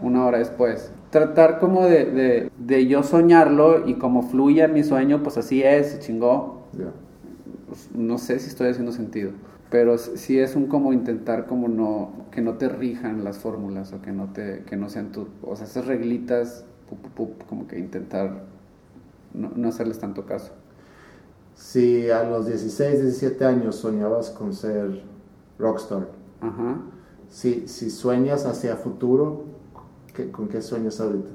una 0.00 0.24
hora 0.24 0.38
después 0.38 0.92
tratar 1.10 1.58
como 1.58 1.84
de, 1.86 2.50
de, 2.56 2.86
yo 2.86 3.02
soñarlo 3.02 3.86
y 3.88 3.94
como 3.94 4.22
fluya 4.22 4.68
mi 4.68 4.84
sueño, 4.84 5.22
pues 5.22 5.36
así 5.38 5.62
es, 5.62 6.00
chingó. 6.00 6.64
Pues, 7.68 7.90
no 7.94 8.18
sé 8.18 8.38
si 8.38 8.48
estoy 8.48 8.68
haciendo 8.68 8.92
sentido, 8.92 9.32
pero 9.70 9.98
sí 9.98 10.38
es 10.38 10.56
un 10.56 10.66
como 10.66 10.92
intentar 10.92 11.46
como 11.46 11.68
no, 11.68 12.26
que 12.30 12.40
no 12.40 12.54
te 12.54 12.68
rijan 12.68 13.24
las 13.24 13.38
fórmulas 13.38 13.92
o 13.92 14.00
que 14.02 14.12
no 14.12 14.32
te, 14.32 14.64
que 14.64 14.76
no 14.76 14.88
sean 14.88 15.12
tu, 15.12 15.28
o 15.42 15.56
sea, 15.56 15.66
esas 15.66 15.86
reglitas, 15.86 16.64
como 17.48 17.68
que 17.68 17.78
intentar 17.78 18.44
no, 19.34 19.52
no 19.54 19.68
hacerles 19.68 19.98
tanto 19.98 20.26
caso. 20.26 20.52
Si 21.54 22.10
a 22.10 22.24
los 22.24 22.46
16, 22.46 23.02
17 23.02 23.44
años 23.44 23.76
soñabas 23.76 24.30
con 24.30 24.54
ser 24.54 25.02
rockstar, 25.58 26.08
Ajá. 26.40 26.78
Si, 27.28 27.68
si 27.68 27.90
sueñas 27.90 28.44
hacia 28.44 28.76
futuro, 28.76 29.44
¿Con 30.28 30.48
qué 30.48 30.60
sueñas 30.62 31.00
ahorita? 31.00 31.30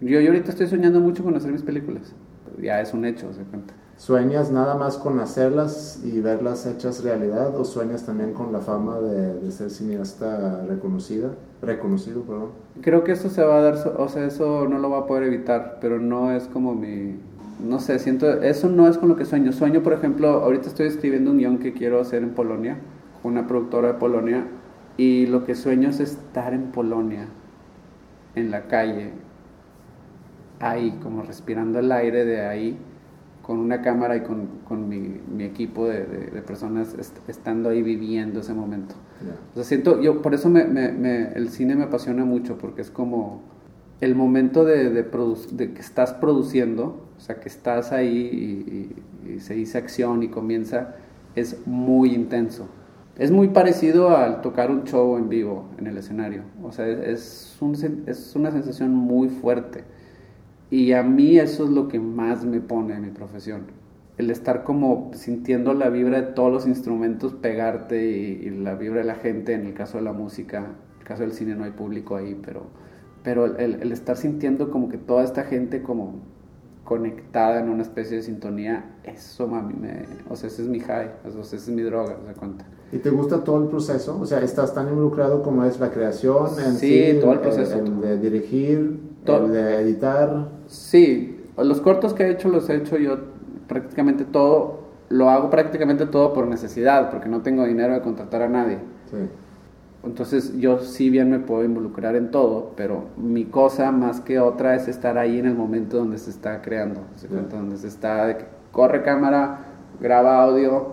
Yo, 0.00 0.20
yo 0.20 0.28
ahorita 0.28 0.50
estoy 0.50 0.66
soñando 0.66 1.00
mucho 1.00 1.22
con 1.22 1.34
hacer 1.34 1.52
mis 1.52 1.62
películas. 1.62 2.14
Ya 2.60 2.80
es 2.80 2.92
un 2.92 3.04
hecho, 3.04 3.32
se 3.32 3.42
cuenta. 3.42 3.74
¿Sueñas 3.96 4.50
nada 4.50 4.74
más 4.74 4.98
con 4.98 5.20
hacerlas 5.20 6.02
y 6.04 6.20
verlas 6.20 6.66
hechas 6.66 7.04
realidad 7.04 7.56
o 7.56 7.64
sueñas 7.64 8.04
también 8.04 8.32
con 8.32 8.52
la 8.52 8.60
fama 8.60 8.98
de, 8.98 9.34
de, 9.34 9.52
ser 9.52 9.70
cineasta 9.70 10.64
reconocida, 10.68 11.30
reconocido, 11.62 12.22
perdón? 12.22 12.48
Creo 12.80 13.04
que 13.04 13.12
eso 13.12 13.30
se 13.30 13.44
va 13.44 13.58
a 13.58 13.62
dar, 13.62 13.94
o 13.96 14.08
sea, 14.08 14.26
eso 14.26 14.66
no 14.68 14.78
lo 14.78 14.90
va 14.90 14.98
a 14.98 15.06
poder 15.06 15.22
evitar, 15.24 15.78
pero 15.80 16.00
no 16.00 16.32
es 16.32 16.44
como 16.48 16.74
mi, 16.74 17.20
no 17.64 17.78
sé, 17.78 18.00
siento, 18.00 18.42
eso 18.42 18.68
no 18.68 18.88
es 18.88 18.98
con 18.98 19.08
lo 19.08 19.16
que 19.16 19.24
sueño. 19.24 19.52
Sueño, 19.52 19.84
por 19.84 19.92
ejemplo, 19.92 20.28
ahorita 20.28 20.68
estoy 20.68 20.88
escribiendo 20.88 21.30
un 21.30 21.38
guion 21.38 21.58
que 21.58 21.72
quiero 21.72 22.00
hacer 22.00 22.24
en 22.24 22.30
Polonia, 22.30 22.78
una 23.22 23.46
productora 23.46 23.88
de 23.88 23.94
Polonia, 23.94 24.48
y 24.96 25.26
lo 25.26 25.44
que 25.44 25.54
sueño 25.54 25.88
es 25.88 26.00
estar 26.00 26.52
en 26.52 26.72
Polonia 26.72 27.28
en 28.34 28.50
la 28.50 28.66
calle, 28.66 29.10
ahí, 30.60 30.98
como 31.02 31.22
respirando 31.22 31.78
el 31.78 31.90
aire 31.92 32.24
de 32.24 32.46
ahí, 32.46 32.78
con 33.42 33.58
una 33.58 33.82
cámara 33.82 34.16
y 34.16 34.20
con, 34.22 34.46
con 34.66 34.88
mi, 34.88 34.98
mi, 34.98 35.44
equipo 35.44 35.86
de, 35.86 36.04
de, 36.06 36.42
personas 36.42 36.96
estando 37.28 37.68
ahí 37.68 37.82
viviendo 37.82 38.40
ese 38.40 38.54
momento. 38.54 38.94
O 39.52 39.54
sea, 39.54 39.64
siento, 39.64 40.00
yo 40.00 40.22
por 40.22 40.34
eso 40.34 40.48
me, 40.48 40.64
me, 40.64 41.28
el 41.34 41.50
cine 41.50 41.76
me 41.76 41.84
apasiona 41.84 42.24
mucho, 42.24 42.56
porque 42.56 42.80
es 42.80 42.90
como 42.90 43.42
el 44.00 44.14
momento 44.14 44.64
de, 44.64 44.90
de, 44.90 45.72
que 45.72 45.80
estás 45.80 46.14
produciendo, 46.14 47.06
o 47.16 47.20
sea, 47.20 47.38
que 47.40 47.48
estás 47.48 47.92
ahí 47.92 48.94
y, 49.26 49.30
y 49.34 49.40
se 49.40 49.54
dice 49.54 49.76
acción 49.76 50.22
y 50.22 50.28
comienza, 50.28 50.94
es 51.34 51.66
muy 51.66 52.14
intenso. 52.14 52.68
Es 53.16 53.30
muy 53.30 53.48
parecido 53.48 54.16
al 54.16 54.40
tocar 54.40 54.72
un 54.72 54.84
show 54.84 55.16
en 55.16 55.28
vivo 55.28 55.66
en 55.78 55.86
el 55.86 55.96
escenario. 55.96 56.42
O 56.64 56.72
sea, 56.72 56.88
es, 56.88 57.56
un, 57.60 57.74
es 58.06 58.34
una 58.34 58.50
sensación 58.50 58.92
muy 58.92 59.28
fuerte. 59.28 59.84
Y 60.68 60.92
a 60.92 61.04
mí 61.04 61.38
eso 61.38 61.64
es 61.64 61.70
lo 61.70 61.86
que 61.86 62.00
más 62.00 62.44
me 62.44 62.60
pone 62.60 62.94
en 62.94 63.02
mi 63.02 63.10
profesión. 63.10 63.66
El 64.18 64.30
estar 64.30 64.64
como 64.64 65.12
sintiendo 65.14 65.74
la 65.74 65.90
vibra 65.90 66.20
de 66.20 66.32
todos 66.32 66.52
los 66.52 66.66
instrumentos 66.66 67.34
pegarte 67.34 68.04
y, 68.04 68.50
la 68.50 68.74
vibra 68.74 69.00
de 69.00 69.06
la 69.06 69.14
gente, 69.14 69.52
en 69.52 69.66
el 69.66 69.74
caso 69.74 69.98
de 69.98 70.04
la 70.04 70.12
música, 70.12 70.58
en 70.58 70.98
el 71.00 71.04
caso 71.04 71.22
del 71.22 71.32
cine 71.32 71.54
no 71.54 71.64
hay 71.64 71.72
público 71.72 72.16
ahí, 72.16 72.36
pero, 72.44 72.66
pero 73.22 73.44
el, 73.44 73.74
el 73.74 73.92
estar 73.92 74.16
sintiendo 74.16 74.70
como 74.70 74.88
que 74.88 74.98
toda 74.98 75.22
esta 75.22 75.44
gente 75.44 75.82
como 75.82 76.22
conectada 76.84 77.60
en 77.60 77.70
una 77.70 77.82
especie 77.82 78.18
de 78.18 78.22
sintonía, 78.22 78.96
eso 79.04 79.48
mami, 79.48 79.74
me, 79.74 80.04
o 80.28 80.36
sea, 80.36 80.48
ese 80.48 80.62
es 80.62 80.68
mi 80.68 80.80
high, 80.80 81.10
o 81.26 81.30
sea, 81.30 81.40
esa 81.40 81.56
es 81.56 81.68
mi 81.68 81.82
droga, 81.82 82.16
¿se 82.26 82.34
cuenta? 82.34 82.66
¿Y 82.92 82.98
te 82.98 83.10
gusta 83.10 83.42
todo 83.42 83.62
el 83.62 83.68
proceso? 83.68 84.18
O 84.20 84.26
sea, 84.26 84.40
¿estás 84.40 84.74
tan 84.74 84.88
involucrado 84.88 85.42
como 85.42 85.64
es 85.64 85.80
la 85.80 85.90
creación? 85.90 86.46
En 86.64 86.74
sí, 86.74 87.18
todo 87.20 87.32
el 87.32 87.40
proceso. 87.40 87.78
El, 87.78 88.00
de 88.00 88.18
dirigir, 88.18 89.00
el 89.26 89.52
de 89.52 89.80
editar. 89.80 90.48
Sí, 90.66 91.40
los 91.56 91.80
cortos 91.80 92.14
que 92.14 92.24
he 92.24 92.30
hecho 92.30 92.48
los 92.50 92.68
he 92.68 92.76
hecho 92.76 92.96
yo 92.98 93.18
prácticamente 93.66 94.24
todo, 94.24 94.80
lo 95.08 95.30
hago 95.30 95.50
prácticamente 95.50 96.06
todo 96.06 96.32
por 96.32 96.46
necesidad, 96.46 97.10
porque 97.10 97.28
no 97.28 97.40
tengo 97.42 97.64
dinero 97.64 97.94
de 97.94 98.02
contratar 98.02 98.42
a 98.42 98.48
nadie. 98.48 98.78
Sí. 99.10 99.16
Entonces 100.06 100.58
yo 100.58 100.78
sí 100.80 101.10
bien 101.10 101.30
me 101.30 101.38
puedo 101.38 101.64
involucrar 101.64 102.16
en 102.16 102.30
todo, 102.30 102.72
pero 102.76 103.04
mi 103.16 103.44
cosa 103.44 103.90
más 103.90 104.20
que 104.20 104.38
otra 104.38 104.74
es 104.74 104.88
estar 104.88 105.18
ahí 105.18 105.38
en 105.38 105.46
el 105.46 105.54
momento 105.54 105.96
donde 105.96 106.18
se 106.18 106.30
está 106.30 106.60
creando, 106.62 107.00
donde 107.50 107.76
se 107.76 107.88
está, 107.88 108.26
de 108.26 108.36
que 108.38 108.44
corre 108.72 109.02
cámara, 109.02 109.60
graba 110.00 110.42
audio, 110.42 110.92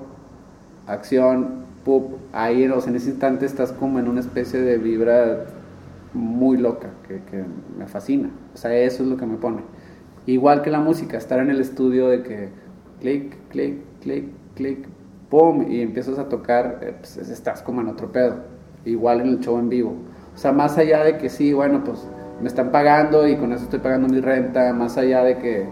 acción, 0.88 1.66
pup, 1.84 2.14
ahí 2.32 2.66
o 2.68 2.88
en 2.88 2.96
ese 2.96 3.10
instante 3.10 3.46
estás 3.46 3.72
como 3.72 4.00
en 4.00 4.08
una 4.08 4.22
especie 4.22 4.62
de 4.62 4.78
vibra 4.78 5.46
muy 6.14 6.58
loca 6.58 6.90
que, 7.08 7.22
que 7.24 7.44
me 7.78 7.88
fascina, 7.88 8.30
o 8.54 8.58
sea, 8.58 8.74
eso 8.76 9.04
es 9.04 9.10
lo 9.10 9.18
que 9.18 9.26
me 9.26 9.38
pone. 9.38 9.62
Igual 10.26 10.62
que 10.62 10.70
la 10.70 10.80
música, 10.80 11.18
estar 11.18 11.40
en 11.40 11.50
el 11.50 11.60
estudio 11.60 12.08
de 12.08 12.22
que 12.22 12.50
clic, 13.00 13.36
clic, 13.50 13.78
clic, 14.02 14.26
clic, 14.56 14.88
pum, 15.30 15.66
y 15.70 15.82
empiezas 15.82 16.20
a 16.20 16.30
tocar, 16.30 16.80
eh, 16.82 16.94
pues 16.98 17.18
estás 17.18 17.62
como 17.62 17.82
en 17.82 17.88
otro 17.88 18.12
pedo 18.12 18.51
igual 18.86 19.22
en 19.22 19.28
el 19.28 19.40
show 19.40 19.58
en 19.58 19.70
vivo. 19.70 19.96
O 20.34 20.38
sea, 20.38 20.52
más 20.52 20.78
allá 20.78 21.04
de 21.04 21.18
que 21.18 21.30
sí, 21.30 21.54
bueno, 21.54 21.84
pues 21.84 22.08
me 22.42 22.48
están 22.48 22.72
pagando 22.72 23.28
y 23.28 23.36
con 23.38 23.52
eso 23.52 23.64
estoy 23.64 23.80
pagando 23.80 24.08
mi 24.08 24.20
renta, 24.20 24.74
más 24.74 24.98
allá 24.98 25.24
de 25.24 25.38
que 25.38 25.68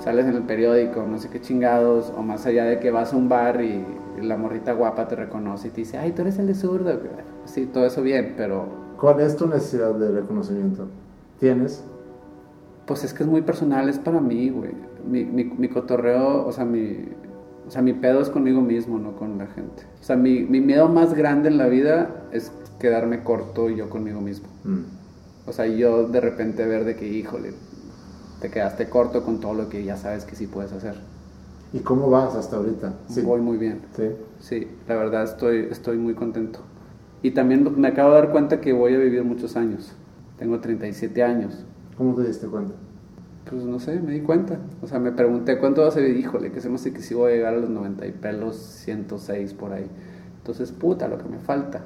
sales 0.00 0.26
en 0.26 0.34
el 0.34 0.42
periódico, 0.42 1.04
no 1.06 1.18
sé 1.18 1.28
qué 1.28 1.40
chingados, 1.40 2.12
o 2.16 2.22
más 2.22 2.46
allá 2.46 2.64
de 2.64 2.78
que 2.78 2.90
vas 2.90 3.12
a 3.12 3.16
un 3.16 3.28
bar 3.28 3.62
y, 3.62 3.84
la 4.20 4.36
morrita 4.36 4.72
guapa 4.72 5.08
te 5.08 5.16
reconoce 5.16 5.68
y 5.68 5.70
te 5.72 5.76
dice, 5.78 5.98
ay, 5.98 6.12
tú 6.12 6.22
eres 6.22 6.38
el 6.38 6.46
de 6.46 6.54
zurdo. 6.54 6.96
Sí, 7.44 7.66
todo 7.66 7.86
eso 7.86 8.02
bien, 8.02 8.34
pero... 8.36 8.66
¿Cuál 9.00 9.18
es 9.20 9.34
tu 9.36 9.48
necesidad 9.48 9.94
de 9.94 10.12
reconocimiento? 10.12 10.86
¿Tienes? 11.40 11.82
Pues 12.86 13.02
es 13.02 13.14
que 13.14 13.24
es 13.24 13.28
muy 13.28 13.42
personal, 13.42 13.88
es 13.88 13.98
para 13.98 14.20
mí, 14.20 14.50
güey. 14.50 14.70
Mi, 15.04 15.24
mi, 15.24 15.44
mi 15.44 15.68
cotorreo, 15.68 16.46
o 16.46 16.52
sea, 16.52 16.64
mi, 16.64 17.08
o 17.66 17.70
sea, 17.70 17.82
mi 17.82 17.92
pedo 17.92 18.20
es 18.20 18.28
conmigo 18.28 18.60
mismo, 18.60 18.98
no 18.98 19.16
con 19.16 19.38
la 19.38 19.46
gente. 19.46 19.84
O 20.00 20.04
sea, 20.04 20.16
mi, 20.16 20.40
mi 20.40 20.60
miedo 20.60 20.88
más 20.88 21.14
grande 21.14 21.48
en 21.48 21.58
la 21.58 21.66
vida 21.66 22.24
es 22.32 22.52
quedarme 22.78 23.22
corto 23.22 23.70
yo 23.70 23.88
conmigo 23.88 24.20
mismo. 24.20 24.48
Mm. 24.64 24.80
O 25.46 25.52
sea, 25.52 25.66
yo 25.66 26.08
de 26.08 26.20
repente 26.20 26.66
ver 26.66 26.84
de 26.84 26.96
que, 26.96 27.08
híjole, 27.08 27.52
te 28.40 28.50
quedaste 28.50 28.88
corto 28.88 29.24
con 29.24 29.40
todo 29.40 29.54
lo 29.54 29.68
que 29.68 29.84
ya 29.84 29.96
sabes 29.96 30.24
que 30.24 30.36
sí 30.36 30.46
puedes 30.46 30.72
hacer. 30.72 30.96
¿Y 31.72 31.78
cómo 31.80 32.10
vas 32.10 32.34
hasta 32.34 32.56
ahorita? 32.56 32.92
Voy 33.24 33.40
muy 33.40 33.56
bien. 33.56 33.80
Sí. 33.96 34.10
Sí, 34.40 34.68
la 34.88 34.96
verdad 34.96 35.24
estoy, 35.24 35.68
estoy 35.70 35.96
muy 35.96 36.14
contento. 36.14 36.60
Y 37.22 37.30
también 37.30 37.66
me 37.80 37.88
acabo 37.88 38.10
de 38.10 38.16
dar 38.16 38.30
cuenta 38.30 38.60
que 38.60 38.72
voy 38.72 38.94
a 38.94 38.98
vivir 38.98 39.24
muchos 39.24 39.56
años. 39.56 39.92
Tengo 40.38 40.60
37 40.60 41.22
años. 41.22 41.64
¿Cómo 41.96 42.14
te 42.14 42.24
diste 42.24 42.48
cuenta? 42.48 42.74
Pues 43.48 43.64
no 43.64 43.78
sé, 43.80 44.00
me 44.00 44.12
di 44.12 44.20
cuenta. 44.20 44.58
O 44.82 44.86
sea, 44.86 44.98
me 44.98 45.12
pregunté 45.12 45.58
cuánto 45.58 45.82
va 45.82 45.88
a 45.88 45.90
ser 45.90 46.08
y 46.08 46.18
híjole, 46.18 46.52
que 46.52 46.60
se 46.60 46.68
me 46.68 46.76
hace 46.76 46.92
que 46.92 47.02
si 47.02 47.14
voy 47.14 47.32
a 47.32 47.34
llegar 47.34 47.54
a 47.54 47.58
los 47.58 47.70
90 47.70 48.06
y 48.06 48.12
pelos, 48.12 48.56
106 48.56 49.54
por 49.54 49.72
ahí. 49.72 49.86
Entonces, 50.38 50.72
puta, 50.72 51.08
lo 51.08 51.18
que 51.18 51.28
me 51.28 51.38
falta. 51.38 51.82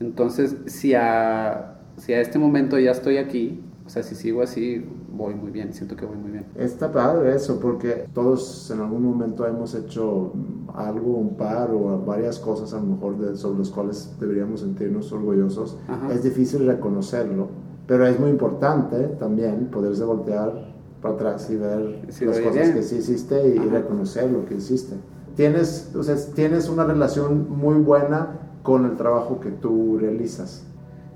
Entonces, 0.00 0.56
si 0.66 0.94
a, 0.94 1.78
si 1.96 2.12
a 2.12 2.20
este 2.20 2.38
momento 2.38 2.78
ya 2.78 2.92
estoy 2.92 3.16
aquí, 3.16 3.62
o 3.88 3.90
sea, 3.90 4.02
si 4.02 4.14
sigo 4.14 4.42
así, 4.42 4.84
voy 5.10 5.34
muy 5.34 5.50
bien, 5.50 5.72
siento 5.72 5.96
que 5.96 6.04
voy 6.04 6.18
muy 6.18 6.30
bien. 6.30 6.44
Está 6.56 6.92
padre 6.92 7.34
eso, 7.34 7.58
porque 7.58 8.06
todos 8.12 8.70
en 8.70 8.80
algún 8.80 9.02
momento 9.02 9.46
hemos 9.46 9.74
hecho 9.74 10.32
algo, 10.74 11.16
un 11.16 11.36
par 11.36 11.70
o 11.70 11.98
varias 12.04 12.38
cosas 12.38 12.74
a 12.74 12.76
lo 12.76 12.82
mejor 12.82 13.18
de, 13.18 13.36
sobre 13.36 13.60
las 13.60 13.70
cuales 13.70 14.14
deberíamos 14.20 14.60
sentirnos 14.60 15.10
orgullosos. 15.10 15.78
Es 16.12 16.22
difícil 16.22 16.66
reconocerlo, 16.66 17.48
pero 17.86 18.06
es 18.06 18.20
muy 18.20 18.28
importante 18.28 18.98
también 19.18 19.68
poderse 19.70 20.04
voltear 20.04 20.77
para 21.00 21.14
atrás 21.14 21.48
y 21.50 21.56
ver 21.56 22.00
las 22.20 22.40
cosas 22.40 22.70
que 22.70 22.82
sí 22.82 22.96
hiciste 22.96 23.48
y, 23.48 23.58
reconocer 23.58 24.30
lo 24.30 24.44
que 24.44 24.54
hiciste. 24.54 24.96
Tienes, 25.36 25.92
o 25.94 26.02
sea, 26.02 26.16
tienes 26.34 26.68
una 26.68 26.84
relación 26.84 27.48
muy 27.48 27.76
buena 27.76 28.38
con 28.62 28.84
el 28.84 28.96
trabajo 28.96 29.40
que 29.40 29.50
tú 29.50 29.98
realizas. 29.98 30.64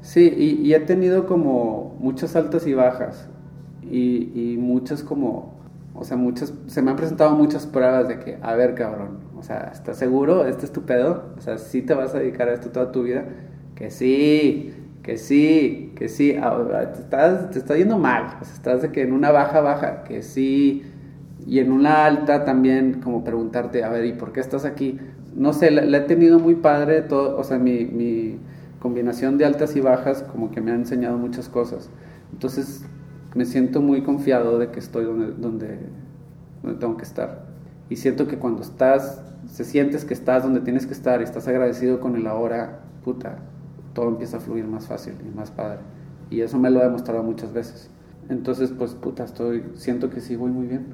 Sí, 0.00 0.32
y, 0.36 0.72
he 0.74 0.80
tenido 0.80 1.26
como 1.26 1.96
muchas 2.00 2.36
altas 2.36 2.66
y 2.66 2.74
bajas 2.74 3.28
y, 3.82 4.32
y, 4.34 4.56
muchas 4.58 5.02
como, 5.02 5.54
o 5.94 6.04
sea, 6.04 6.16
muchas, 6.16 6.52
se 6.66 6.82
me 6.82 6.90
han 6.90 6.96
presentado 6.96 7.34
muchas 7.34 7.66
pruebas 7.66 8.08
de 8.08 8.18
que, 8.18 8.38
a 8.42 8.54
ver, 8.54 8.74
cabrón, 8.74 9.18
o 9.36 9.42
sea, 9.42 9.70
¿estás 9.72 9.96
seguro? 9.96 10.46
¿Este 10.46 10.66
es 10.66 10.72
tu 10.72 10.82
pedo? 10.82 11.34
O 11.36 11.40
sea, 11.40 11.58
¿sí 11.58 11.82
te 11.82 11.94
vas 11.94 12.14
a 12.14 12.20
dedicar 12.20 12.48
a 12.48 12.54
esto 12.54 12.70
toda 12.70 12.92
tu 12.92 13.02
vida? 13.02 13.24
Que 13.74 13.90
sí, 13.90 14.72
que 15.03 15.16
sí, 15.18 15.92
que 15.96 16.09
sí, 16.09 16.32
te 16.32 17.00
estás, 17.00 17.50
te 17.50 17.59
está 17.59 17.76
yendo 17.76 17.98
mal, 17.98 18.38
estás 18.40 18.82
de 18.82 18.92
que 18.92 19.03
en 19.03 19.12
una 19.12 19.32
baja, 19.32 19.61
baja, 19.61 20.05
que 20.05 20.22
sí, 20.22 20.84
y 21.46 21.59
en 21.59 21.72
una 21.72 22.07
alta 22.07 22.44
también, 22.44 23.00
como 23.00 23.24
preguntarte, 23.24 23.82
a 23.82 23.88
ver, 23.88 24.05
¿y 24.05 24.12
por 24.12 24.32
qué 24.32 24.40
estás 24.40 24.64
aquí? 24.64 24.98
No 25.34 25.53
sé, 25.53 25.70
la, 25.70 25.96
he 25.96 26.00
tenido 26.03 26.38
muy 26.38 26.55
padre, 26.55 27.03
todo, 27.03 27.36
o 27.36 27.42
sea, 27.42 27.59
mi, 27.59 27.84
mi 27.84 28.38
combinación 28.78 29.38
de 29.38 29.44
altas 29.44 29.74
y 29.74 29.80
bajas 29.80 30.22
como 30.22 30.50
que 30.50 30.61
me 30.61 30.70
ha 30.70 30.74
enseñado 30.74 31.18
muchas 31.18 31.48
cosas. 31.48 31.90
Entonces, 32.32 32.84
me 33.34 33.44
siento 33.44 33.80
muy 33.80 34.03
confiado 34.03 34.59
de 34.59 34.70
que 34.70 34.78
estoy 34.78 35.05
donde, 35.05 35.32
donde, 35.32 35.78
donde 36.62 36.78
tengo 36.78 36.96
que 36.96 37.05
estar. 37.05 37.46
Y 37.90 37.96
siento 37.96 38.28
que 38.28 38.38
cuando 38.38 38.62
estás, 38.62 39.20
se 39.48 39.64
sientes 39.64 40.05
que 40.05 40.14
estás 40.14 40.44
donde 40.44 40.61
tienes 40.61 40.86
que 40.86 40.92
estar 40.92 41.20
y 41.20 41.24
estás 41.24 41.48
agradecido 41.48 41.98
con 41.98 42.14
el 42.14 42.26
ahora, 42.26 42.80
puta, 43.05 43.38
todo 43.95 44.09
empieza 44.09 44.38
a 44.38 44.40
fluir 44.40 44.66
más 44.66 44.86
fácil 44.86 45.14
y 45.26 45.36
más 45.36 45.51
padre. 45.51 45.80
Y 46.30 46.40
eso 46.40 46.59
me 46.59 46.70
lo 46.70 46.80
he 46.80 46.84
demostrado 46.84 47.22
muchas 47.22 47.53
veces. 47.53 47.90
Entonces, 48.28 48.72
pues, 48.76 48.95
puta, 48.95 49.24
estoy, 49.24 49.64
siento 49.74 50.11
que 50.11 50.20
sí 50.20 50.36
voy 50.36 50.51
muy 50.51 50.66
bien. 50.66 50.86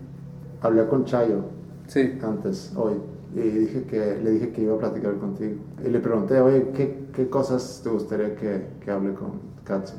Hablé 0.61 0.87
con 0.87 1.05
Chayo 1.05 1.45
sí. 1.87 2.19
antes, 2.23 2.73
hoy, 2.77 2.95
y 3.35 3.41
dije 3.41 3.85
que, 3.85 4.21
le 4.23 4.31
dije 4.31 4.51
que 4.51 4.63
iba 4.63 4.75
a 4.75 4.79
platicar 4.79 5.17
contigo. 5.19 5.57
Y 5.85 5.89
le 5.89 6.01
pregunté, 6.01 6.41
oye, 6.41 6.71
¿qué, 6.75 7.09
qué 7.13 7.29
cosas 7.29 7.81
te 7.85 7.91
gustaría 7.91 8.35
que, 8.35 8.67
que 8.81 8.91
hable 8.91 9.15
con 9.15 9.41
Katsu? 9.65 9.95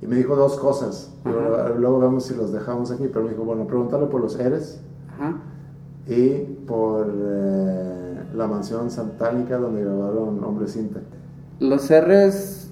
Y 0.00 0.06
me 0.06 0.16
dijo 0.16 0.36
dos 0.36 0.56
cosas. 0.58 1.14
Luego, 1.24 1.98
vemos 1.98 2.24
si 2.24 2.34
los 2.34 2.52
dejamos 2.52 2.90
aquí, 2.90 3.08
pero 3.08 3.24
me 3.24 3.30
dijo, 3.30 3.44
bueno, 3.44 3.66
pregúntale 3.66 4.06
por 4.06 4.20
los 4.20 4.38
Eres 4.38 4.80
y 6.06 6.38
por 6.66 7.12
eh, 7.12 8.24
la 8.34 8.46
mansión 8.46 8.90
santánica 8.90 9.58
donde 9.58 9.82
grabaron 9.84 10.42
Hombre 10.44 10.68
Cinta. 10.68 11.00
Los 11.60 11.90
R's. 11.90 12.70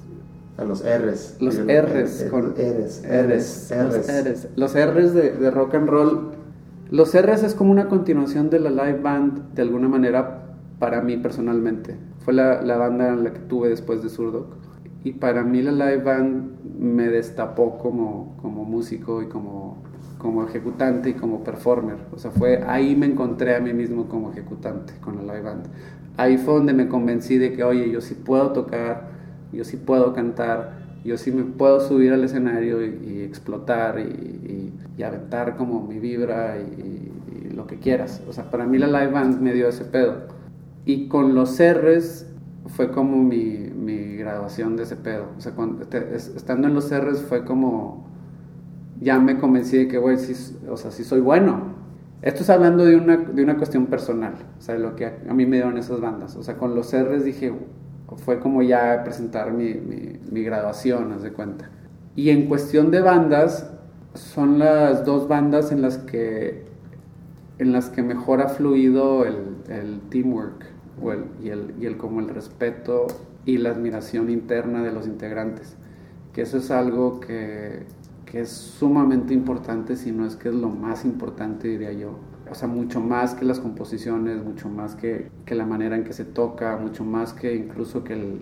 los 0.59 0.83
R's. 0.85 1.37
Los 1.41 1.57
R's. 1.57 2.27
con 2.31 2.55
R's. 2.57 3.03
R's. 3.05 3.73
R's. 3.73 4.49
Los 4.57 4.75
R's 4.75 5.13
de, 5.13 5.33
de, 5.33 5.51
rock 5.51 5.75
and 5.75 5.89
roll. 5.89 6.31
Los 6.91 7.15
R's 7.15 7.43
es 7.43 7.55
como 7.55 7.73
una 7.73 7.89
continuación 7.89 8.49
de 8.49 8.61
la 8.61 8.71
live 8.71 9.01
band, 9.01 9.55
de 9.55 9.63
alguna 9.63 9.89
manera, 9.89 10.55
para 10.79 11.01
mí 11.01 11.17
personalmente. 11.17 11.97
Fue 12.21 12.33
la, 12.33 12.63
la 12.63 12.77
banda 12.77 13.09
en 13.09 13.25
la 13.25 13.33
que 13.33 13.41
tuve 13.41 13.69
después 13.69 14.03
de 14.03 14.09
Surdoc. 14.09 14.55
Y 15.03 15.13
para 15.13 15.43
mí 15.43 15.63
la 15.63 15.73
live 15.73 16.03
band 16.03 16.57
me 16.79 17.09
destapó 17.09 17.79
como, 17.79 18.37
como 18.41 18.65
músico 18.65 19.23
y 19.23 19.29
como, 19.29 19.83
como 20.27 20.45
ejecutante 20.45 21.11
y 21.11 21.15
como 21.15 21.43
performer. 21.43 21.97
O 22.13 22.19
sea, 22.19 22.31
fue 22.31 22.63
ahí 22.67 22.95
me 22.95 23.07
encontré 23.07 23.57
a 23.57 23.61
mí 23.61 23.73
mismo 23.73 24.09
como 24.09 24.31
ejecutante 24.31 24.93
con 25.01 25.17
la 25.17 25.23
live 25.35 25.43
band 25.43 25.67
ahí 26.17 26.39
fue 26.39 26.55
donde 26.55 26.73
me 26.73 26.89
convencí 26.89 27.39
de 27.39 27.53
que, 27.53 27.65
oye, 27.65 27.91
yo 27.91 28.01
sí 28.01 28.15
puedo 28.15 28.53
tocar, 28.53 29.09
yo 29.53 29.65
sí 29.65 29.77
puedo 29.77 30.13
cantar, 30.13 30.79
yo 31.05 31.17
sí 31.17 31.31
me 31.31 31.45
puedo 31.45 31.81
subir 31.81 32.13
al 32.13 32.25
escenario 32.25 32.85
y, 32.85 33.21
explotar 33.21 33.99
y, 34.01 34.73
aventar 35.05 35.57
como 35.57 35.87
mi 35.87 35.99
vibra 35.99 36.57
y, 36.59 37.13
lo 37.55 37.67
que 37.67 37.79
quieras. 37.79 38.23
O 38.29 38.35
sea, 38.35 38.51
para 38.51 38.67
mí 38.67 38.77
la 38.77 38.87
live 38.87 39.13
band 39.13 39.41
me 39.41 39.55
dio 39.55 39.69
ese 39.69 39.87
pedo. 39.87 40.25
Y 40.85 41.09
con 41.09 41.35
los 41.35 41.59
R's 41.59 42.27
fue 42.67 42.91
como 42.91 43.23
mi, 43.23 43.71
mi 43.75 44.17
graduación 44.17 44.77
de 44.77 44.83
ese 44.83 44.97
pedo. 44.97 45.29
O 45.39 45.41
sea, 45.41 45.53
cuando, 45.53 45.83
estando 45.85 46.69
en 46.69 46.75
los 46.75 46.91
R's 46.93 47.23
fue 47.23 47.45
como, 47.45 48.09
ya 49.01 49.19
me 49.19 49.39
convencí 49.39 49.77
de 49.77 49.89
que, 49.89 49.99
güey, 49.99 50.17
sí, 50.17 50.57
o 50.69 50.77
sea, 50.77 50.91
sí 50.91 51.05
soy 51.05 51.21
bueno. 51.21 51.75
Esto 52.23 52.43
es 52.43 52.51
hablando 52.51 52.85
de 52.85 52.97
una, 52.97 53.17
de 53.19 53.43
una 53.43 53.57
cuestión 53.57 53.87
personal, 53.87 54.35
o 54.59 54.61
sea, 54.61 54.77
lo 54.79 54.97
que 54.97 55.07
a, 55.07 55.35
mí 55.35 55.47
me 55.47 55.57
dieron 55.57 55.77
esas 55.79 56.01
bandas. 56.01 56.35
O 56.37 56.43
sea, 56.43 56.57
con 56.57 56.75
los 56.75 56.93
R's 56.93 57.25
dije, 57.25 57.53
fue 58.17 58.41
como 58.41 58.63
ya 58.63 59.03
presentar 59.05 59.53
mi, 59.53 59.75
mi, 59.75 60.43
graduación, 60.43 61.13
haz 61.13 61.23
de 61.23 61.33
cuenta. 61.33 61.71
Y 62.15 62.31
en 62.31 62.47
cuestión 62.47 62.91
de 62.91 63.01
bandas, 63.01 63.71
son 64.15 64.59
las 64.59 65.05
dos 65.05 65.29
bandas 65.29 65.73
en 65.73 65.83
las 65.83 65.99
que, 65.99 66.65
en 67.59 67.73
las 67.73 67.91
que 67.91 68.03
mejor 68.03 68.41
ha 68.41 68.49
fluido 68.49 69.27
el, 69.27 69.37
el 69.69 70.01
teamwork 70.09 70.65
o 71.03 71.13
el, 71.13 71.25
y, 71.43 71.51
el, 71.51 71.75
y 71.79 71.87
el, 71.87 71.99
como 71.99 72.21
el 72.21 72.29
respeto 72.29 73.07
y 73.45 73.59
la 73.59 73.71
admiración 73.71 74.31
interna 74.31 74.83
de 74.83 74.93
los 74.93 75.07
integrantes. 75.07 75.77
Que 76.33 76.43
eso 76.43 76.59
es 76.59 76.71
algo 76.71 77.21
que, 77.21 77.85
que 78.27 78.41
es 78.41 78.51
sumamente 78.51 79.33
importante, 79.33 79.97
si 79.97 80.13
no 80.13 80.27
es 80.27 80.37
que 80.37 80.49
es 80.49 80.55
lo 80.55 80.69
más 80.69 81.05
importante, 81.05 81.69
diría 81.69 81.93
yo. 81.93 82.19
O 82.51 82.55
sea, 82.55 82.69
mucho 82.69 83.01
más 83.01 83.35
que 83.35 83.45
las 83.45 83.61
composiciones, 83.61 84.45
mucho 84.45 84.69
más 84.69 84.95
que, 84.95 85.31
que 85.45 85.55
la 85.55 85.65
manera 85.65 85.97
en 85.97 86.05
que 86.05 86.13
se 86.13 86.25
toca, 86.25 86.77
mucho 86.77 87.05
más 87.05 87.33
que 87.33 87.55
incluso 87.55 88.05
que 88.05 88.15
el, 88.15 88.41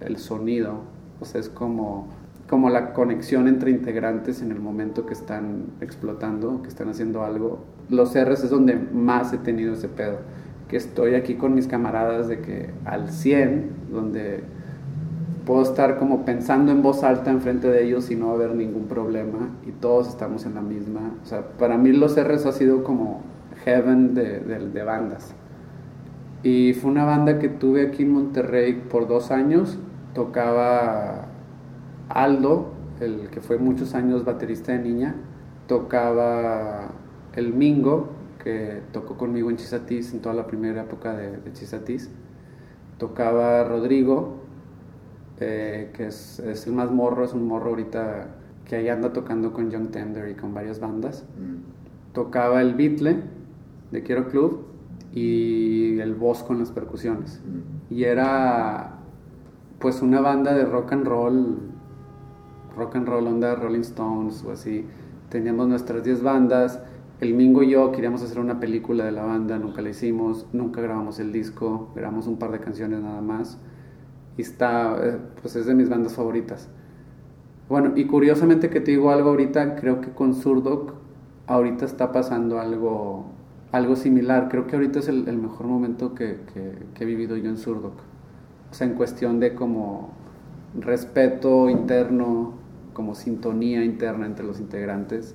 el, 0.00 0.16
sonido. 0.18 0.80
O 1.20 1.24
sea, 1.24 1.40
es 1.40 1.48
como, 1.48 2.08
como 2.48 2.70
la 2.70 2.92
conexión 2.92 3.46
entre 3.48 3.70
integrantes 3.70 4.42
en 4.42 4.52
el 4.52 4.60
momento 4.60 5.06
que 5.06 5.14
están 5.14 5.66
explotando, 5.80 6.62
que 6.62 6.68
están 6.68 6.88
haciendo 6.88 7.22
algo. 7.22 7.64
Los 7.88 8.14
R's 8.14 8.44
es 8.44 8.50
donde 8.50 8.74
más 8.74 9.32
he 9.32 9.38
tenido 9.38 9.74
ese 9.74 9.88
pedo. 9.88 10.18
Que 10.68 10.76
estoy 10.76 11.14
aquí 11.14 11.34
con 11.34 11.54
mis 11.54 11.66
camaradas 11.66 12.28
de 12.28 12.40
que 12.40 12.70
al 12.84 13.10
100, 13.10 13.70
donde 13.90 14.44
puedo 15.46 15.62
estar 15.62 15.96
como 15.98 16.24
pensando 16.24 16.72
en 16.72 16.82
voz 16.82 17.04
alta 17.04 17.30
enfrente 17.30 17.68
de 17.68 17.84
ellos 17.84 18.10
y 18.10 18.16
no 18.16 18.32
haber 18.32 18.54
ningún 18.54 18.86
problema 18.86 19.48
y 19.64 19.70
todos 19.70 20.08
estamos 20.08 20.44
en 20.44 20.56
la 20.56 20.60
misma. 20.60 21.14
O 21.22 21.26
sea, 21.26 21.42
para 21.56 21.78
mí 21.78 21.92
los 21.92 22.16
R's 22.20 22.44
ha 22.46 22.52
sido 22.52 22.82
como 22.82 23.22
heaven 23.64 24.14
de, 24.14 24.40
de, 24.40 24.82
bandas. 24.82 25.34
Y 26.42 26.74
fue 26.74 26.90
una 26.90 27.04
banda 27.04 27.38
que 27.38 27.48
tuve 27.48 27.86
aquí 27.86 28.02
en 28.02 28.12
Monterrey 28.12 28.74
por 28.90 29.06
dos 29.06 29.30
años. 29.30 29.78
Tocaba 30.14 31.28
Aldo, 32.08 32.72
el 33.00 33.28
que 33.30 33.40
fue 33.40 33.58
muchos 33.58 33.94
años 33.94 34.24
baterista 34.24 34.72
de 34.72 34.80
niña. 34.80 35.14
Tocaba 35.68 36.88
el 37.36 37.52
Mingo, 37.54 38.08
que 38.42 38.82
tocó 38.92 39.16
conmigo 39.16 39.50
en 39.50 39.56
Chisatis 39.56 40.12
en 40.12 40.20
toda 40.20 40.34
la 40.34 40.46
primera 40.48 40.82
época 40.82 41.16
de, 41.16 41.36
de 41.36 41.52
Chisatis. 41.52 42.10
Tocaba 42.98 43.62
Rodrigo, 43.64 44.45
eh, 45.38 45.90
que 45.92 46.06
es, 46.06 46.38
es, 46.38 46.66
el 46.66 46.72
más 46.72 46.90
morro, 46.90 47.24
es 47.24 47.34
un 47.34 47.46
morro 47.46 47.70
ahorita 47.70 48.28
que 48.64 48.76
ahí 48.76 48.88
anda 48.88 49.12
tocando 49.12 49.52
con 49.52 49.70
Young 49.70 49.90
Tender 49.90 50.28
y 50.30 50.34
con 50.34 50.54
varias 50.54 50.80
bandas. 50.80 51.24
Mm. 51.38 52.14
Tocaba 52.14 52.62
el 52.62 52.74
Beatle 52.74 53.22
de 53.90 54.02
Quiero 54.02 54.28
Club 54.28 54.64
y 55.12 55.98
el 56.00 56.14
voz 56.14 56.42
con 56.42 56.58
las 56.58 56.70
percusiones. 56.70 57.42
Mm. 57.44 57.94
Y 57.94 58.04
era 58.04 58.94
pues 59.78 60.00
una 60.00 60.20
banda 60.20 60.54
de 60.54 60.64
rock 60.64 60.92
and 60.92 61.06
roll, 61.06 61.58
rock 62.74 62.96
and 62.96 63.06
roll 63.06 63.26
onda 63.26 63.54
Rolling 63.54 63.80
Stones 63.80 64.42
o 64.42 64.52
así. 64.52 64.86
Teníamos 65.28 65.68
nuestras 65.68 66.02
10 66.02 66.22
bandas. 66.22 66.80
El 67.20 67.34
Mingo 67.34 67.62
y 67.62 67.70
yo 67.70 67.92
queríamos 67.92 68.22
hacer 68.22 68.38
una 68.38 68.58
película 68.58 69.04
de 69.04 69.12
la 69.12 69.24
banda, 69.24 69.58
nunca 69.58 69.80
la 69.80 69.88
hicimos, 69.90 70.46
nunca 70.52 70.82
grabamos 70.82 71.18
el 71.18 71.32
disco, 71.32 71.90
grabamos 71.94 72.26
un 72.26 72.38
par 72.38 72.52
de 72.52 72.60
canciones 72.60 73.00
nada 73.00 73.22
más 73.22 73.58
y 74.36 74.42
está, 74.42 74.96
eh, 75.02 75.18
pues 75.40 75.56
es 75.56 75.66
de 75.66 75.74
mis 75.74 75.88
bandas 75.88 76.14
favoritas. 76.14 76.68
Bueno, 77.68 77.92
y 77.96 78.04
curiosamente 78.06 78.70
que 78.70 78.80
te 78.80 78.92
digo 78.92 79.10
algo 79.10 79.30
ahorita, 79.30 79.76
creo 79.76 80.00
que 80.00 80.10
con 80.10 80.34
Surdoc 80.34 80.94
ahorita 81.46 81.84
está 81.84 82.12
pasando 82.12 82.60
algo, 82.60 83.26
algo 83.72 83.96
similar. 83.96 84.48
Creo 84.48 84.66
que 84.66 84.76
ahorita 84.76 85.00
es 85.00 85.08
el, 85.08 85.24
mejor 85.38 85.66
momento 85.66 86.14
que, 86.14 86.38
que, 86.54 87.02
he 87.02 87.04
vivido 87.04 87.36
yo 87.36 87.50
en 87.50 87.56
Surdoc. 87.56 87.94
O 88.70 88.74
sea, 88.74 88.86
en 88.86 88.94
cuestión 88.94 89.40
de 89.40 89.54
como 89.54 90.10
respeto 90.78 91.68
interno, 91.68 92.54
como 92.92 93.14
sintonía 93.14 93.84
interna 93.84 94.26
entre 94.26 94.46
los 94.46 94.60
integrantes. 94.60 95.34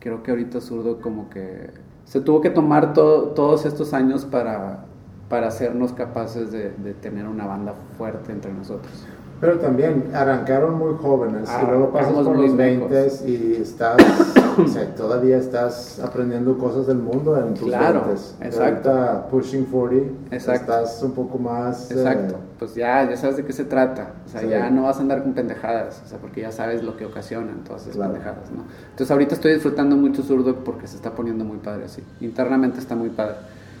Creo 0.00 0.22
que 0.22 0.30
ahorita 0.30 0.60
Surdoc 0.60 1.00
como 1.00 1.30
que 1.30 1.70
se 2.04 2.20
tuvo 2.20 2.40
que 2.40 2.50
tomar 2.50 2.92
todos 2.92 3.66
estos 3.66 3.92
años 3.94 4.24
para, 4.24 4.87
para 5.28 5.48
hacernos 5.48 5.92
capaces 5.92 6.50
de, 6.50 6.70
de, 6.70 6.94
tener 6.94 7.26
una 7.26 7.46
banda 7.46 7.74
fuerte 7.96 8.32
entre 8.32 8.52
nosotros. 8.52 8.92
Pero 9.40 9.58
también 9.58 10.10
arrancaron 10.14 10.76
muy 10.78 10.94
jóvenes 10.94 11.48
y 11.48 11.66
luego 11.66 11.92
pasas 11.92 12.12
por 12.12 12.36
los 12.36 12.56
20 12.56 13.08
y 13.26 13.58
estás, 13.60 13.96
o 14.58 14.66
sea, 14.66 14.92
todavía 14.96 15.36
estás 15.36 16.00
aprendiendo 16.00 16.58
cosas 16.58 16.88
del 16.88 16.98
mundo 16.98 17.38
en 17.38 17.54
tus 17.54 17.68
claro, 17.68 18.02
exacto. 18.40 18.90
Ahorita 18.90 19.28
pushing 19.28 19.66
40, 19.66 20.34
exacto. 20.34 20.72
estás 20.72 21.02
un 21.04 21.12
poco 21.12 21.38
más... 21.38 21.88
Eh, 21.92 21.94
exacto, 21.94 22.36
pues 22.58 22.74
ya, 22.74 23.08
ya 23.08 23.16
sabes 23.16 23.36
de 23.36 23.44
qué 23.44 23.52
se 23.52 23.64
trata, 23.64 24.14
o 24.26 24.28
sea, 24.28 24.42
ya 24.42 24.70
no 24.70 24.82
vas 24.84 24.96
a 24.96 25.02
andar 25.02 25.22
con 25.22 25.34
pendejadas, 25.34 26.02
o 26.04 26.08
sea, 26.08 26.18
porque 26.18 26.40
ya 26.40 26.50
sabes 26.50 26.82
lo 26.82 26.96
que 26.96 27.04
ocasionan 27.04 27.62
todas 27.62 27.82
esas 27.86 27.96
pendejadas, 27.96 28.50
¿no? 28.50 28.64
Entonces 28.90 29.10
ahorita 29.12 29.36
estoy 29.36 29.52
disfrutando 29.52 29.94
mucho 29.94 30.22
zurdo 30.24 30.64
porque 30.64 30.88
se 30.88 30.96
está 30.96 31.12
poniendo 31.12 31.44
muy 31.44 31.58
padre 31.58 31.84
así, 31.84 32.02
internamente 32.20 32.80
está 32.80 32.96
muy 32.96 33.10
padre. 33.10 33.36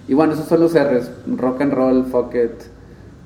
Y 0.08 0.14
bueno, 0.14 0.32
esos 0.32 0.46
son 0.46 0.60
los 0.60 0.74
R's. 0.74 1.10
Rock 1.36 1.60
and 1.60 1.72
roll, 1.72 2.04
fuck 2.06 2.34
it, 2.34 2.62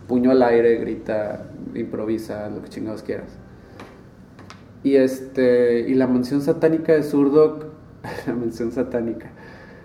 puño 0.09 0.33
al 0.33 0.43
aire, 0.43 0.77
grita, 0.77 1.47
improvisa, 1.75 2.51
lo 2.51 2.61
que 2.61 2.69
chingados 2.69 3.03
quieras. 3.05 3.39
Y 4.83 4.97
este, 4.97 5.89
y 5.89 5.95
la 5.95 6.09
mansión 6.09 6.41
satánica 6.41 6.93
de 6.93 7.05
Surdoc, 7.05 7.67
la 8.27 8.35
mansión 8.35 8.73
satánica. 8.73 9.31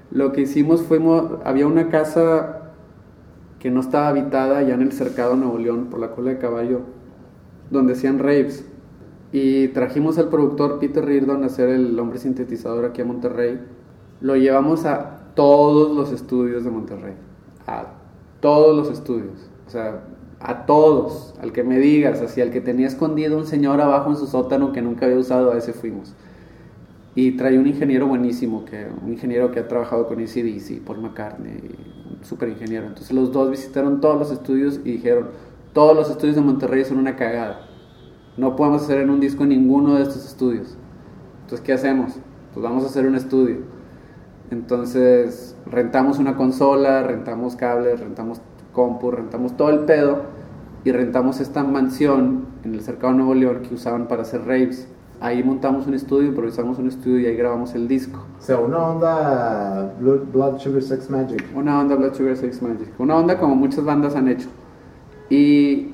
Lo 0.09 0.31
que 0.31 0.41
hicimos 0.41 0.81
fue, 0.81 0.99
había 1.43 1.67
una 1.67 1.89
casa 1.89 2.73
que 3.59 3.69
no 3.69 3.81
estaba 3.81 4.07
habitada 4.07 4.63
ya 4.63 4.73
en 4.73 4.81
el 4.81 4.91
cercado 4.91 5.35
Nuevo 5.35 5.59
León 5.59 5.87
por 5.91 5.99
la 5.99 6.11
cola 6.11 6.31
de 6.31 6.39
caballo, 6.39 6.81
donde 7.69 7.93
hacían 7.93 8.17
raves. 8.17 8.65
Y 9.31 9.67
trajimos 9.69 10.17
al 10.17 10.29
productor 10.29 10.79
Peter 10.79 11.05
Reardon 11.05 11.43
a 11.43 11.47
hacer 11.47 11.69
el 11.69 11.99
hombre 11.99 12.17
sintetizador 12.17 12.85
aquí 12.85 13.01
a 13.01 13.05
Monterrey. 13.05 13.59
Lo 14.19 14.35
llevamos 14.35 14.85
a 14.85 15.16
todos 15.37 15.95
los 15.95 16.11
estudios 16.11 16.65
de 16.65 16.71
Monterrey. 16.71 17.13
A 17.67 17.85
todos 18.41 18.75
los 18.75 18.89
estudios. 18.91 19.49
O 19.67 19.69
sea, 19.69 20.03
a 20.39 20.65
todos. 20.65 21.35
Al 21.39 21.53
que 21.53 21.63
me 21.63 21.77
digas, 21.77 22.21
así 22.21 22.41
al 22.41 22.49
que 22.49 22.59
tenía 22.59 22.87
escondido 22.87 23.37
un 23.37 23.45
señor 23.45 23.79
abajo 23.79 24.09
en 24.09 24.17
su 24.17 24.25
sótano 24.25 24.73
que 24.73 24.81
nunca 24.81 25.05
había 25.05 25.19
usado, 25.19 25.51
a 25.51 25.57
ese 25.57 25.73
fuimos. 25.73 26.15
Y 27.13 27.33
trae 27.33 27.57
un 27.59 27.67
ingeniero 27.67 28.07
buenísimo, 28.07 28.65
que, 28.65 28.87
un 29.03 29.13
ingeniero 29.13 29.51
que 29.51 29.59
ha 29.59 29.67
trabajado 29.67 30.07
con 30.07 30.19
ACDC, 30.19 30.83
Paul 30.83 31.01
McCartney, 31.01 31.51
un 32.17 32.25
super 32.25 32.49
ingeniero. 32.49 32.87
Entonces 32.87 33.11
los 33.11 33.31
dos 33.31 33.51
visitaron 33.51 34.01
todos 34.01 34.17
los 34.17 34.31
estudios 34.31 34.79
y 34.83 34.93
dijeron, 34.93 35.27
todos 35.73 35.95
los 35.95 36.09
estudios 36.09 36.35
de 36.35 36.41
Monterrey 36.41 36.83
son 36.83 36.97
una 36.97 37.15
cagada. 37.15 37.67
No 38.37 38.55
podemos 38.55 38.81
hacer 38.81 39.01
en 39.01 39.11
un 39.11 39.19
disco 39.19 39.45
ninguno 39.45 39.95
de 39.95 40.03
estos 40.03 40.25
estudios. 40.25 40.75
Entonces, 41.43 41.63
¿qué 41.63 41.73
hacemos? 41.73 42.13
Pues 42.53 42.63
vamos 42.63 42.83
a 42.83 42.87
hacer 42.87 43.05
un 43.05 43.15
estudio. 43.15 43.76
Entonces, 44.51 45.55
rentamos 45.65 46.19
una 46.19 46.35
consola, 46.35 47.03
rentamos 47.03 47.55
cables, 47.55 47.99
rentamos 47.99 48.41
compu, 48.71 49.11
rentamos 49.11 49.57
todo 49.57 49.69
el 49.69 49.79
pedo 49.79 50.21
y 50.83 50.91
rentamos 50.91 51.41
esta 51.41 51.63
mansión 51.63 52.45
en 52.63 52.75
el 52.75 52.81
cercado 52.81 53.13
Nuevo 53.13 53.33
León 53.33 53.61
que 53.67 53.73
usaban 53.73 54.07
para 54.07 54.21
hacer 54.21 54.41
raves. 54.41 54.87
Ahí 55.19 55.43
montamos 55.43 55.87
un 55.87 55.95
estudio, 55.95 56.27
improvisamos 56.27 56.77
un 56.77 56.87
estudio 56.87 57.21
y 57.21 57.25
ahí 57.25 57.35
grabamos 57.35 57.73
el 57.73 57.87
disco. 57.87 58.23
O 58.37 58.41
sea, 58.41 58.59
una 58.59 58.77
onda 58.77 59.95
Blood, 59.99 60.59
Sugar 60.59 60.83
Sex 60.83 61.09
Magic. 61.09 61.43
Una 61.55 61.79
onda 61.79 61.95
Blood 61.95 62.13
Sugar 62.13 62.37
Sex 62.37 62.61
Magic. 62.61 62.87
Una 62.99 63.17
onda 63.17 63.39
como 63.39 63.55
muchas 63.55 63.83
bandas 63.83 64.15
han 64.15 64.27
hecho. 64.27 64.47
Y 65.29 65.93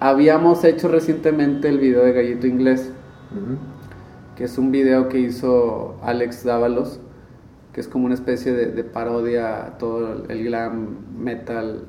habíamos 0.00 0.64
hecho 0.64 0.88
recientemente 0.88 1.68
el 1.68 1.78
video 1.78 2.04
de 2.04 2.12
Gallito 2.12 2.46
Inglés, 2.46 2.92
que 4.34 4.44
es 4.44 4.58
un 4.58 4.72
video 4.72 5.08
que 5.08 5.20
hizo 5.20 5.94
Alex 6.02 6.44
Dávalos, 6.44 7.00
que 7.76 7.82
es 7.82 7.88
como 7.88 8.06
una 8.06 8.14
especie 8.14 8.54
de, 8.54 8.68
de 8.68 8.84
parodia 8.84 9.66
a 9.66 9.76
todo 9.76 10.24
el 10.30 10.44
glam 10.44 10.96
metal 11.18 11.84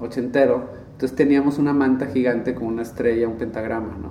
ochentero. 0.00 0.70
Entonces 0.90 1.16
teníamos 1.16 1.58
una 1.58 1.72
manta 1.72 2.06
gigante 2.06 2.52
con 2.52 2.66
una 2.66 2.82
estrella, 2.82 3.28
un 3.28 3.36
pentagrama, 3.36 3.96
¿no? 3.96 4.10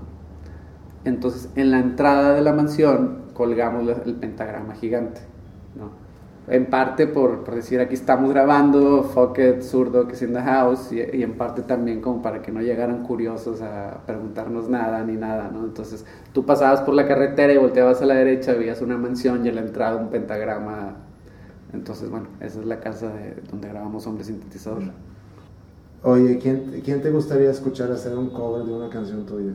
Entonces 1.04 1.50
en 1.58 1.72
la 1.72 1.80
entrada 1.80 2.34
de 2.34 2.42
la 2.42 2.54
mansión 2.54 3.24
colgamos 3.34 3.98
el 4.06 4.16
pentagrama 4.16 4.76
gigante, 4.76 5.20
¿no? 5.76 5.90
En 6.48 6.68
parte 6.68 7.06
por, 7.06 7.44
por 7.44 7.54
decir 7.54 7.82
aquí 7.82 7.96
estamos 7.96 8.32
grabando, 8.32 9.04
fuck 9.04 9.40
it, 9.40 9.62
zurdo 9.62 10.08
que 10.08 10.14
es 10.14 10.22
in 10.22 10.32
the 10.32 10.42
house, 10.42 10.94
y, 10.94 11.02
y, 11.18 11.22
en 11.22 11.34
parte 11.34 11.64
también 11.64 12.00
como 12.00 12.22
para 12.22 12.42
que 12.42 12.54
no 12.54 12.62
llegaran 12.62 13.04
curiosos 13.04 13.62
a 13.62 14.04
preguntarnos 14.06 14.70
nada 14.70 15.04
ni 15.04 15.18
nada, 15.18 15.52
¿no? 15.52 15.66
Entonces 15.66 16.06
tú 16.32 16.46
pasabas 16.46 16.80
por 16.80 16.94
la 16.94 17.06
carretera 17.06 17.52
y 17.52 17.58
volteabas 17.58 18.02
a 18.02 18.06
la 18.06 18.14
derecha, 18.14 18.54
veías 18.54 18.82
una 18.82 18.98
mansión 18.98 19.46
y 19.46 19.50
en 19.50 19.56
la 19.56 19.62
entrada 19.62 19.98
un 19.98 20.08
pentagrama. 20.08 21.09
Entonces, 21.74 22.10
bueno, 22.10 22.28
esa 22.40 22.60
es 22.60 22.66
la 22.66 22.80
casa 22.80 23.14
de, 23.14 23.36
donde 23.50 23.70
grabamos 23.70 24.06
Hombre 24.08 24.24
Sintetizador. 24.24 24.84
Oye, 26.04 26.40
¿quién, 26.40 26.82
¿quién 26.84 27.02
te 27.02 27.12
gustaría 27.12 27.52
escuchar 27.52 27.92
hacer 27.92 28.18
un 28.18 28.30
cover 28.30 28.66
de 28.66 28.74
una 28.74 28.90
canción 28.90 29.26
tuya? 29.26 29.54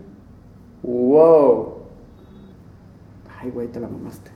¡Wow! 0.83 1.75
Ay, 3.41 3.51
güey, 3.51 3.69
te 3.69 3.81
la 3.81 3.89
mamaste. 3.89 4.31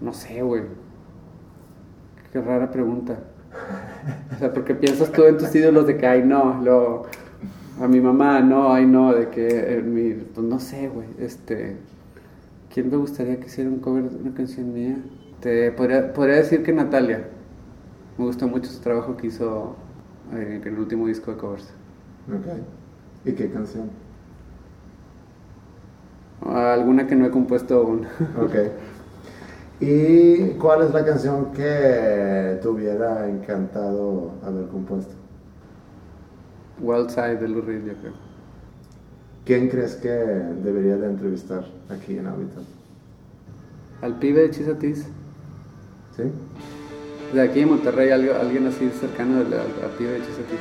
No 0.00 0.12
sé, 0.12 0.42
güey. 0.42 0.62
Qué 2.32 2.40
rara 2.40 2.70
pregunta. 2.70 3.18
O 4.34 4.38
sea, 4.38 4.52
porque 4.52 4.74
piensas 4.74 5.10
tú 5.10 5.24
en 5.24 5.38
tus 5.38 5.54
ídolos 5.54 5.86
de 5.86 5.96
que, 5.96 6.06
ay, 6.06 6.22
no, 6.24 6.62
lo, 6.62 7.06
a 7.80 7.88
mi 7.88 8.00
mamá, 8.00 8.40
no, 8.40 8.72
ay, 8.72 8.86
no, 8.86 9.12
de 9.12 9.28
que, 9.28 9.78
en 9.78 9.94
mi, 9.94 10.12
pues 10.14 10.46
no 10.46 10.58
sé, 10.60 10.88
güey, 10.88 11.08
este, 11.18 11.76
¿quién 12.72 12.90
me 12.90 12.96
gustaría 12.96 13.38
que 13.40 13.46
hiciera 13.46 13.70
un 13.70 13.80
cover 13.80 14.10
de 14.10 14.16
una 14.16 14.34
canción 14.34 14.72
mía? 14.72 14.98
Te 15.40 15.70
podría, 15.72 16.12
podría 16.12 16.36
decir 16.36 16.62
que 16.62 16.72
Natalia. 16.72 17.28
Me 18.18 18.24
gusta 18.24 18.46
mucho 18.46 18.70
su 18.70 18.80
trabajo 18.80 19.16
que 19.16 19.26
hizo 19.26 19.76
eh, 20.32 20.60
en 20.62 20.68
el 20.68 20.78
último 20.78 21.06
disco 21.06 21.30
de 21.32 21.36
covers. 21.36 21.70
Ok. 22.28 23.26
¿Y 23.26 23.32
qué 23.32 23.50
canción? 23.50 23.90
Alguna 26.44 27.06
que 27.06 27.14
no 27.14 27.26
he 27.26 27.30
compuesto 27.30 27.76
aún. 27.76 28.06
Ok. 28.40 28.54
¿Y 29.80 30.52
cuál 30.54 30.82
es 30.82 30.94
la 30.94 31.04
canción 31.04 31.52
que 31.52 32.58
te 32.62 32.68
hubiera 32.68 33.28
encantado 33.28 34.32
haber 34.42 34.68
compuesto? 34.68 35.14
Wild 36.80 37.10
Side 37.10 37.36
de 37.36 37.48
Lou 37.48 37.60
Reed, 37.60 37.84
yo 37.84 37.92
creo. 37.94 38.12
¿Quién 39.44 39.68
crees 39.68 39.96
que 39.96 40.08
debería 40.08 40.96
de 40.96 41.06
entrevistar 41.06 41.64
aquí 41.90 42.16
en 42.16 42.26
Habitat? 42.26 42.64
Al 44.02 44.18
pibe 44.18 44.42
de 44.42 44.50
Chisatis. 44.50 45.06
¿Sí? 46.16 46.22
De 47.34 47.42
aquí 47.42 47.60
en 47.60 47.68
Monterrey, 47.68 48.10
alguien 48.10 48.66
así 48.66 48.90
cercano 48.98 49.38
al, 49.38 49.52
al 49.52 49.90
pibe 49.98 50.12
de 50.12 50.20
Chisatis. 50.20 50.60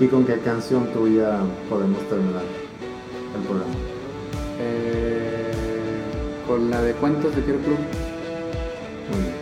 ¿Y 0.00 0.06
con 0.06 0.24
qué 0.24 0.38
canción 0.38 0.86
tuya 0.92 1.38
podemos 1.68 2.00
terminar 2.08 2.42
el 3.36 3.42
programa? 3.42 3.74
Eh, 4.58 5.52
con 6.48 6.70
la 6.70 6.80
de 6.82 6.94
cuentos 6.94 7.36
de 7.36 7.42
Quiero 7.42 7.60
Club. 7.60 7.78
Muy 9.10 9.22
bien. 9.22 9.34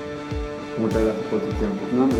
Muchas 0.78 1.02
gracias 1.02 1.26
por 1.26 1.40
tu 1.40 1.52
tiempo. 1.54 1.78
No, 1.94 2.04
hombre. 2.04 2.18